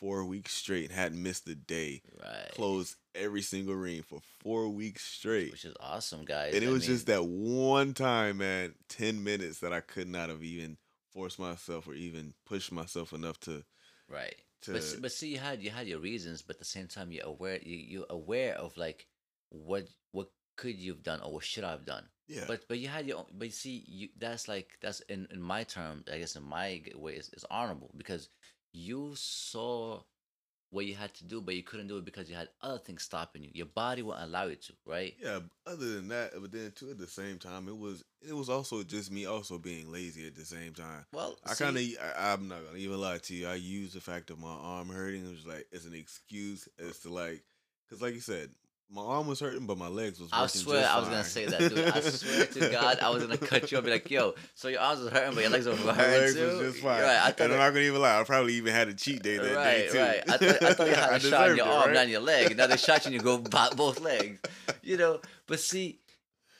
Four 0.00 0.24
weeks 0.24 0.52
straight 0.52 0.90
hadn't 0.90 1.22
missed 1.22 1.48
a 1.48 1.54
day 1.54 2.02
right. 2.22 2.50
closed 2.52 2.96
every 3.14 3.42
single 3.42 3.74
ring 3.74 4.02
for 4.02 4.20
four 4.40 4.68
weeks 4.68 5.04
straight. 5.04 5.52
which 5.52 5.64
is 5.64 5.74
awesome, 5.80 6.24
guys. 6.24 6.54
And 6.54 6.62
it 6.64 6.68
I 6.68 6.70
was 6.70 6.82
mean, 6.82 6.96
just 6.96 7.06
that 7.06 7.24
one 7.24 7.94
time, 7.94 8.38
man, 8.38 8.74
10 8.88 9.22
minutes 9.24 9.60
that 9.60 9.72
I 9.72 9.80
could 9.80 10.08
not 10.08 10.28
have 10.28 10.42
even 10.42 10.76
forced 11.12 11.38
myself 11.38 11.86
or 11.86 11.94
even 11.94 12.34
pushed 12.44 12.72
myself 12.72 13.12
enough 13.12 13.38
to. 13.40 13.64
right. 14.10 14.34
to 14.62 14.72
But 14.72 14.96
but 15.00 15.12
see, 15.12 15.28
you 15.28 15.38
had 15.38 15.62
you 15.62 15.70
had 15.70 15.86
your 15.86 16.00
reasons, 16.00 16.42
but 16.42 16.56
at 16.56 16.60
the 16.60 16.64
same 16.66 16.88
time, 16.88 17.12
you're 17.12 17.24
aware 17.26 17.58
you 17.62 17.76
you're 17.76 18.06
aware 18.10 18.56
of 18.56 18.76
like 18.76 19.06
what 19.50 19.88
what 20.12 20.28
could 20.56 20.76
you've 20.78 21.02
done 21.02 21.20
or 21.20 21.32
what 21.32 21.44
should 21.44 21.64
I've 21.64 21.86
done. 21.86 22.04
yeah. 22.28 22.44
But 22.46 22.66
but 22.68 22.78
you 22.78 22.88
had 22.88 23.06
your 23.06 23.18
own, 23.18 23.26
but 23.32 23.46
you 23.46 23.52
see 23.52 23.84
you 23.86 24.08
that's 24.18 24.48
like 24.48 24.70
that's 24.82 25.00
in 25.08 25.28
in 25.30 25.40
my 25.40 25.62
term 25.64 26.04
I 26.12 26.18
guess 26.18 26.36
in 26.36 26.42
my 26.42 26.82
way 26.96 27.14
is, 27.14 27.30
is 27.32 27.44
honorable 27.50 27.90
because 27.96 28.28
you 28.74 29.12
saw 29.14 30.00
what 30.70 30.86
you 30.86 30.94
had 30.94 31.14
to 31.14 31.24
do 31.24 31.40
but 31.40 31.54
you 31.54 31.62
couldn't 31.62 31.86
do 31.86 31.96
it 31.98 32.04
because 32.04 32.28
you 32.28 32.34
had 32.34 32.48
other 32.60 32.78
things 32.78 33.02
stopping 33.02 33.44
you. 33.44 33.50
Your 33.52 33.66
body 33.66 34.02
won't 34.02 34.20
allow 34.20 34.46
you 34.46 34.56
to, 34.56 34.72
right? 34.84 35.14
yeah, 35.22 35.38
other 35.66 35.94
than 35.94 36.08
that, 36.08 36.32
but 36.40 36.50
then 36.50 36.72
too 36.74 36.90
at 36.90 36.98
the 36.98 37.06
same 37.06 37.38
time, 37.38 37.68
it 37.68 37.78
was 37.78 38.04
it 38.20 38.34
was 38.34 38.48
also 38.48 38.82
just 38.82 39.12
me 39.12 39.26
also 39.26 39.56
being 39.58 39.90
lazy 39.92 40.26
at 40.26 40.34
the 40.34 40.44
same 40.44 40.74
time. 40.74 41.04
Well, 41.12 41.38
I 41.46 41.54
kind 41.54 41.76
of, 41.76 41.84
I'm 42.18 42.48
not 42.48 42.64
gonna 42.66 42.78
even 42.78 43.00
lie 43.00 43.18
to 43.18 43.34
you. 43.34 43.46
I 43.46 43.54
use 43.54 43.92
the 43.92 44.00
fact 44.00 44.30
of 44.30 44.38
my 44.38 44.48
arm 44.48 44.88
hurting. 44.88 45.24
It 45.24 45.30
was 45.30 45.46
like 45.46 45.66
it's 45.70 45.86
an 45.86 45.94
excuse 45.94 46.68
as 46.78 46.98
to 47.00 47.10
like, 47.10 47.42
cause 47.88 48.02
like 48.02 48.14
you 48.14 48.20
said, 48.20 48.50
my 48.90 49.02
arm 49.02 49.26
was 49.26 49.40
hurting, 49.40 49.66
but 49.66 49.78
my 49.78 49.88
legs 49.88 50.20
was. 50.20 50.30
I 50.32 50.46
swear 50.46 50.88
I 50.88 50.98
was 50.98 51.08
gonna 51.08 51.24
say 51.24 51.46
that, 51.46 51.58
dude. 51.58 51.78
I 51.88 52.00
swear 52.00 52.46
to 52.46 52.70
God, 52.70 52.98
I 53.00 53.10
was 53.10 53.22
gonna 53.24 53.38
cut 53.38 53.72
you 53.72 53.78
up, 53.78 53.84
and 53.84 53.86
be 53.86 53.92
like, 53.92 54.10
"Yo, 54.10 54.34
so 54.54 54.68
your 54.68 54.80
arms 54.80 55.00
was 55.00 55.10
hurting, 55.10 55.34
but 55.34 55.40
your 55.42 55.50
legs 55.50 55.66
were 55.66 55.74
My 55.76 55.94
hurting 55.94 56.20
legs 56.20 56.34
too." 56.34 56.46
was 56.46 56.58
just 56.72 56.82
fine. 56.82 57.02
Right, 57.02 57.16
I 57.16 57.30
thought 57.30 57.40
and 57.40 57.52
I'm 57.54 57.58
not 57.58 57.70
gonna 57.70 57.80
even 57.80 58.00
lie. 58.00 58.20
I 58.20 58.24
probably 58.24 58.54
even 58.54 58.72
had 58.72 58.88
a 58.88 58.94
cheat 58.94 59.22
day 59.22 59.38
that 59.38 59.44
day 59.44 59.88
too. 59.90 59.98
right. 59.98 60.22
I 60.28 60.36
thought, 60.36 60.62
I 60.62 60.74
thought 60.74 60.86
you 60.86 60.94
had 60.94 61.12
a 61.12 61.20
shot 61.20 61.50
in 61.50 61.56
your 61.56 61.66
it, 61.66 61.70
arm, 61.70 61.86
right? 61.86 61.94
not 61.94 62.04
in 62.04 62.10
your 62.10 62.20
leg. 62.20 62.56
Now 62.56 62.66
they 62.66 62.76
shot 62.76 63.04
you 63.04 63.12
and 63.12 63.14
you 63.14 63.20
go 63.20 63.38
both 63.76 64.00
legs. 64.00 64.40
You 64.82 64.96
know, 64.96 65.20
but 65.46 65.60
see, 65.60 66.00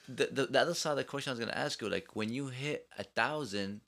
the, 0.09 0.29
the 0.33 0.47
the 0.47 0.61
other 0.61 0.75
side 0.75 0.93
of 0.93 0.97
the 0.99 1.05
question 1.05 1.31
I 1.31 1.33
was 1.35 1.41
gonna 1.41 1.53
ask 1.53 1.81
you, 1.81 1.89
like 1.89 2.17
when 2.17 2.33
you 2.33 2.49
hit 2.49 2.89
a 2.99 3.05
thousand, 3.05 3.81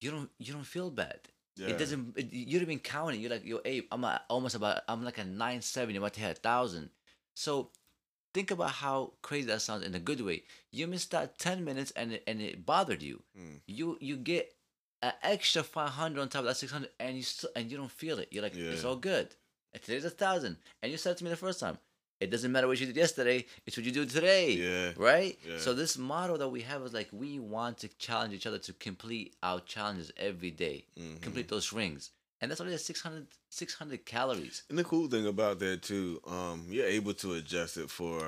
you 0.00 0.10
don't 0.10 0.30
you 0.38 0.52
don't 0.52 0.64
feel 0.66 0.90
bad. 0.90 1.20
Yeah. 1.56 1.68
It 1.68 1.78
doesn't. 1.78 2.16
It, 2.16 2.32
you'd 2.32 2.60
have 2.60 2.68
been 2.68 2.80
counting. 2.80 3.20
You're 3.20 3.30
like, 3.30 3.44
yo, 3.44 3.60
Abe, 3.64 3.84
I'm 3.92 4.02
a, 4.04 4.20
almost 4.28 4.54
about. 4.54 4.82
I'm 4.88 5.04
like 5.04 5.18
a 5.18 5.24
nine 5.24 5.62
seven. 5.62 5.94
You're 5.94 6.02
about 6.02 6.14
to 6.14 6.20
hit 6.20 6.38
a 6.38 6.40
thousand. 6.40 6.90
So 7.34 7.70
think 8.32 8.50
about 8.50 8.70
how 8.70 9.12
crazy 9.22 9.46
that 9.48 9.62
sounds 9.62 9.84
in 9.84 9.94
a 9.94 10.00
good 10.00 10.20
way. 10.20 10.42
You 10.72 10.86
missed 10.86 11.10
that 11.12 11.38
ten 11.38 11.64
minutes 11.64 11.92
and 11.96 12.12
it, 12.12 12.22
and 12.26 12.40
it 12.40 12.64
bothered 12.66 13.02
you. 13.02 13.22
Mm. 13.38 13.60
You 13.66 13.98
you 14.00 14.16
get 14.16 14.54
an 15.02 15.12
extra 15.22 15.62
five 15.62 15.90
hundred 15.90 16.20
on 16.22 16.28
top 16.28 16.40
of 16.40 16.46
that 16.46 16.56
six 16.56 16.72
hundred, 16.72 16.90
and 16.98 17.16
you 17.16 17.22
still 17.22 17.50
and 17.56 17.70
you 17.70 17.76
don't 17.76 17.90
feel 17.90 18.18
it. 18.18 18.28
You're 18.30 18.42
like, 18.42 18.56
it's 18.56 18.84
all 18.84 18.96
good. 18.96 19.28
And 19.72 19.82
today's 19.82 20.04
a 20.04 20.10
thousand, 20.10 20.56
and 20.82 20.92
you 20.92 20.98
said 20.98 21.16
to 21.18 21.24
me 21.24 21.30
the 21.30 21.36
first 21.36 21.58
time, 21.58 21.78
it 22.20 22.30
doesn't 22.30 22.52
matter 22.52 22.68
what 22.68 22.78
you 22.80 22.86
did 22.86 22.96
yesterday. 22.96 23.44
It's 23.66 23.76
what 23.76 23.84
you 23.84 23.90
do 23.92 24.06
today. 24.06 24.52
Yeah. 24.52 24.92
Right. 24.96 25.36
Yeah. 25.46 25.58
So 25.58 25.74
this 25.74 25.98
model 25.98 26.38
that 26.38 26.48
we 26.48 26.62
have 26.62 26.82
is 26.82 26.92
like 26.94 27.08
we 27.12 27.40
want 27.40 27.78
to 27.78 27.88
challenge 27.98 28.32
each 28.34 28.46
other 28.46 28.58
to 28.58 28.72
complete 28.74 29.34
our 29.42 29.60
challenges 29.60 30.12
every 30.16 30.52
day 30.52 30.86
Mhm. 30.96 31.20
complete 31.20 31.48
those 31.48 31.72
rings. 31.72 32.10
And 32.44 32.50
that's 32.50 32.60
only 32.60 32.76
600, 32.76 33.26
600 33.48 34.04
calories. 34.04 34.64
And 34.68 34.78
the 34.78 34.84
cool 34.84 35.08
thing 35.08 35.26
about 35.26 35.58
that 35.60 35.80
too, 35.80 36.20
um, 36.26 36.66
you're 36.68 36.84
able 36.86 37.14
to 37.14 37.32
adjust 37.34 37.78
it 37.78 37.88
for 37.88 38.18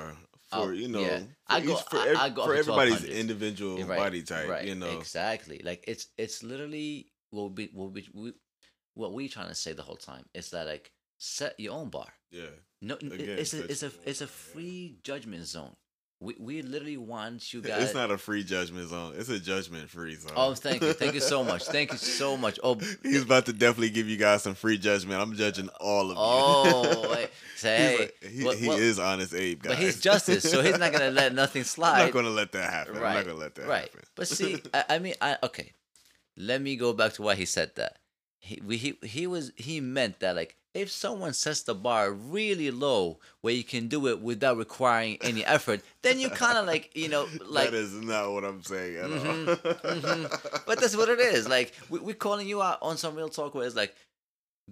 for 0.49 0.57
Oh, 0.59 0.69
you 0.71 0.87
know 0.87 1.01
yeah. 1.01 1.19
for, 1.19 1.25
I 1.47 1.59
go- 1.61 1.75
for, 1.75 1.97
ev- 1.99 2.17
I 2.17 2.29
go 2.29 2.45
for 2.45 2.55
everybody's 2.55 3.03
individual 3.03 3.77
Right, 3.83 3.97
body 3.99 4.23
type. 4.23 4.49
Right. 4.49 4.65
You 4.65 4.73
know, 4.73 4.97
Exactly. 4.97 5.61
Like 5.63 5.83
it's 5.87 6.07
it's 6.17 6.41
literally 6.41 7.11
what 7.29 7.55
we 7.55 7.69
what 7.73 7.91
we, 7.91 8.07
we 8.13 8.33
what 8.95 9.13
we 9.13 9.27
trying 9.29 9.49
to 9.49 9.55
say 9.55 9.73
the 9.73 9.83
whole 9.83 9.97
time. 9.97 10.25
It's 10.33 10.49
that 10.49 10.65
like 10.65 10.91
set 11.19 11.59
your 11.59 11.73
own 11.75 11.89
bar. 11.89 12.11
yeah. 12.31 12.49
No, 12.81 12.95
Again, 12.95 13.37
it's 13.37 13.53
a 13.53 13.63
it's 13.71 13.83
a 13.83 13.91
it's 14.05 14.21
a 14.21 14.27
free 14.27 14.97
judgment 15.03 15.45
zone. 15.45 15.75
We 16.19 16.35
we 16.39 16.61
literally 16.63 16.97
want 16.97 17.53
you 17.53 17.61
guys. 17.61 17.83
It's 17.83 17.93
not 17.93 18.09
a 18.09 18.17
free 18.17 18.43
judgment 18.43 18.89
zone. 18.89 19.13
It's 19.17 19.29
a 19.29 19.39
judgment 19.39 19.87
free 19.87 20.15
zone. 20.15 20.31
Oh, 20.35 20.55
thank 20.55 20.81
you, 20.81 20.93
thank 20.93 21.13
you 21.13 21.19
so 21.19 21.43
much, 21.43 21.65
thank 21.67 21.91
you 21.91 21.97
so 21.99 22.35
much. 22.35 22.59
Oh, 22.63 22.75
He's 23.03 23.21
about 23.21 23.45
to 23.45 23.53
definitely 23.53 23.91
give 23.91 24.07
you 24.09 24.17
guys 24.17 24.41
some 24.41 24.55
free 24.55 24.79
judgment. 24.79 25.21
I'm 25.21 25.35
judging 25.35 25.69
all 25.79 26.05
of 26.09 26.09
you. 26.09 26.15
oh, 26.17 27.11
wait, 27.11 27.29
He's 27.53 27.59
say 27.61 27.97
like- 27.99 28.23
he, 28.31 28.43
well- 28.43 28.55
he 28.55 28.67
well, 28.67 28.77
is 28.79 28.97
honest 28.97 29.35
Abe, 29.35 29.61
guys. 29.61 29.73
but 29.73 29.79
he's 29.79 30.01
justice, 30.01 30.49
so 30.49 30.63
he's 30.63 30.79
not 30.79 30.91
gonna 30.91 31.11
let 31.11 31.35
nothing 31.43 31.63
slide. 31.63 31.99
I'm 31.99 32.05
not 32.07 32.13
gonna 32.13 32.29
let 32.31 32.51
that 32.53 32.73
happen. 32.73 32.95
I'm 32.95 33.01
not 33.03 33.25
gonna 33.25 33.37
let 33.37 33.53
that 33.55 33.67
right. 33.67 33.81
happen. 33.83 34.01
But 34.15 34.27
see, 34.27 34.59
I, 34.73 34.85
I 34.89 34.99
mean, 34.99 35.13
I 35.21 35.37
okay. 35.43 35.73
Let 36.35 36.61
me 36.61 36.75
go 36.77 36.93
back 36.93 37.13
to 37.13 37.21
why 37.21 37.35
he 37.35 37.45
said 37.45 37.75
that. 37.75 37.97
He 38.39 38.59
we, 38.65 38.77
he 38.77 38.97
he 39.03 39.27
was 39.27 39.51
he 39.55 39.81
meant 39.81 40.19
that 40.21 40.35
like 40.35 40.55
if 40.77 40.91
someone 40.91 41.33
sets 41.33 41.63
the 41.63 41.75
bar 41.75 42.11
really 42.11 42.71
low 42.71 43.19
where 43.41 43.53
you 43.53 43.63
can 43.63 43.87
do 43.87 44.07
it 44.07 44.21
without 44.21 44.57
requiring 44.57 45.17
any 45.21 45.43
effort, 45.45 45.81
then 46.01 46.19
you 46.19 46.29
kind 46.29 46.57
of 46.57 46.65
like 46.65 46.95
you 46.95 47.09
know 47.09 47.27
like. 47.47 47.71
that 47.71 47.77
is 47.77 47.93
not 47.93 48.31
what 48.31 48.43
I'm 48.45 48.63
saying 48.63 48.95
at 48.97 49.09
Mhm, 49.09 49.47
all. 49.47 49.91
mhm. 49.93 50.41
But 50.67 50.79
that's 50.79 50.95
what 50.97 51.09
it 51.09 51.19
is. 51.19 51.47
Like 51.47 51.73
we, 51.89 51.99
we're 51.99 52.15
calling 52.15 52.47
you 52.47 52.61
out 52.61 52.79
on 52.81 52.97
some 52.97 53.15
real 53.15 53.29
talk 53.29 53.55
where 53.55 53.65
it's 53.65 53.75
like, 53.75 53.95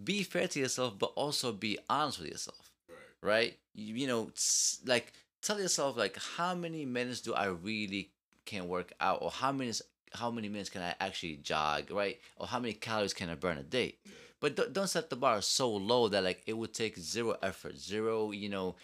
be 0.04 0.24
fair 0.24 0.48
to 0.48 0.60
yourself, 0.60 0.98
but 1.00 1.12
also 1.16 1.52
be 1.52 1.78
honest 1.90 2.20
with 2.20 2.30
yourself 2.30 2.72
right? 3.22 3.58
You, 3.74 3.96
you 3.96 4.08
know, 4.08 4.30
like 4.86 5.14
tell 5.42 5.60
yourself 5.60 5.98
like 5.98 6.18
how 6.38 6.54
many 6.56 6.86
minutes 6.86 7.22
do 7.22 7.34
I 7.34 7.46
really 7.48 8.12
can 8.46 8.68
work 8.68 8.94
out, 9.02 9.20
or 9.22 9.32
how 9.32 9.52
many 9.52 9.72
how 10.14 10.32
many 10.32 10.48
minutes 10.48 10.70
can 10.70 10.82
I 10.82 10.94
actually 11.00 11.38
jog, 11.38 11.92
right? 11.92 12.20
Or 12.38 12.48
how 12.48 12.60
many 12.60 12.74
calories 12.74 13.14
can 13.14 13.30
I 13.30 13.36
burn 13.36 13.58
a 13.58 13.64
day? 13.64 13.96
But 14.42 14.56
don't 14.56 14.74
don't 14.74 14.88
set 14.88 15.10
the 15.10 15.16
bar 15.16 15.42
so 15.42 15.72
low 15.72 16.08
that 16.10 16.24
like 16.24 16.44
it 16.46 16.54
would 16.54 16.74
take 16.74 16.98
zero 16.98 17.38
effort, 17.42 17.78
zero, 17.78 18.32
you 18.32 18.50
know, 18.50 18.76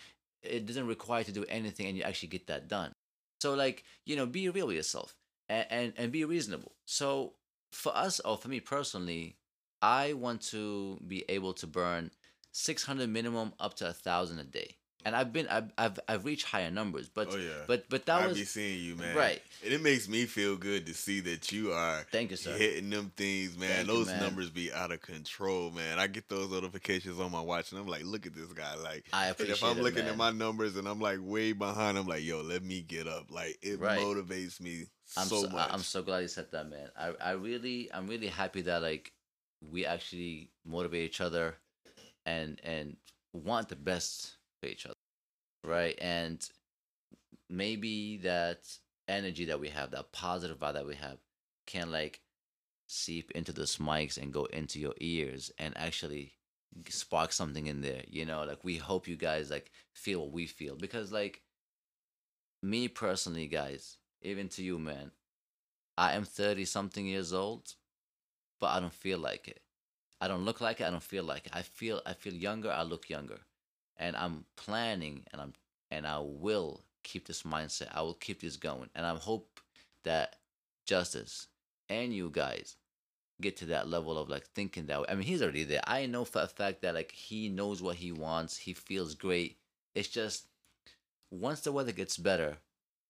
it 0.41 0.66
doesn't 0.66 0.88
require 0.88 1.24
to 1.24 1.32
do 1.32 1.45
anything, 1.49 1.88
and 1.88 1.97
you 1.97 2.04
actually 2.04 2.30
get 2.30 2.47
that 2.47 2.68
done. 2.68 2.93
So 3.41 3.54
like 3.54 3.84
you 4.06 4.16
know, 4.16 4.26
be 4.26 4.49
real 4.49 4.68
with 4.68 4.76
yourself 4.78 5.16
and 5.49 5.66
and, 5.70 5.93
and 5.97 6.12
be 6.12 6.26
reasonable. 6.26 6.74
So 6.86 7.34
for 7.72 7.95
us, 7.95 8.20
or 8.22 8.38
for 8.38 8.47
me 8.47 8.60
personally, 8.60 9.36
I 9.82 10.14
want 10.14 10.41
to 10.49 10.99
be 11.08 11.26
able 11.30 11.54
to 11.54 11.68
burn 11.68 12.12
600 12.54 13.10
minimum 13.10 13.54
up 13.60 13.76
to 13.76 13.89
a 13.89 13.93
thousand 13.93 14.39
a 14.39 14.43
day 14.43 14.78
and 15.06 15.16
I've 15.16 15.32
been 15.34 15.47
I've 15.47 15.72
I've, 15.78 15.99
I've 16.08 16.26
reached 16.26 16.45
higher 16.45 16.70
numbers, 16.72 17.10
but 17.10 17.30
Oh, 17.32 17.38
yeah. 17.38 17.49
but 17.68 17.89
but 17.89 18.06
that 18.06 18.22
I 18.22 18.28
was 18.28 18.38
be 18.38 18.45
seeing 18.45 18.84
you, 18.84 18.95
man. 18.95 19.16
Right. 19.16 19.41
And 19.64 19.74
it 19.74 19.82
makes 19.82 20.08
me 20.08 20.26
feel 20.26 20.56
good 20.58 20.86
to 20.88 20.93
see 20.93 21.20
that 21.22 21.52
you 21.52 21.72
are 21.72 22.04
Thank 22.12 22.32
you, 22.32 22.38
sir. 22.38 22.56
hitting 22.58 22.89
them 22.89 23.12
things, 23.16 23.58
man. 23.58 23.70
Thank 23.70 23.88
you, 23.88 23.93
those 23.93 24.08
man. 24.08 24.20
numbers 24.22 24.49
be 24.49 24.72
out 24.72 24.91
of 24.91 25.02
control, 25.02 25.72
man. 25.72 25.99
I 25.99 26.08
get 26.08 26.30
those 26.30 26.49
notifications 26.52 27.20
on 27.20 27.32
my 27.32 27.41
watch 27.41 27.72
and 27.72 27.80
I'm 27.80 27.88
like, 27.88 28.04
look 28.04 28.26
at 28.26 28.34
this 28.34 28.52
guy. 28.54 28.76
Like 28.76 29.06
I 29.14 29.28
and 29.28 29.39
if 29.39 29.64
I'm 29.64 29.78
it, 29.78 29.84
looking 29.84 30.04
man. 30.06 30.14
at 30.14 30.18
my 30.18 30.32
numbers 30.32 30.76
and 30.78 30.88
I'm 30.88 30.99
like 30.99 31.20
way 31.22 31.54
behind, 31.54 31.97
I'm 31.97 32.08
like, 32.08 32.24
yo, 32.24 32.41
let 32.41 32.64
me 32.64 32.82
get 32.82 33.08
up. 33.08 33.32
Like 33.32 33.58
it 33.62 33.80
Right. 33.80 33.99
motivates 33.99 34.60
me 34.62 34.86
I'm 35.18 35.28
so, 35.28 35.43
so, 35.43 35.49
much. 35.49 35.70
I- 35.70 35.74
I'm 35.74 35.82
so 35.82 36.02
glad 36.04 36.20
you 36.20 36.28
said 36.28 36.47
that, 36.52 36.70
man. 36.70 36.89
I 36.97 37.14
I 37.22 37.32
really 37.32 37.89
I'm 37.93 38.08
really 38.08 38.28
happy 38.28 38.62
that 38.62 38.82
like 38.82 39.12
we 39.72 39.86
actually 39.86 40.49
motivate 40.66 41.06
each 41.06 41.22
other 41.22 41.56
and 42.26 42.60
and 42.64 42.97
want 43.34 43.70
the 43.70 43.76
best 43.76 44.38
for 44.62 44.68
each 44.68 44.86
other, 44.86 44.95
right? 45.64 45.97
And 45.99 46.47
maybe 47.49 48.18
that 48.18 48.68
energy 49.07 49.45
that 49.45 49.59
we 49.59 49.70
have, 49.70 49.91
that 49.91 50.12
positive 50.12 50.59
vibe 50.59 50.74
that 50.74 50.88
we 50.88 50.95
have, 50.95 51.18
can 51.66 51.91
like 51.91 52.22
seep 52.88 53.32
into 53.32 53.51
those 53.51 53.78
mics 53.78 54.18
and 54.18 54.34
go 54.34 54.45
into 54.45 54.80
your 54.80 54.93
ears 54.99 55.51
and 55.57 55.76
actually 55.78 56.34
spark 56.89 57.32
something 57.32 57.68
in 57.68 57.82
there. 57.82 58.03
You 58.07 58.26
know, 58.26 58.43
like 58.43 58.64
we 58.64 58.78
hope 58.78 59.07
you 59.07 59.16
guys 59.16 59.49
like 59.49 59.72
feel 59.93 60.22
what 60.22 60.32
we 60.32 60.45
feel 60.45 60.76
because 60.76 61.12
like 61.12 61.41
me 62.62 62.88
personally, 62.88 63.47
guys, 63.47 63.97
even 64.22 64.47
to 64.49 64.64
you, 64.64 64.78
man, 64.78 65.12
I 65.97 66.14
am 66.14 66.24
30 66.24 66.66
something 66.66 67.05
years 67.05 67.34
old, 67.34 67.74
but 68.59 68.68
I 68.68 68.80
don't 68.80 68.93
feel 68.93 69.20
like 69.20 69.47
it. 69.47 69.62
I 70.20 70.28
don't 70.28 70.45
look 70.45 70.62
like 70.62 70.80
it. 70.80 70.86
I 70.86 70.91
don't 70.91 71.01
feel 71.01 71.24
like 71.24 71.47
it. 71.47 71.55
I 71.55 71.64
feel 71.64 72.01
I 72.05 72.14
feel 72.14 72.34
younger. 72.34 72.72
I 72.72 72.84
look 72.84 73.09
younger, 73.09 73.39
and 73.98 74.16
I'm 74.16 74.46
planning, 74.58 75.24
and 75.32 75.42
I'm 75.42 75.54
and 75.89 76.06
I 76.08 76.20
will 76.20 76.82
keep 77.04 77.28
this 77.28 77.44
mindset. 77.44 77.88
I 77.94 78.02
will 78.02 78.14
keep 78.14 78.42
this 78.42 78.58
going, 78.58 78.89
and 78.96 79.06
I 79.06 79.16
hope 79.16 79.60
that 80.04 80.38
justice 80.86 81.48
and 81.89 82.14
you 82.14 82.30
guys 82.30 82.76
get 83.39 83.58
to 83.58 83.66
that 83.66 83.88
level 83.88 84.18
of 84.18 84.30
like 84.30 84.46
thinking 84.48 84.86
that 84.88 85.00
way. 85.02 85.06
I 85.10 85.16
mean, 85.16 85.24
he's 85.26 85.42
already 85.42 85.64
there. 85.64 85.82
I 85.86 86.06
know 86.06 86.26
for 86.26 86.42
a 86.42 86.48
fact 86.48 86.82
that 86.82 86.94
like 86.96 87.12
he 87.12 87.50
knows 87.50 87.82
what 87.82 87.96
he 87.98 88.12
wants. 88.12 88.58
He 88.58 88.74
feels 88.74 89.16
great. 89.16 89.58
It's 89.96 90.08
just 90.08 90.46
once 91.32 91.62
the 91.62 91.72
weather 91.72 91.92
gets 91.92 92.18
better, 92.18 92.58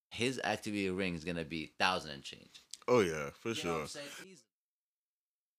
his 0.09 0.39
activity 0.43 0.89
ring 0.89 1.15
is 1.15 1.23
gonna 1.23 1.45
be 1.45 1.71
thousand 1.79 2.11
and 2.11 2.23
change. 2.23 2.61
oh 2.87 2.99
yeah, 3.01 3.29
for 3.39 3.49
You 3.49 3.55
sure. 3.55 3.71
what 3.73 3.81
I'm 3.81 3.87
saying? 3.87 4.05
Easy. 4.25 4.41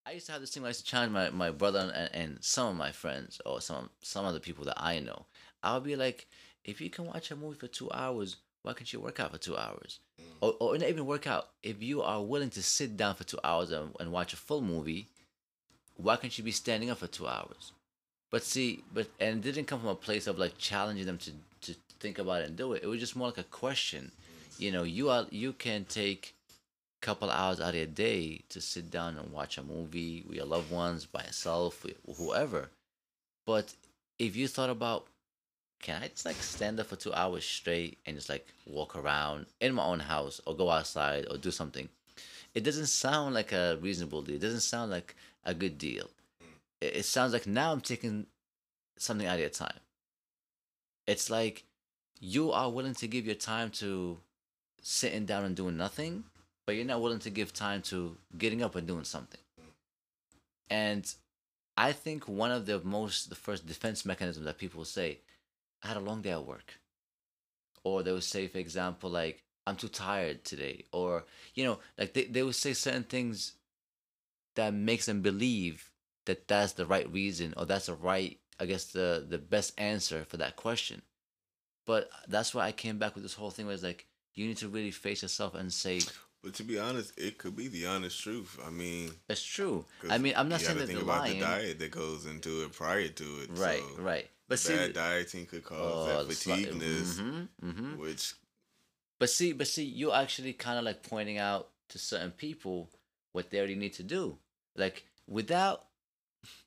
I 0.05 0.13
used 0.13 0.27
to 0.27 0.33
have 0.33 0.41
this 0.41 0.51
thing 0.51 0.63
where 0.63 0.69
I 0.69 0.71
used 0.71 0.81
to 0.81 0.87
challenge 0.87 1.13
my, 1.13 1.31
my 1.31 1.51
brother 1.51 1.93
and, 1.95 2.11
and 2.13 2.39
some 2.41 2.69
of 2.69 2.77
my 2.77 2.91
friends 2.91 3.41
or 3.47 3.61
some 3.61 3.91
some 4.01 4.25
of 4.25 4.35
the 4.35 4.41
people 4.41 4.65
that 4.65 4.81
I 4.83 4.99
know. 4.99 5.27
I 5.63 5.75
would 5.75 5.85
be 5.85 5.97
like, 5.97 6.27
if 6.65 6.81
you 6.81 6.91
can 6.91 7.07
watch 7.07 7.31
a 7.31 7.37
movie 7.37 7.59
for 7.59 7.69
two 7.69 7.91
hours, 7.93 8.37
why 8.63 8.73
can't 8.73 8.93
you 8.93 9.01
work 9.01 9.21
out 9.21 9.33
for 9.33 9.39
two 9.39 9.57
hours? 9.57 10.01
Mm. 10.21 10.25
Or, 10.41 10.55
or 10.61 10.79
not 10.79 10.89
even 10.89 11.07
work 11.07 11.27
out. 11.27 11.51
If 11.63 11.83
you 11.83 12.03
are 12.03 12.23
willing 12.23 12.51
to 12.51 12.63
sit 12.63 12.97
down 12.97 13.15
for 13.15 13.25
two 13.25 13.39
hours 13.45 13.71
and, 13.71 13.95
and 14.01 14.11
watch 14.11 14.33
a 14.33 14.37
full 14.37 14.61
movie, 14.61 15.09
why 15.97 16.17
can't 16.17 16.37
you 16.37 16.43
be 16.43 16.51
standing 16.51 16.91
up 16.91 16.99
for 16.99 17.07
two 17.07 17.29
hours? 17.29 17.73
But 18.31 18.43
see, 18.43 18.83
but 18.93 19.09
and 19.21 19.39
it 19.39 19.43
didn't 19.43 19.69
come 19.69 19.81
from 19.81 19.91
a 19.91 19.95
place 19.95 20.27
of 20.27 20.39
like 20.39 20.59
challenging 20.59 21.07
them 21.07 21.19
to 21.19 21.33
to 21.63 21.77
think 22.01 22.19
about 22.19 22.43
it 22.43 22.49
and 22.49 22.57
do 22.57 22.73
it. 22.73 22.83
It 22.83 22.89
was 22.89 22.99
just 22.99 23.15
more 23.15 23.29
like 23.29 23.39
a 23.39 23.45
question. 23.45 24.11
Mm. 24.11 24.61
You 24.61 24.73
know, 24.73 24.83
you 24.83 25.11
are 25.11 25.27
you 25.31 25.53
can 25.53 25.85
take 25.85 26.35
couple 27.03 27.31
hours 27.31 27.61
out 27.61 27.71
of 27.71 27.75
your 27.75 27.87
day 27.87 28.41
to 28.49 28.61
sit 28.61 28.91
down 28.91 29.19
and 29.19 29.33
watch 29.33 29.59
a 29.59 29.63
movie 29.63 30.25
with 30.27 30.37
your 30.37 30.47
loved 30.47 30.71
ones, 30.71 31.05
by 31.05 31.23
yourself, 31.25 31.85
whoever. 32.17 32.71
But 33.45 33.75
if 34.19 34.37
you 34.37 34.47
thought 34.49 34.71
about, 34.71 35.09
can 35.83 36.01
I 36.01 36.09
just 36.09 36.25
like 36.25 36.37
stand 36.37 36.79
up 36.79 36.87
for 36.87 36.97
two 36.97 37.13
hours 37.13 37.45
straight 37.45 37.99
and 38.07 38.17
just 38.17 38.29
like 38.29 38.47
walk 38.67 38.95
around 38.95 39.47
in 39.61 39.75
my 39.75 39.85
own 39.85 39.99
house 39.99 40.41
or 40.47 40.57
go 40.57 40.71
outside 40.71 41.27
or 41.29 41.37
do 41.37 41.51
something? 41.51 41.89
It 42.55 42.63
doesn't 42.63 42.87
sound 42.87 43.35
like 43.35 43.53
a 43.53 43.79
reasonable 43.83 44.23
deal. 44.23 44.37
It 44.37 44.43
doesn't 44.43 44.61
sound 44.61 44.93
like 44.93 45.17
a 45.45 45.55
good 45.55 45.79
deal. 45.79 46.09
It 46.81 47.05
sounds 47.05 47.33
like 47.33 47.47
now 47.47 47.73
I'm 47.73 47.81
taking 47.81 48.27
something 48.97 49.27
out 49.27 49.35
of 49.35 49.41
your 49.41 49.49
time. 49.49 49.81
It's 51.07 51.31
like 51.31 51.65
you 52.21 52.53
are 52.53 52.71
willing 52.71 52.95
to 52.95 53.09
give 53.09 53.27
your 53.27 53.35
time 53.35 53.71
to 53.71 54.19
sitting 54.81 55.25
down 55.25 55.45
and 55.45 55.57
doing 55.57 55.77
nothing, 55.77 56.25
but 56.73 56.79
you're 56.79 56.87
not 56.87 57.03
willing 57.03 57.19
to 57.19 57.29
give 57.29 57.53
time 57.53 57.83
to 57.83 58.17
getting 58.39 58.63
up 58.63 58.77
and 58.77 58.87
doing 58.87 59.05
something. 59.05 59.43
And 60.71 61.05
I 61.77 61.93
think 61.93 62.27
one 62.27 62.51
of 62.51 62.65
the 62.65 62.81
most, 62.81 63.29
the 63.29 63.35
first 63.35 63.67
defense 63.67 64.07
mechanism 64.07 64.45
that 64.45 64.57
people 64.57 64.87
say, 64.87 65.19
I 65.83 65.89
had 65.89 65.99
a 65.99 66.01
long 66.01 66.23
day 66.23 66.31
at 66.31 66.47
work. 66.47 66.81
Or 67.85 68.03
they 68.03 68.11
would 68.11 68.25
say, 68.25 68.47
for 68.49 68.57
example, 68.57 69.11
like, 69.11 69.43
I'm 69.67 69.77
too 69.77 69.89
tired 69.89 70.45
today. 70.45 70.87
Or, 70.93 71.27
you 71.55 71.65
know, 71.65 71.79
like 71.99 72.15
they, 72.15 72.25
they 72.25 72.43
would 72.43 72.55
say 72.55 72.73
certain 72.73 73.05
things 73.05 73.53
that 74.55 74.73
makes 74.73 75.05
them 75.05 75.21
believe 75.21 75.91
that 76.25 76.49
that's 76.49 76.73
the 76.73 76.87
right 76.87 77.13
reason 77.13 77.53
or 77.59 77.67
that's 77.67 77.85
the 77.85 77.95
right, 77.97 78.39
I 78.59 78.65
guess, 78.65 78.87
the, 78.87 79.27
the 79.29 79.37
best 79.37 79.79
answer 79.79 80.25
for 80.25 80.39
that 80.39 80.57
question. 80.57 81.03
But 81.85 82.09
that's 82.29 82.55
why 82.55 82.65
I 82.65 82.73
came 82.73 82.97
back 82.97 83.15
with 83.15 83.25
this 83.25 83.35
whole 83.35 83.51
thing 83.51 83.67
where 83.67 83.75
it's 83.75 83.85
like, 83.85 84.07
you 84.33 84.47
need 84.47 84.57
to 84.57 84.69
really 84.69 84.91
face 84.91 85.21
yourself 85.21 85.55
and 85.55 85.71
say, 85.71 86.01
But 86.43 86.55
to 86.55 86.65
be 86.65 86.79
honest, 86.79 87.13
it 87.17 87.39
could 87.39 87.55
be 87.55 87.69
the 87.69 87.87
honest 87.87 88.21
truth. 88.21 88.59
I 88.67 88.71
mean, 88.71 89.13
it's 89.29 89.43
true. 89.43 89.85
I 90.11 90.19
mean, 90.19 90.35
I'm 90.37 90.49
not 90.49 90.61
saying 90.61 90.79
that 90.79 90.87
think 90.87 90.99
they're 90.99 91.05
about 91.05 91.21
lying. 91.21 91.39
the 91.39 91.45
diet 91.45 91.79
that 91.79 91.91
goes 91.93 92.27
into 92.27 92.63
it 92.63 92.73
prior 92.73 93.09
to 93.09 93.25
it. 93.43 93.51
Right, 93.53 93.83
so 93.97 94.03
right. 94.03 94.29
But 94.49 94.59
see, 94.59 94.75
bad 94.75 94.93
dieting 94.93 95.47
could 95.47 95.65
cause 95.65 95.79
oh, 95.81 96.07
that 96.07 96.27
sli- 96.29 96.65
fatigueness, 96.65 97.21
mhm, 97.21 97.49
mhm. 97.65 97.97
which 97.97 98.35
But 99.21 99.31
see, 99.31 99.53
but 99.53 99.69
see, 99.69 99.85
you're 99.85 100.15
actually 100.15 100.53
kind 100.53 100.79
of 100.79 100.85
like 100.85 101.09
pointing 101.09 101.39
out 101.39 101.69
to 101.91 101.99
certain 101.99 102.33
people 102.33 102.91
what 103.31 103.51
they 103.51 103.59
already 103.59 103.77
need 103.77 103.93
to 103.95 104.03
do, 104.03 104.37
like 104.77 105.05
without, 105.29 105.85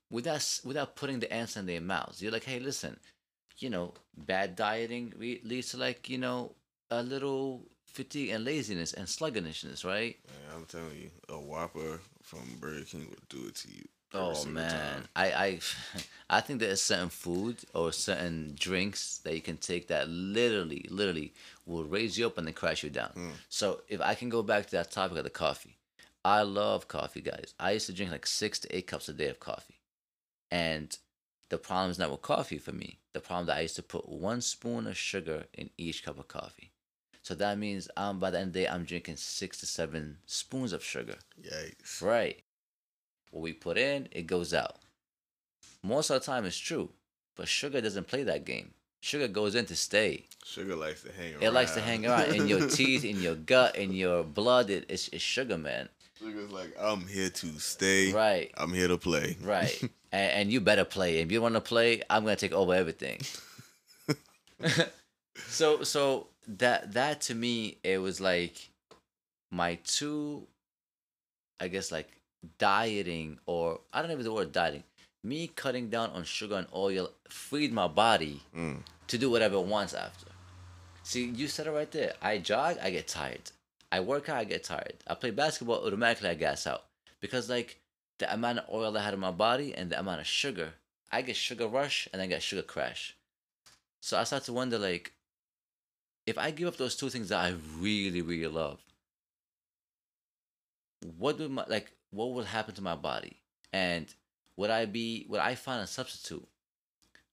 without, 0.09 0.61
without 0.63 0.95
putting 0.95 1.19
the 1.19 1.31
answer 1.31 1.59
in 1.59 1.65
their 1.65 1.81
mouths. 1.81 2.21
You're 2.21 2.31
like, 2.31 2.45
hey, 2.45 2.59
listen, 2.59 2.97
you 3.57 3.69
know, 3.69 3.93
bad 4.15 4.55
dieting 4.55 5.13
leads 5.43 5.71
to 5.71 5.77
like 5.77 6.07
you 6.07 6.17
know 6.17 6.53
a 6.89 7.03
little 7.03 7.67
fatigue 7.95 8.29
and 8.29 8.43
laziness 8.43 8.93
and 8.93 9.07
sluggishness, 9.07 9.85
right? 9.85 10.17
man, 10.27 10.57
I'm 10.57 10.65
telling 10.65 10.97
you, 10.97 11.09
a 11.29 11.39
Whopper 11.39 12.01
from 12.21 12.57
Burger 12.59 12.83
King 12.83 13.07
would 13.09 13.29
do 13.29 13.47
it 13.47 13.55
to 13.55 13.69
you. 13.69 13.85
Oh 14.13 14.45
man, 14.45 14.69
time. 14.69 15.07
I 15.15 15.25
I 15.33 15.59
I 16.37 16.41
think 16.41 16.59
there's 16.59 16.81
certain 16.81 17.09
food 17.09 17.57
or 17.73 17.91
certain 17.91 18.55
drinks 18.57 19.19
that 19.19 19.33
you 19.33 19.41
can 19.41 19.57
take 19.57 19.87
that 19.87 20.07
literally, 20.07 20.85
literally 20.89 21.33
will 21.65 21.83
raise 21.83 22.17
you 22.17 22.27
up 22.27 22.37
and 22.37 22.47
then 22.47 22.53
crash 22.53 22.83
you 22.83 22.89
down. 22.89 23.11
Mm. 23.15 23.31
So 23.49 23.81
if 23.87 23.99
I 24.01 24.13
can 24.13 24.29
go 24.29 24.43
back 24.43 24.65
to 24.67 24.71
that 24.71 24.91
topic 24.91 25.17
of 25.17 25.23
the 25.23 25.29
coffee, 25.29 25.77
I 26.23 26.43
love 26.43 26.87
coffee, 26.87 27.21
guys. 27.21 27.53
I 27.59 27.71
used 27.71 27.87
to 27.87 27.93
drink 27.93 28.11
like 28.11 28.27
six 28.27 28.59
to 28.59 28.75
eight 28.75 28.87
cups 28.87 29.09
a 29.09 29.13
day 29.13 29.27
of 29.27 29.39
coffee, 29.39 29.81
and 30.51 30.95
the 31.49 31.57
problem 31.57 31.91
is 31.91 31.99
not 31.99 32.11
with 32.11 32.21
coffee 32.21 32.57
for 32.57 32.71
me. 32.71 32.99
The 33.13 33.19
problem 33.19 33.47
that 33.47 33.57
I 33.57 33.61
used 33.61 33.75
to 33.77 33.83
put 33.83 34.07
one 34.07 34.41
spoon 34.41 34.87
of 34.87 34.97
sugar 34.97 35.45
in 35.53 35.69
each 35.77 36.03
cup 36.03 36.19
of 36.19 36.27
coffee. 36.27 36.71
So 37.25 37.33
that 37.33 37.57
means 37.57 37.89
um 37.97 38.19
by 38.19 38.29
the 38.29 38.37
end 38.37 38.49
of 38.49 38.53
the 38.53 38.59
day 38.59 38.67
I'm 38.67 38.83
drinking 38.83 39.15
six 39.15 39.57
to 39.61 39.65
seven 39.65 40.17
spoons 40.27 40.73
of 40.73 40.83
sugar. 40.83 41.15
Yikes. 41.41 41.99
Right. 42.03 42.43
What 43.31 43.41
we 43.41 43.51
put 43.51 43.79
in, 43.79 44.07
it 44.11 44.27
goes 44.27 44.53
out. 44.53 44.75
Most 45.81 46.11
of 46.11 46.19
the 46.21 46.25
time, 46.25 46.45
it's 46.45 46.55
true, 46.55 46.89
but 47.35 47.47
sugar 47.47 47.81
doesn't 47.81 48.05
play 48.05 48.21
that 48.25 48.45
game. 48.45 48.75
Sugar 49.01 49.27
goes 49.27 49.55
in 49.55 49.65
to 49.65 49.75
stay. 49.75 50.25
Sugar 50.45 50.75
likes 50.75 51.01
to 51.01 51.11
hang 51.11 51.33
around. 51.33 51.43
It 51.43 51.51
likes 51.51 51.71
to 51.71 51.81
hang 51.81 52.05
around 52.05 52.35
in 52.35 52.47
your 52.47 52.69
teeth, 52.77 53.03
in 53.03 53.19
your 53.19 53.35
gut, 53.35 53.75
in 53.75 53.91
your 53.91 54.23
blood. 54.23 54.69
It, 54.69 54.85
it's, 54.87 55.07
it's 55.07 55.23
sugar, 55.23 55.57
man. 55.57 55.89
Sugar's 56.19 56.51
like, 56.51 56.75
I'm 56.79 57.07
here 57.07 57.29
to 57.29 57.59
stay. 57.59 58.13
Right, 58.13 58.51
I'm 58.55 58.71
here 58.71 58.87
to 58.87 58.97
play. 58.97 59.35
right. 59.41 59.75
and, 60.11 60.31
and 60.31 60.51
you 60.53 60.61
better 60.61 60.85
play. 60.85 61.17
If 61.21 61.31
you 61.31 61.41
want 61.41 61.55
to 61.55 61.61
play, 61.61 62.03
I'm 62.07 62.23
gonna 62.23 62.35
take 62.35 62.53
over 62.53 62.75
everything. 62.75 63.19
so, 65.47 65.81
so 65.83 66.27
that 66.47 66.93
that 66.93 67.21
to 67.21 67.35
me, 67.35 67.77
it 67.83 67.99
was 67.99 68.19
like 68.21 68.69
my 69.51 69.75
two, 69.83 70.47
I 71.59 71.67
guess, 71.67 71.91
like 71.91 72.09
dieting 72.57 73.39
or 73.45 73.81
I 73.93 74.01
don't 74.01 74.09
know 74.11 74.17
if 74.17 74.23
the 74.23 74.33
word 74.33 74.51
dieting. 74.51 74.83
Me 75.23 75.47
cutting 75.47 75.89
down 75.89 76.11
on 76.11 76.23
sugar 76.23 76.55
and 76.55 76.67
oil 76.73 77.09
freed 77.29 77.73
my 77.73 77.87
body 77.87 78.41
Mm. 78.55 78.83
to 79.07 79.17
do 79.17 79.29
whatever 79.31 79.55
it 79.55 79.65
wants 79.65 79.93
after. 79.93 80.27
See, 81.03 81.25
you 81.25 81.47
said 81.47 81.67
it 81.67 81.71
right 81.71 81.89
there. 81.91 82.13
I 82.21 82.37
jog, 82.37 82.77
I 82.81 82.91
get 82.91 83.07
tired. 83.07 83.51
I 83.91 83.99
work 84.01 84.29
out, 84.29 84.37
I 84.37 84.43
get 84.43 84.63
tired. 84.63 84.95
I 85.07 85.15
play 85.15 85.31
basketball, 85.31 85.85
automatically 85.85 86.29
I 86.29 86.35
gas 86.35 86.67
out. 86.67 86.85
Because 87.21 87.49
like 87.49 87.79
the 88.19 88.31
amount 88.31 88.59
of 88.59 88.65
oil 88.73 88.95
I 88.97 89.03
had 89.03 89.13
in 89.13 89.19
my 89.19 89.31
body 89.31 89.73
and 89.73 89.89
the 89.89 89.99
amount 89.99 90.21
of 90.21 90.27
sugar, 90.27 90.73
I 91.11 91.21
get 91.21 91.35
sugar 91.35 91.67
rush 91.67 92.07
and 92.13 92.21
I 92.21 92.27
get 92.27 92.43
sugar 92.43 92.61
crash. 92.61 93.15
So 94.01 94.17
I 94.19 94.23
start 94.25 94.43
to 94.43 94.53
wonder 94.53 94.77
like 94.77 95.13
if 96.27 96.37
I 96.37 96.51
give 96.51 96.67
up 96.67 96.77
those 96.77 96.95
two 96.95 97.09
things 97.09 97.29
that 97.29 97.39
I 97.39 97.53
really, 97.79 98.21
really 98.21 98.47
love, 98.47 98.79
what 101.17 101.37
would 101.39 101.51
my 101.51 101.65
like 101.67 101.91
what 102.11 102.31
would 102.31 102.45
happen 102.45 102.73
to 102.75 102.81
my 102.81 102.95
body? 102.95 103.37
And 103.73 104.07
would 104.57 104.69
I 104.69 104.85
be 104.85 105.25
would 105.29 105.39
I 105.41 105.55
find 105.55 105.81
a 105.83 105.87
substitute? 105.87 106.47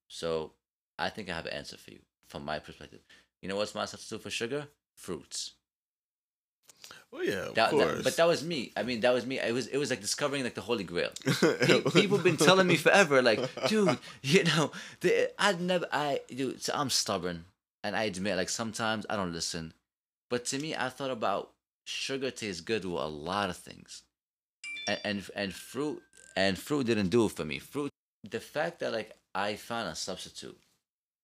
So 0.09 0.53
I 0.99 1.09
think 1.09 1.31
I 1.31 1.35
have 1.35 1.47
an 1.47 1.53
answer 1.55 1.77
for 1.77 1.91
you. 1.91 2.01
from 2.29 2.45
my 2.45 2.59
perspective. 2.59 3.01
You 3.41 3.49
know 3.49 3.57
what's 3.57 3.75
my 3.75 3.85
substitute 3.85 4.23
for 4.23 4.31
sugar? 4.31 4.67
Fruits. 4.95 5.53
Well, 7.11 7.25
yeah, 7.25 7.49
of 7.49 7.55
That, 7.57 7.71
course. 7.71 7.97
that- 7.97 8.05
but 8.05 8.17
that 8.17 8.27
was 8.27 8.43
me. 8.43 8.73
I 8.77 8.83
mean, 8.85 9.01
that 9.01 9.13
was 9.13 9.27
me. 9.27 9.39
It 9.39 9.53
was 9.53 9.67
it 9.69 9.77
was 9.79 9.91
like 9.91 10.01
discovering 10.01 10.43
like 10.45 10.55
the 10.55 10.61
holy 10.63 10.85
grail. 10.85 11.11
Pe- 11.61 11.83
people 11.93 12.19
been 12.19 12.37
telling 12.39 12.67
me 12.67 12.77
forever, 12.77 13.21
like, 13.23 13.41
dude, 13.69 13.99
you 14.23 14.45
know, 14.45 14.73
the, 15.01 15.31
I'd 15.39 15.61
never, 15.61 15.87
I, 15.93 16.21
dude, 16.29 16.63
so 16.63 16.73
I'm 16.75 16.89
stubborn, 16.91 17.45
and 17.83 17.97
I 17.97 18.05
admit, 18.05 18.37
like, 18.37 18.49
sometimes 18.49 19.07
I 19.09 19.17
don't 19.17 19.33
listen. 19.33 19.75
But 20.31 20.45
to 20.47 20.59
me, 20.59 20.75
I 20.75 20.89
thought 20.89 21.11
about 21.11 21.53
sugar 21.85 22.31
tastes 22.31 22.61
good 22.61 22.85
with 22.85 23.03
a 23.03 23.07
lot 23.07 23.51
of 23.51 23.57
things, 23.57 24.03
and 24.89 25.01
and, 25.05 25.31
and 25.35 25.55
fruit 25.55 26.03
and 26.37 26.59
fruit 26.59 26.87
didn't 26.87 27.09
do 27.09 27.27
it 27.27 27.33
for 27.33 27.45
me. 27.45 27.59
Fruit, 27.59 27.91
the 28.29 28.41
fact 28.41 28.81
that 28.81 28.93
like 28.93 29.17
I 29.35 29.57
found 29.57 29.89
a 29.89 29.95
substitute. 29.95 30.59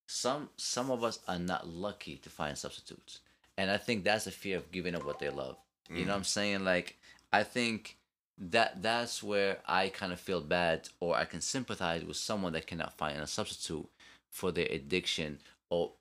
Some 0.07 0.49
some 0.57 0.89
of 0.89 1.03
us 1.03 1.19
are 1.27 1.37
not 1.37 1.67
lucky 1.67 2.17
to 2.17 2.29
find 2.31 2.57
substitutes, 2.57 3.19
and 3.57 3.69
I 3.69 3.77
think 3.77 4.03
that's 4.03 4.25
a 4.25 4.31
fear 4.31 4.57
of 4.57 4.71
giving 4.71 4.95
up 4.95 5.05
what 5.05 5.19
they 5.19 5.29
love. 5.29 5.57
You 5.89 6.05
know 6.05 6.11
what 6.11 6.13
mm. 6.13 6.17
I'm 6.17 6.23
saying? 6.23 6.63
Like 6.63 6.97
I 7.31 7.43
think 7.43 7.97
that 8.37 8.81
that's 8.81 9.21
where 9.21 9.57
I 9.67 9.89
kind 9.89 10.13
of 10.13 10.19
feel 10.19 10.41
bad 10.41 10.89
or 10.99 11.15
I 11.15 11.25
can 11.25 11.41
sympathize 11.41 12.03
with 12.05 12.17
someone 12.17 12.53
that 12.53 12.67
cannot 12.67 12.97
find 12.97 13.19
a 13.19 13.27
substitute 13.27 13.87
for 14.31 14.51
their 14.51 14.67
addiction 14.67 15.39
or 15.69 15.91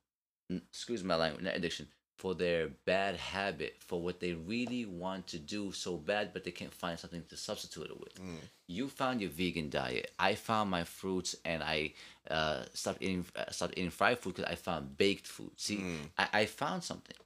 excuse 0.51 1.05
my 1.05 1.15
language, 1.17 1.45
not 1.45 1.57
addiction, 1.57 1.89
for 2.19 2.35
their 2.35 2.69
bad 2.85 3.17
habit, 3.17 3.77
for 3.81 4.01
what 4.03 4.19
they 4.21 4.33
really 4.33 4.85
want 4.87 5.27
to 5.29 5.39
do 5.39 5.71
so 5.73 5.97
bad 5.97 6.33
but 6.33 6.43
they 6.45 6.51
can't 6.51 6.75
find 6.75 6.99
something 6.99 7.23
to 7.29 7.37
substitute 7.37 7.87
it 7.87 8.01
with. 8.01 8.19
You 8.67 8.89
found 8.89 9.21
your 9.21 9.31
vegan 9.31 9.71
diet. 9.71 10.11
I 10.19 10.35
found 10.35 10.71
my 10.71 10.85
fruits 10.85 11.37
and 11.45 11.63
I 11.63 11.93
uh, 12.31 12.65
stopped 12.75 13.03
eating 13.03 13.25
uh, 13.37 13.51
stopped 13.51 13.75
eating 13.77 13.91
fried 13.91 14.19
food 14.19 14.35
because 14.37 14.51
I 14.51 14.57
found 14.57 14.97
baked 14.97 15.27
food. 15.27 15.53
See, 15.57 15.79
I, 16.19 16.29
I 16.41 16.47
found 16.47 16.83
something. 16.85 17.17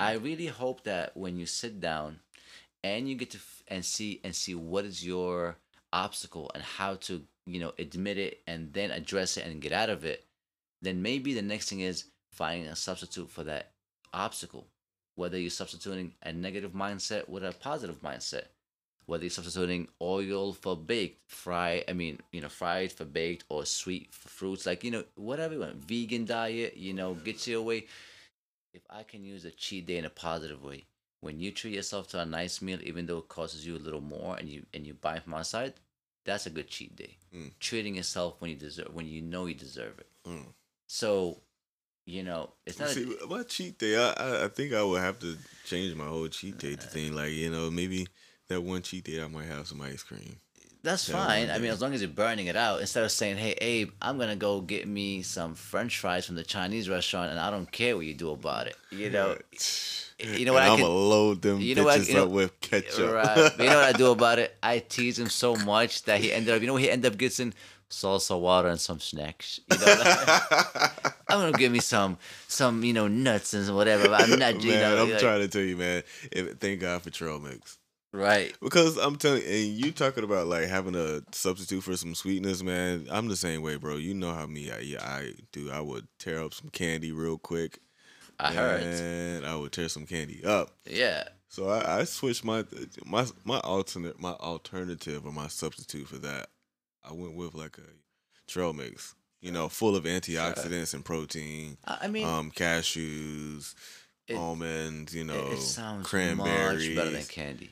I 0.00 0.14
really 0.14 0.46
hope 0.46 0.82
that 0.84 1.16
when 1.16 1.36
you 1.38 1.46
sit 1.46 1.80
down 1.80 2.18
and 2.82 3.08
you 3.08 3.14
get 3.14 3.30
to 3.30 3.38
f- 3.38 3.62
and 3.68 3.84
see 3.84 4.20
and 4.24 4.34
see 4.34 4.54
what 4.54 4.84
is 4.84 5.06
your 5.06 5.56
obstacle 5.92 6.50
and 6.54 6.62
how 6.62 6.96
to 6.96 7.22
you 7.46 7.60
know 7.60 7.72
admit 7.78 8.18
it 8.18 8.40
and 8.46 8.72
then 8.72 8.90
address 8.90 9.36
it 9.36 9.46
and 9.46 9.62
get 9.62 9.72
out 9.72 9.88
of 9.88 10.04
it 10.04 10.24
then 10.82 11.00
maybe 11.00 11.32
the 11.32 11.42
next 11.42 11.68
thing 11.70 11.80
is 11.80 12.04
finding 12.38 12.68
a 12.68 12.76
substitute 12.76 13.30
for 13.30 13.44
that 13.44 13.72
obstacle 14.12 14.66
whether 15.16 15.38
you're 15.38 15.50
substituting 15.50 16.12
a 16.22 16.32
negative 16.32 16.72
mindset 16.72 17.28
with 17.28 17.44
a 17.44 17.52
positive 17.52 18.00
mindset 18.02 18.46
whether 19.06 19.24
you're 19.24 19.30
substituting 19.30 19.88
oil 20.00 20.52
for 20.52 20.76
baked 20.76 21.20
fry 21.30 21.84
i 21.88 21.92
mean 21.92 22.18
you 22.32 22.40
know 22.40 22.48
fried 22.48 22.90
for 22.92 23.04
baked 23.04 23.44
or 23.48 23.64
sweet 23.66 24.08
for 24.12 24.28
fruits 24.28 24.66
like 24.66 24.84
you 24.84 24.90
know 24.90 25.04
whatever 25.16 25.54
you 25.54 25.60
want 25.60 25.74
vegan 25.76 26.24
diet 26.24 26.76
you 26.76 26.94
know 26.94 27.14
get 27.14 27.46
your 27.46 27.62
way 27.62 27.84
if 28.78 28.82
I 28.90 29.02
can 29.02 29.24
use 29.24 29.44
a 29.44 29.50
cheat 29.50 29.86
day 29.86 29.98
in 29.98 30.04
a 30.04 30.10
positive 30.10 30.62
way, 30.62 30.84
when 31.20 31.40
you 31.40 31.50
treat 31.50 31.74
yourself 31.74 32.08
to 32.08 32.20
a 32.20 32.26
nice 32.26 32.62
meal, 32.62 32.78
even 32.82 33.06
though 33.06 33.18
it 33.18 33.28
costs 33.28 33.64
you 33.64 33.76
a 33.76 33.78
little 33.78 34.00
more, 34.00 34.36
and 34.36 34.48
you 34.48 34.64
and 34.72 34.86
you 34.86 34.94
buy 34.94 35.16
it 35.16 35.24
from 35.24 35.34
outside, 35.34 35.74
that's 36.24 36.46
a 36.46 36.50
good 36.50 36.68
cheat 36.68 36.94
day. 36.94 37.16
Mm. 37.34 37.50
Treating 37.58 37.96
yourself 37.96 38.36
when 38.38 38.50
you 38.50 38.56
deserve, 38.56 38.94
when 38.94 39.06
you 39.06 39.22
know 39.22 39.46
you 39.46 39.54
deserve 39.54 39.98
it. 39.98 40.08
Mm. 40.26 40.46
So, 40.86 41.38
you 42.08 42.22
know, 42.22 42.50
it's 42.66 42.78
not. 42.80 42.88
See, 42.88 43.04
a, 43.22 43.26
my 43.26 43.42
cheat 43.42 43.78
day, 43.78 43.96
I, 43.96 44.10
I 44.12 44.44
I 44.44 44.48
think 44.48 44.72
I 44.72 44.82
would 44.82 45.00
have 45.00 45.18
to 45.20 45.36
change 45.66 45.94
my 45.94 46.06
whole 46.06 46.26
cheat 46.28 46.56
day 46.58 46.74
to 46.74 46.86
thing 46.86 47.12
like 47.14 47.32
you 47.32 47.50
know 47.50 47.70
maybe 47.70 48.08
that 48.48 48.62
one 48.62 48.80
cheat 48.82 49.04
day 49.04 49.22
I 49.22 49.28
might 49.28 49.46
have 49.46 49.66
some 49.66 49.80
ice 49.82 50.02
cream. 50.02 50.36
that's 50.82 51.08
yeah, 51.08 51.16
fine. 51.16 51.50
I 51.50 51.58
mean, 51.58 51.70
as 51.70 51.82
long 51.82 51.92
as 51.92 52.00
you're 52.00 52.08
burning 52.10 52.46
it 52.46 52.56
out, 52.56 52.80
instead 52.80 53.04
of 53.04 53.12
saying, 53.12 53.36
"Hey, 53.36 53.52
Abe, 53.60 53.90
I'm 54.00 54.16
gonna 54.18 54.36
go 54.36 54.60
get 54.62 54.88
me 54.88 55.22
some 55.22 55.54
French 55.54 55.98
fries 55.98 56.24
from 56.26 56.36
the 56.36 56.44
Chinese 56.44 56.88
restaurant, 56.88 57.30
and 57.30 57.38
I 57.38 57.50
don't 57.50 57.70
care 57.70 57.94
what 57.96 58.06
you 58.06 58.14
do 58.14 58.30
about 58.30 58.66
it." 58.68 58.76
You 58.90 59.10
know, 59.10 59.36
you 60.18 60.46
know 60.46 60.54
what 60.54 60.62
And 60.62 60.70
I 60.70 60.74
I'm 60.74 60.80
gonna 60.80 60.88
load 61.14 61.42
them 61.42 61.60
you 61.60 61.74
know 61.74 61.84
what- 61.84 62.00
bitches 62.00 62.08
you 62.08 62.14
know- 62.14 62.24
up 62.24 62.30
with 62.30 62.60
ketchup. 62.60 63.12
Right. 63.12 63.52
You 63.58 63.66
know 63.66 63.76
what 63.76 63.94
I 63.94 63.98
do 64.04 64.10
about 64.18 64.38
it? 64.38 64.56
I 64.62 64.78
tease 64.78 65.18
him 65.18 65.28
so 65.28 65.54
much 65.56 66.04
that 66.04 66.20
he 66.20 66.32
ended 66.32 66.54
up, 66.54 66.60
you 66.62 66.66
know, 66.68 66.72
what 66.72 66.82
he 66.82 66.90
ended 66.90 67.12
up 67.12 67.18
getting 67.18 67.52
salsa 67.90 68.38
water 68.38 68.68
and 68.68 68.80
some 68.80 69.00
snacks. 69.00 69.60
You 69.70 69.78
know, 69.78 70.02
I'm 71.28 71.40
gonna 71.40 71.52
give 71.52 71.72
me 71.72 71.80
some, 71.80 72.18
some, 72.46 72.82
you 72.84 72.92
know, 72.92 73.08
nuts 73.08 73.54
and 73.54 73.74
whatever. 73.74 74.08
but 74.08 74.22
I'm 74.22 74.38
not, 74.38 74.62
you 74.62 74.72
man, 74.72 74.80
know, 74.96 75.02
I'm 75.02 75.10
like- 75.10 75.18
trying 75.20 75.40
to 75.40 75.48
tell 75.48 75.62
you, 75.62 75.76
man. 75.76 76.02
If, 76.32 76.58
thank 76.58 76.80
God 76.80 77.02
for 77.02 77.10
trail 77.10 77.38
mix. 77.38 77.78
right. 78.12 78.54
Because 78.62 78.96
I'm 78.96 79.16
telling 79.16 79.42
you, 79.42 79.48
and 79.48 79.66
you 79.66 79.92
talking 79.92 80.24
about 80.24 80.46
like 80.46 80.68
having 80.68 80.94
a 80.94 81.20
substitute 81.32 81.82
for 81.82 81.96
some 81.96 82.14
sweetness, 82.14 82.62
man. 82.62 83.06
I'm 83.10 83.28
the 83.28 83.36
same 83.36 83.62
way, 83.62 83.76
bro. 83.76 83.96
You 83.96 84.14
know 84.14 84.32
how 84.32 84.46
me 84.46 84.70
I 84.70 84.78
yeah, 84.80 85.02
I 85.04 85.32
do. 85.52 85.70
I 85.70 85.80
would 85.80 86.06
tear 86.18 86.42
up 86.42 86.54
some 86.54 86.70
candy 86.70 87.12
real 87.12 87.38
quick. 87.38 87.78
I 88.40 88.52
heard. 88.52 88.82
And 88.82 89.44
I 89.44 89.56
would 89.56 89.72
tear 89.72 89.88
some 89.88 90.06
candy 90.06 90.44
up. 90.44 90.70
Yeah. 90.86 91.24
So 91.48 91.68
I, 91.68 92.00
I 92.00 92.04
switched 92.04 92.44
my 92.44 92.64
my 93.04 93.26
my 93.44 93.58
alternate 93.60 94.20
my 94.20 94.32
alternative 94.32 95.26
or 95.26 95.32
my 95.32 95.48
substitute 95.48 96.06
for 96.06 96.18
that. 96.18 96.48
I 97.08 97.12
went 97.14 97.34
with 97.34 97.54
like 97.54 97.78
a 97.78 98.50
trail 98.50 98.72
mix. 98.72 99.14
You 99.40 99.52
know, 99.52 99.68
full 99.68 99.94
of 99.94 100.02
antioxidants 100.04 100.94
and 100.94 101.04
protein. 101.04 101.78
I 101.84 102.08
mean, 102.08 102.26
Um, 102.26 102.50
cashews, 102.50 103.74
It- 104.26 104.34
almonds. 104.36 105.14
You 105.14 105.22
know, 105.24 105.52
it 105.52 105.58
sounds 105.60 106.06
cranberries 106.08 106.88
much 106.88 106.96
better 106.96 107.10
than 107.12 107.24
candy. 107.26 107.70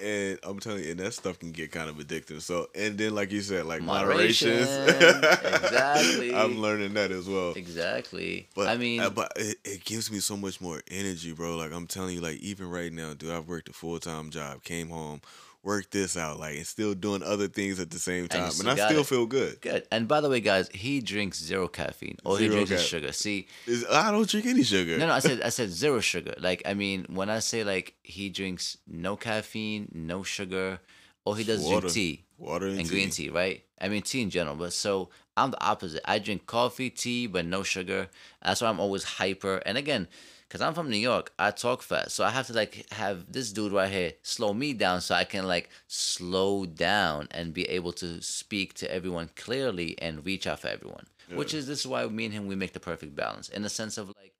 and 0.00 0.38
I'm 0.44 0.60
telling 0.60 0.84
you, 0.84 0.92
and 0.92 1.00
that 1.00 1.12
stuff 1.14 1.40
can 1.40 1.50
get 1.50 1.72
kind 1.72 1.90
of 1.90 1.96
addictive. 1.96 2.40
So, 2.42 2.68
and 2.72 2.96
then 2.96 3.16
like 3.16 3.32
you 3.32 3.40
said, 3.40 3.66
like 3.66 3.82
Moderation. 3.82 4.60
moderation. 4.60 5.24
Exactly. 5.24 6.34
I'm 6.36 6.60
learning 6.60 6.94
that 6.94 7.10
as 7.10 7.28
well. 7.28 7.52
Exactly. 7.56 8.48
But 8.54 8.68
I 8.68 8.76
mean, 8.76 9.00
uh, 9.00 9.10
but 9.10 9.32
it, 9.34 9.56
it 9.64 9.84
gives 9.84 10.12
me 10.12 10.20
so 10.20 10.36
much 10.36 10.60
more 10.60 10.80
energy, 10.88 11.32
bro. 11.32 11.56
Like 11.56 11.72
I'm 11.72 11.88
telling 11.88 12.14
you, 12.14 12.20
like 12.20 12.38
even 12.38 12.70
right 12.70 12.92
now, 12.92 13.14
dude, 13.14 13.32
I've 13.32 13.48
worked 13.48 13.68
a 13.68 13.72
full 13.72 13.98
time 13.98 14.30
job, 14.30 14.62
came 14.62 14.88
home, 14.88 15.20
worked 15.68 15.90
this 15.92 16.16
out, 16.16 16.40
like 16.40 16.56
and 16.56 16.66
still 16.66 16.94
doing 16.94 17.22
other 17.22 17.46
things 17.46 17.78
at 17.78 17.90
the 17.90 17.98
same 17.98 18.26
time, 18.26 18.44
and, 18.44 18.52
still 18.52 18.70
I 18.70 18.74
still 18.74 19.00
it. 19.02 19.06
feel 19.06 19.26
good. 19.26 19.60
good. 19.60 19.86
And 19.92 20.08
by 20.08 20.20
the 20.22 20.28
way, 20.30 20.40
guys, 20.40 20.68
he 20.72 21.00
drinks 21.00 21.38
zero 21.38 21.68
caffeine. 21.68 22.16
All 22.24 22.36
he 22.36 22.46
Zero 22.46 22.54
drinks 22.64 22.72
is 22.72 22.82
sugar. 22.86 23.12
See, 23.12 23.46
Is- 23.66 23.86
I 23.86 24.10
don't 24.10 24.28
drink 24.28 24.46
any 24.46 24.62
sugar. 24.64 24.96
No, 24.98 25.06
no, 25.06 25.12
I 25.12 25.18
said 25.20 25.42
I 25.48 25.50
said 25.50 25.68
zero 25.70 26.00
sugar. 26.00 26.34
Like 26.38 26.62
I 26.64 26.74
mean, 26.74 27.06
when 27.10 27.28
I 27.30 27.40
say 27.40 27.62
like 27.64 27.94
he 28.02 28.30
drinks 28.30 28.78
no 28.88 29.16
caffeine, 29.16 29.88
no 29.94 30.22
sugar, 30.22 30.80
or 31.24 31.36
he 31.36 31.44
does 31.44 31.62
Water. 31.62 31.80
drink 31.80 31.92
tea 31.94 32.24
water 32.38 32.66
and, 32.68 32.78
and 32.80 32.88
green 32.88 33.10
tea, 33.10 33.28
right? 33.28 33.62
I 33.80 33.88
mean 33.88 34.02
tea 34.02 34.22
in 34.22 34.30
general. 34.30 34.56
But 34.56 34.72
so 34.72 35.10
I'm 35.36 35.50
the 35.50 35.62
opposite. 35.62 36.02
I 36.04 36.18
drink 36.18 36.46
coffee, 36.46 36.90
tea, 36.90 37.26
but 37.26 37.44
no 37.44 37.62
sugar. 37.62 38.08
That's 38.42 38.60
why 38.62 38.68
I'm 38.68 38.80
always 38.80 39.04
hyper. 39.04 39.56
And 39.66 39.76
again, 39.78 40.08
because 40.48 40.62
I'm 40.62 40.74
from 40.74 40.88
New 40.88 40.96
York, 40.96 41.32
I 41.38 41.50
talk 41.50 41.82
fast, 41.82 42.12
so 42.12 42.24
I 42.24 42.30
have 42.30 42.46
to 42.46 42.54
like 42.54 42.90
have 42.92 43.30
this 43.30 43.52
dude 43.52 43.72
right 43.72 43.90
here 43.90 44.12
slow 44.22 44.54
me 44.54 44.72
down 44.72 45.02
so 45.02 45.14
I 45.14 45.24
can 45.24 45.46
like 45.46 45.68
slow 45.86 46.64
down 46.64 47.28
and 47.30 47.52
be 47.52 47.64
able 47.64 47.92
to 47.92 48.22
speak 48.22 48.74
to 48.74 48.92
everyone 48.92 49.30
clearly 49.36 49.96
and 50.00 50.24
reach 50.24 50.46
out 50.46 50.60
for 50.60 50.68
everyone. 50.68 51.06
Which 51.34 51.52
is 51.52 51.66
this 51.66 51.80
is 51.80 51.86
why 51.86 52.06
me 52.06 52.24
and 52.24 52.32
him 52.32 52.46
we 52.46 52.56
make 52.56 52.72
the 52.72 52.80
perfect 52.80 53.14
balance 53.14 53.50
in 53.50 53.60
the 53.60 53.68
sense 53.68 53.98
of 53.98 54.08
like 54.08 54.32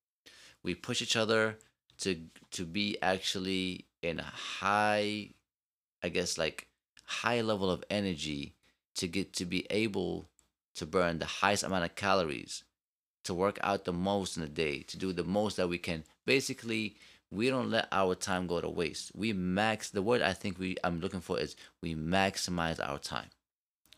we 0.63 0.75
push 0.75 1.03
each 1.03 1.17
other 1.17 1.59
to 1.99 2.17
to 2.53 2.65
be 2.65 2.97
actually 3.03 3.85
in 4.03 4.21
a 4.21 4.25
high 4.25 5.31
i 6.03 6.09
guess 6.09 6.39
like 6.39 6.69
high 7.05 7.41
level 7.41 7.71
of 7.71 7.85
energy 7.91 8.55
to 8.95 9.09
get 9.09 9.33
to 9.33 9.45
be 9.45 9.67
able 9.71 10.29
to 10.75 10.87
burn 10.87 11.19
the 11.19 11.27
highest 11.27 11.65
amount 11.65 11.85
of 11.85 11.95
calories 11.95 12.65
to 13.29 13.35
work 13.35 13.59
out 13.63 13.85
the 13.85 13.93
most 13.93 14.39
in 14.39 14.43
a 14.43 14.49
day 14.49 14.81
to 14.81 14.97
do 14.97 15.13
the 15.13 15.23
most 15.23 15.59
that 15.59 15.69
we 15.69 15.77
can 15.77 16.03
basically 16.25 16.97
we 17.31 17.51
don't 17.51 17.71
let 17.71 17.87
our 17.93 18.15
time 18.15 18.47
go 18.47 18.59
to 18.59 18.71
waste 18.71 19.13
we 19.15 19.35
max 19.35 19.91
the 19.91 20.01
word 20.01 20.23
i 20.23 20.33
think 20.33 20.59
we 20.59 20.77
i'm 20.83 20.99
looking 20.99 21.21
for 21.21 21.39
is 21.39 21.55
we 21.83 21.95
maximize 21.95 22.81
our 22.81 22.99
time 22.99 23.29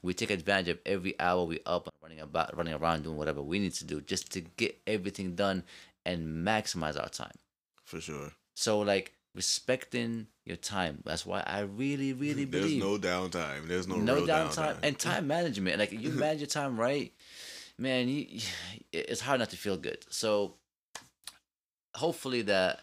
we 0.03 0.13
take 0.13 0.31
advantage 0.33 0.69
of 0.69 0.79
every 0.85 1.15
hour 1.21 1.45
we 1.45 1.61
up 1.65 1.89
running 2.03 2.19
about 2.19 2.57
running 2.57 2.75
around 2.75 3.05
doing 3.05 3.17
whatever 3.17 3.41
we 3.41 3.61
need 3.61 3.73
to 3.73 3.85
do 3.85 4.01
just 4.01 4.33
to 4.33 4.41
get 4.41 4.77
everything 4.89 5.37
done 5.37 5.63
and 6.05 6.45
maximize 6.45 7.01
our 7.01 7.09
time 7.09 7.37
for 7.85 8.01
sure. 8.01 8.33
so 8.55 8.81
like 8.81 9.13
respecting 9.37 10.27
your 10.45 10.57
time 10.57 10.99
that's 11.05 11.25
why 11.25 11.41
i 11.47 11.61
really 11.61 12.13
really 12.13 12.45
There's 12.45 12.65
believe 12.65 12.83
There's 12.83 13.03
no 13.03 13.09
downtime. 13.09 13.69
There's 13.69 13.87
no, 13.87 13.95
no 13.95 14.23
downtime 14.23 14.75
downtime. 14.75 14.77
and 14.83 14.99
time 14.99 15.29
management 15.29 15.79
like 15.79 15.93
you 15.93 16.11
manage 16.25 16.41
your 16.41 16.49
time 16.49 16.81
right 16.81 17.13
man 17.81 18.09
you, 18.09 18.41
it's 18.93 19.21
hard 19.21 19.41
not 19.41 19.51
to 19.51 19.57
feel 19.57 19.77
good 19.77 20.05
so 20.11 20.55
hopefully 21.95 22.43
that 22.43 22.81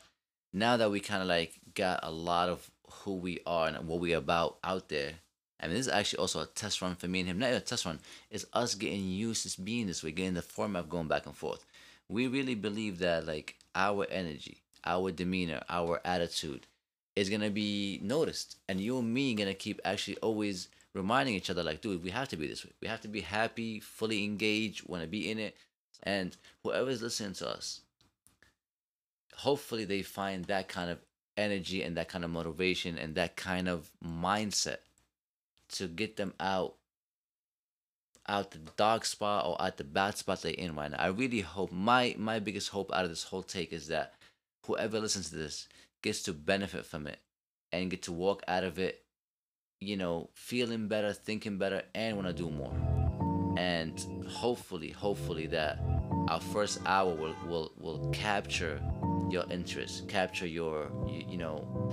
now 0.53 0.77
that 0.77 0.91
we 0.91 0.99
kind 0.99 1.21
of 1.21 1.27
like 1.27 1.53
got 1.73 1.99
a 2.03 2.11
lot 2.11 2.49
of 2.49 2.69
who 2.89 3.13
we 3.13 3.39
are 3.45 3.67
and 3.67 3.87
what 3.87 3.99
we're 3.99 4.17
about 4.17 4.57
out 4.63 4.89
there 4.89 5.13
I 5.59 5.67
mean, 5.67 5.75
this 5.75 5.87
is 5.87 5.91
actually 5.91 6.19
also 6.19 6.41
a 6.41 6.45
test 6.45 6.81
run 6.81 6.95
for 6.95 7.07
me 7.07 7.21
and 7.21 7.29
him. 7.29 7.39
Not 7.39 7.47
even 7.47 7.57
a 7.57 7.61
test 7.61 7.85
run. 7.85 7.99
It's 8.29 8.45
us 8.53 8.75
getting 8.75 9.07
used 9.07 9.49
to 9.49 9.61
being 9.61 9.87
this 9.87 10.03
way, 10.03 10.11
getting 10.11 10.35
the 10.35 10.41
format 10.41 10.83
of 10.83 10.89
going 10.89 11.07
back 11.07 11.25
and 11.25 11.35
forth. 11.35 11.65
We 12.09 12.27
really 12.27 12.55
believe 12.55 12.99
that 12.99 13.25
like 13.25 13.55
our 13.73 14.05
energy, 14.09 14.61
our 14.85 15.11
demeanor, 15.11 15.63
our 15.67 15.99
attitude 16.05 16.67
is 17.15 17.29
gonna 17.29 17.49
be 17.49 17.99
noticed, 18.03 18.57
and 18.69 18.79
you 18.79 18.99
and 18.99 19.11
me 19.11 19.33
gonna 19.33 19.55
keep 19.55 19.81
actually 19.83 20.17
always 20.17 20.67
reminding 20.97 21.35
each 21.35 21.49
other, 21.49 21.63
like, 21.63 21.81
dude, 21.81 22.03
we 22.03 22.09
have 22.09 22.27
to 22.29 22.37
be 22.37 22.47
this 22.47 22.65
way. 22.65 22.71
We 22.81 22.87
have 22.87 23.01
to 23.01 23.07
be 23.07 23.21
happy, 23.21 23.79
fully 23.79 24.23
engaged, 24.23 24.87
want 24.87 25.03
to 25.03 25.07
be 25.07 25.29
in 25.29 25.39
it. 25.39 25.55
And 26.03 26.35
whoever's 26.63 27.01
listening 27.01 27.33
to 27.33 27.49
us, 27.49 27.81
hopefully 29.35 29.85
they 29.85 30.01
find 30.01 30.45
that 30.45 30.67
kind 30.67 30.91
of 30.91 30.99
energy 31.37 31.83
and 31.83 31.95
that 31.97 32.09
kind 32.09 32.25
of 32.25 32.31
motivation 32.31 32.97
and 32.97 33.15
that 33.15 33.35
kind 33.35 33.69
of 33.69 33.89
mindset 34.03 34.77
to 35.69 35.87
get 35.87 36.17
them 36.17 36.33
out 36.39 36.75
out 38.29 38.51
the 38.51 38.59
dark 38.75 39.05
spot 39.05 39.45
or 39.45 39.61
out 39.61 39.77
the 39.77 39.83
bad 39.85 40.17
spot 40.17 40.41
they're 40.41 40.51
in 40.51 40.75
right 40.75 40.91
now. 40.91 40.97
I 40.97 41.07
really 41.07 41.41
hope 41.41 41.71
my 41.71 42.15
my 42.17 42.39
biggest 42.39 42.69
hope 42.69 42.91
out 42.93 43.03
of 43.05 43.09
this 43.09 43.23
whole 43.23 43.43
take 43.43 43.71
is 43.71 43.87
that 43.87 44.13
whoever 44.65 44.99
listens 44.99 45.29
to 45.29 45.35
this 45.35 45.67
gets 46.01 46.23
to 46.23 46.33
benefit 46.33 46.85
from 46.85 47.07
it 47.07 47.19
and 47.71 47.89
get 47.89 48.03
to 48.03 48.11
walk 48.11 48.43
out 48.47 48.63
of 48.63 48.79
it, 48.79 49.03
you 49.79 49.97
know, 49.97 50.29
feeling 50.33 50.87
better, 50.87 51.13
thinking 51.13 51.57
better, 51.57 51.83
and 51.93 52.15
want 52.15 52.27
to 52.27 52.33
do 52.33 52.49
more. 52.49 52.73
And 53.57 53.99
hopefully, 54.27 54.91
hopefully 54.91 55.47
that 55.47 55.79
our 56.27 56.39
first 56.39 56.79
hour 56.85 57.13
will 57.13 57.35
will, 57.47 57.71
will 57.77 58.09
capture 58.09 58.81
your 59.29 59.45
interest, 59.49 60.07
capture 60.07 60.47
your 60.47 60.91
you, 61.07 61.23
you 61.27 61.37
know. 61.37 61.91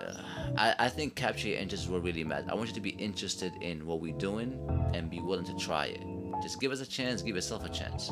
Uh, 0.00 0.22
I, 0.56 0.86
I 0.86 0.88
think 0.88 1.14
capture 1.14 1.48
your 1.48 1.58
interest 1.58 1.88
will 1.88 2.00
really 2.00 2.24
matter. 2.24 2.46
I 2.48 2.54
want 2.54 2.68
you 2.68 2.74
to 2.74 2.80
be 2.80 2.90
interested 2.90 3.52
in 3.60 3.86
what 3.86 4.00
we're 4.00 4.16
doing 4.16 4.58
and 4.94 5.10
be 5.10 5.20
willing 5.20 5.44
to 5.46 5.56
try 5.56 5.86
it. 5.86 6.02
Just 6.42 6.60
give 6.60 6.72
us 6.72 6.80
a 6.80 6.86
chance, 6.86 7.22
give 7.22 7.34
yourself 7.34 7.64
a 7.64 7.68
chance. 7.68 8.10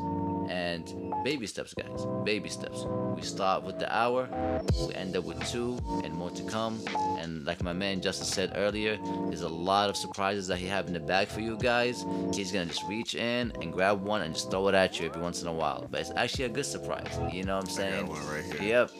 And 0.49 1.13
baby 1.25 1.47
steps, 1.47 1.75
guys. 1.75 2.07
Baby 2.25 2.49
steps. 2.49 2.85
We 3.15 3.23
start 3.23 3.65
with 3.65 3.79
the 3.79 3.95
hour, 3.95 4.29
we 4.87 4.95
end 4.95 5.17
up 5.17 5.25
with 5.25 5.41
two, 5.49 5.79
and 6.05 6.13
more 6.13 6.31
to 6.31 6.43
come. 6.45 6.81
And 7.19 7.45
like 7.47 7.63
my 7.63 7.73
man 7.73 8.01
Justice 8.01 8.29
said 8.29 8.53
earlier, 8.55 8.99
there's 9.29 9.41
a 9.43 9.49
lot 9.49 9.89
of 9.89 9.97
surprises 9.97 10.47
that 10.49 10.59
he 10.59 10.67
have 10.67 10.87
in 10.87 10.93
the 10.93 11.01
bag 11.01 11.29
for 11.29 11.41
you 11.41 11.57
guys. 11.57 12.05
He's 12.35 12.53
gonna 12.53 12.67
just 12.67 12.85
reach 12.89 13.15
in 13.15 13.53
and 13.61 13.73
grab 13.73 14.03
one 14.03 14.23
and 14.23 14.35
just 14.35 14.51
throw 14.51 14.69
it 14.69 14.75
at 14.75 15.01
you 15.01 15.07
every 15.07 15.23
once 15.23 15.43
in 15.43 15.49
a 15.49 15.53
while. 15.53 15.87
But 15.91 16.03
it's 16.03 16.13
actually 16.17 16.45
a 16.45 16.49
good 16.51 16.67
surprise. 16.67 17.19
You 17.33 17.45
know 17.45 17.57
what 17.57 17.65
I'm 17.65 17.71
saying? 17.71 18.07
one 18.07 18.27
right 18.29 18.45
here. 18.45 18.63
Yep. 18.63 18.91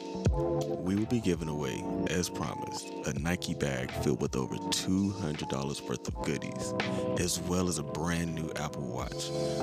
We 0.87 0.95
will 0.95 1.07
be 1.07 1.21
giving 1.21 1.49
away, 1.49 1.85
as 2.11 2.29
promised, 2.29 2.89
a 3.07 3.13
Nike 3.19 3.55
bag 3.55 3.91
filled 4.03 4.21
with 4.21 4.37
over 4.37 4.57
$200 4.57 5.89
worth 5.89 6.09
of 6.09 6.23
goodies, 6.25 6.75
as 7.19 7.41
well 7.41 7.69
as 7.69 7.79
a 7.79 7.83
brand 7.83 8.35
new 8.35 8.51
Apple 8.57 8.83
Watch. 8.83 9.16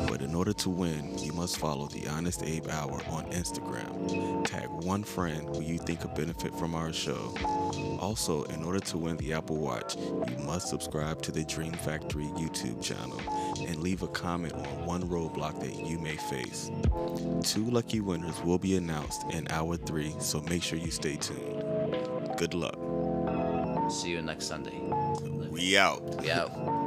But 0.07 0.21
in 0.21 0.33
order 0.35 0.53
to 0.53 0.69
win, 0.69 1.17
you 1.19 1.33
must 1.33 1.57
follow 1.57 1.87
the 1.87 2.07
Honest 2.07 2.43
Abe 2.43 2.67
Hour 2.69 3.01
on 3.09 3.25
Instagram. 3.31 4.43
Tag 4.45 4.67
one 4.69 5.03
friend 5.03 5.47
who 5.55 5.61
you 5.61 5.77
think 5.77 6.01
could 6.01 6.13
benefit 6.15 6.55
from 6.55 6.75
our 6.75 6.91
show. 6.91 7.33
Also, 7.99 8.43
in 8.45 8.63
order 8.63 8.79
to 8.79 8.97
win 8.97 9.17
the 9.17 9.33
Apple 9.33 9.57
Watch, 9.57 9.95
you 9.95 10.37
must 10.43 10.67
subscribe 10.67 11.21
to 11.21 11.31
the 11.31 11.43
Dream 11.45 11.73
Factory 11.73 12.25
YouTube 12.35 12.81
channel 12.81 13.19
and 13.67 13.77
leave 13.81 14.03
a 14.03 14.07
comment 14.07 14.53
on 14.53 14.85
one 14.85 15.03
roadblock 15.03 15.59
that 15.59 15.85
you 15.85 15.99
may 15.99 16.15
face. 16.15 16.69
Two 17.43 17.69
lucky 17.69 18.01
winners 18.01 18.41
will 18.43 18.59
be 18.59 18.75
announced 18.75 19.23
in 19.31 19.47
hour 19.51 19.77
three, 19.77 20.13
so 20.19 20.41
make 20.41 20.63
sure 20.63 20.79
you 20.79 20.91
stay 20.91 21.15
tuned. 21.15 21.63
Good 22.37 22.53
luck. 22.53 22.77
See 23.91 24.09
you 24.09 24.21
next 24.21 24.45
Sunday. 24.45 24.79
We 25.49 25.77
out. 25.77 26.21
We 26.21 26.31
out. 26.31 26.82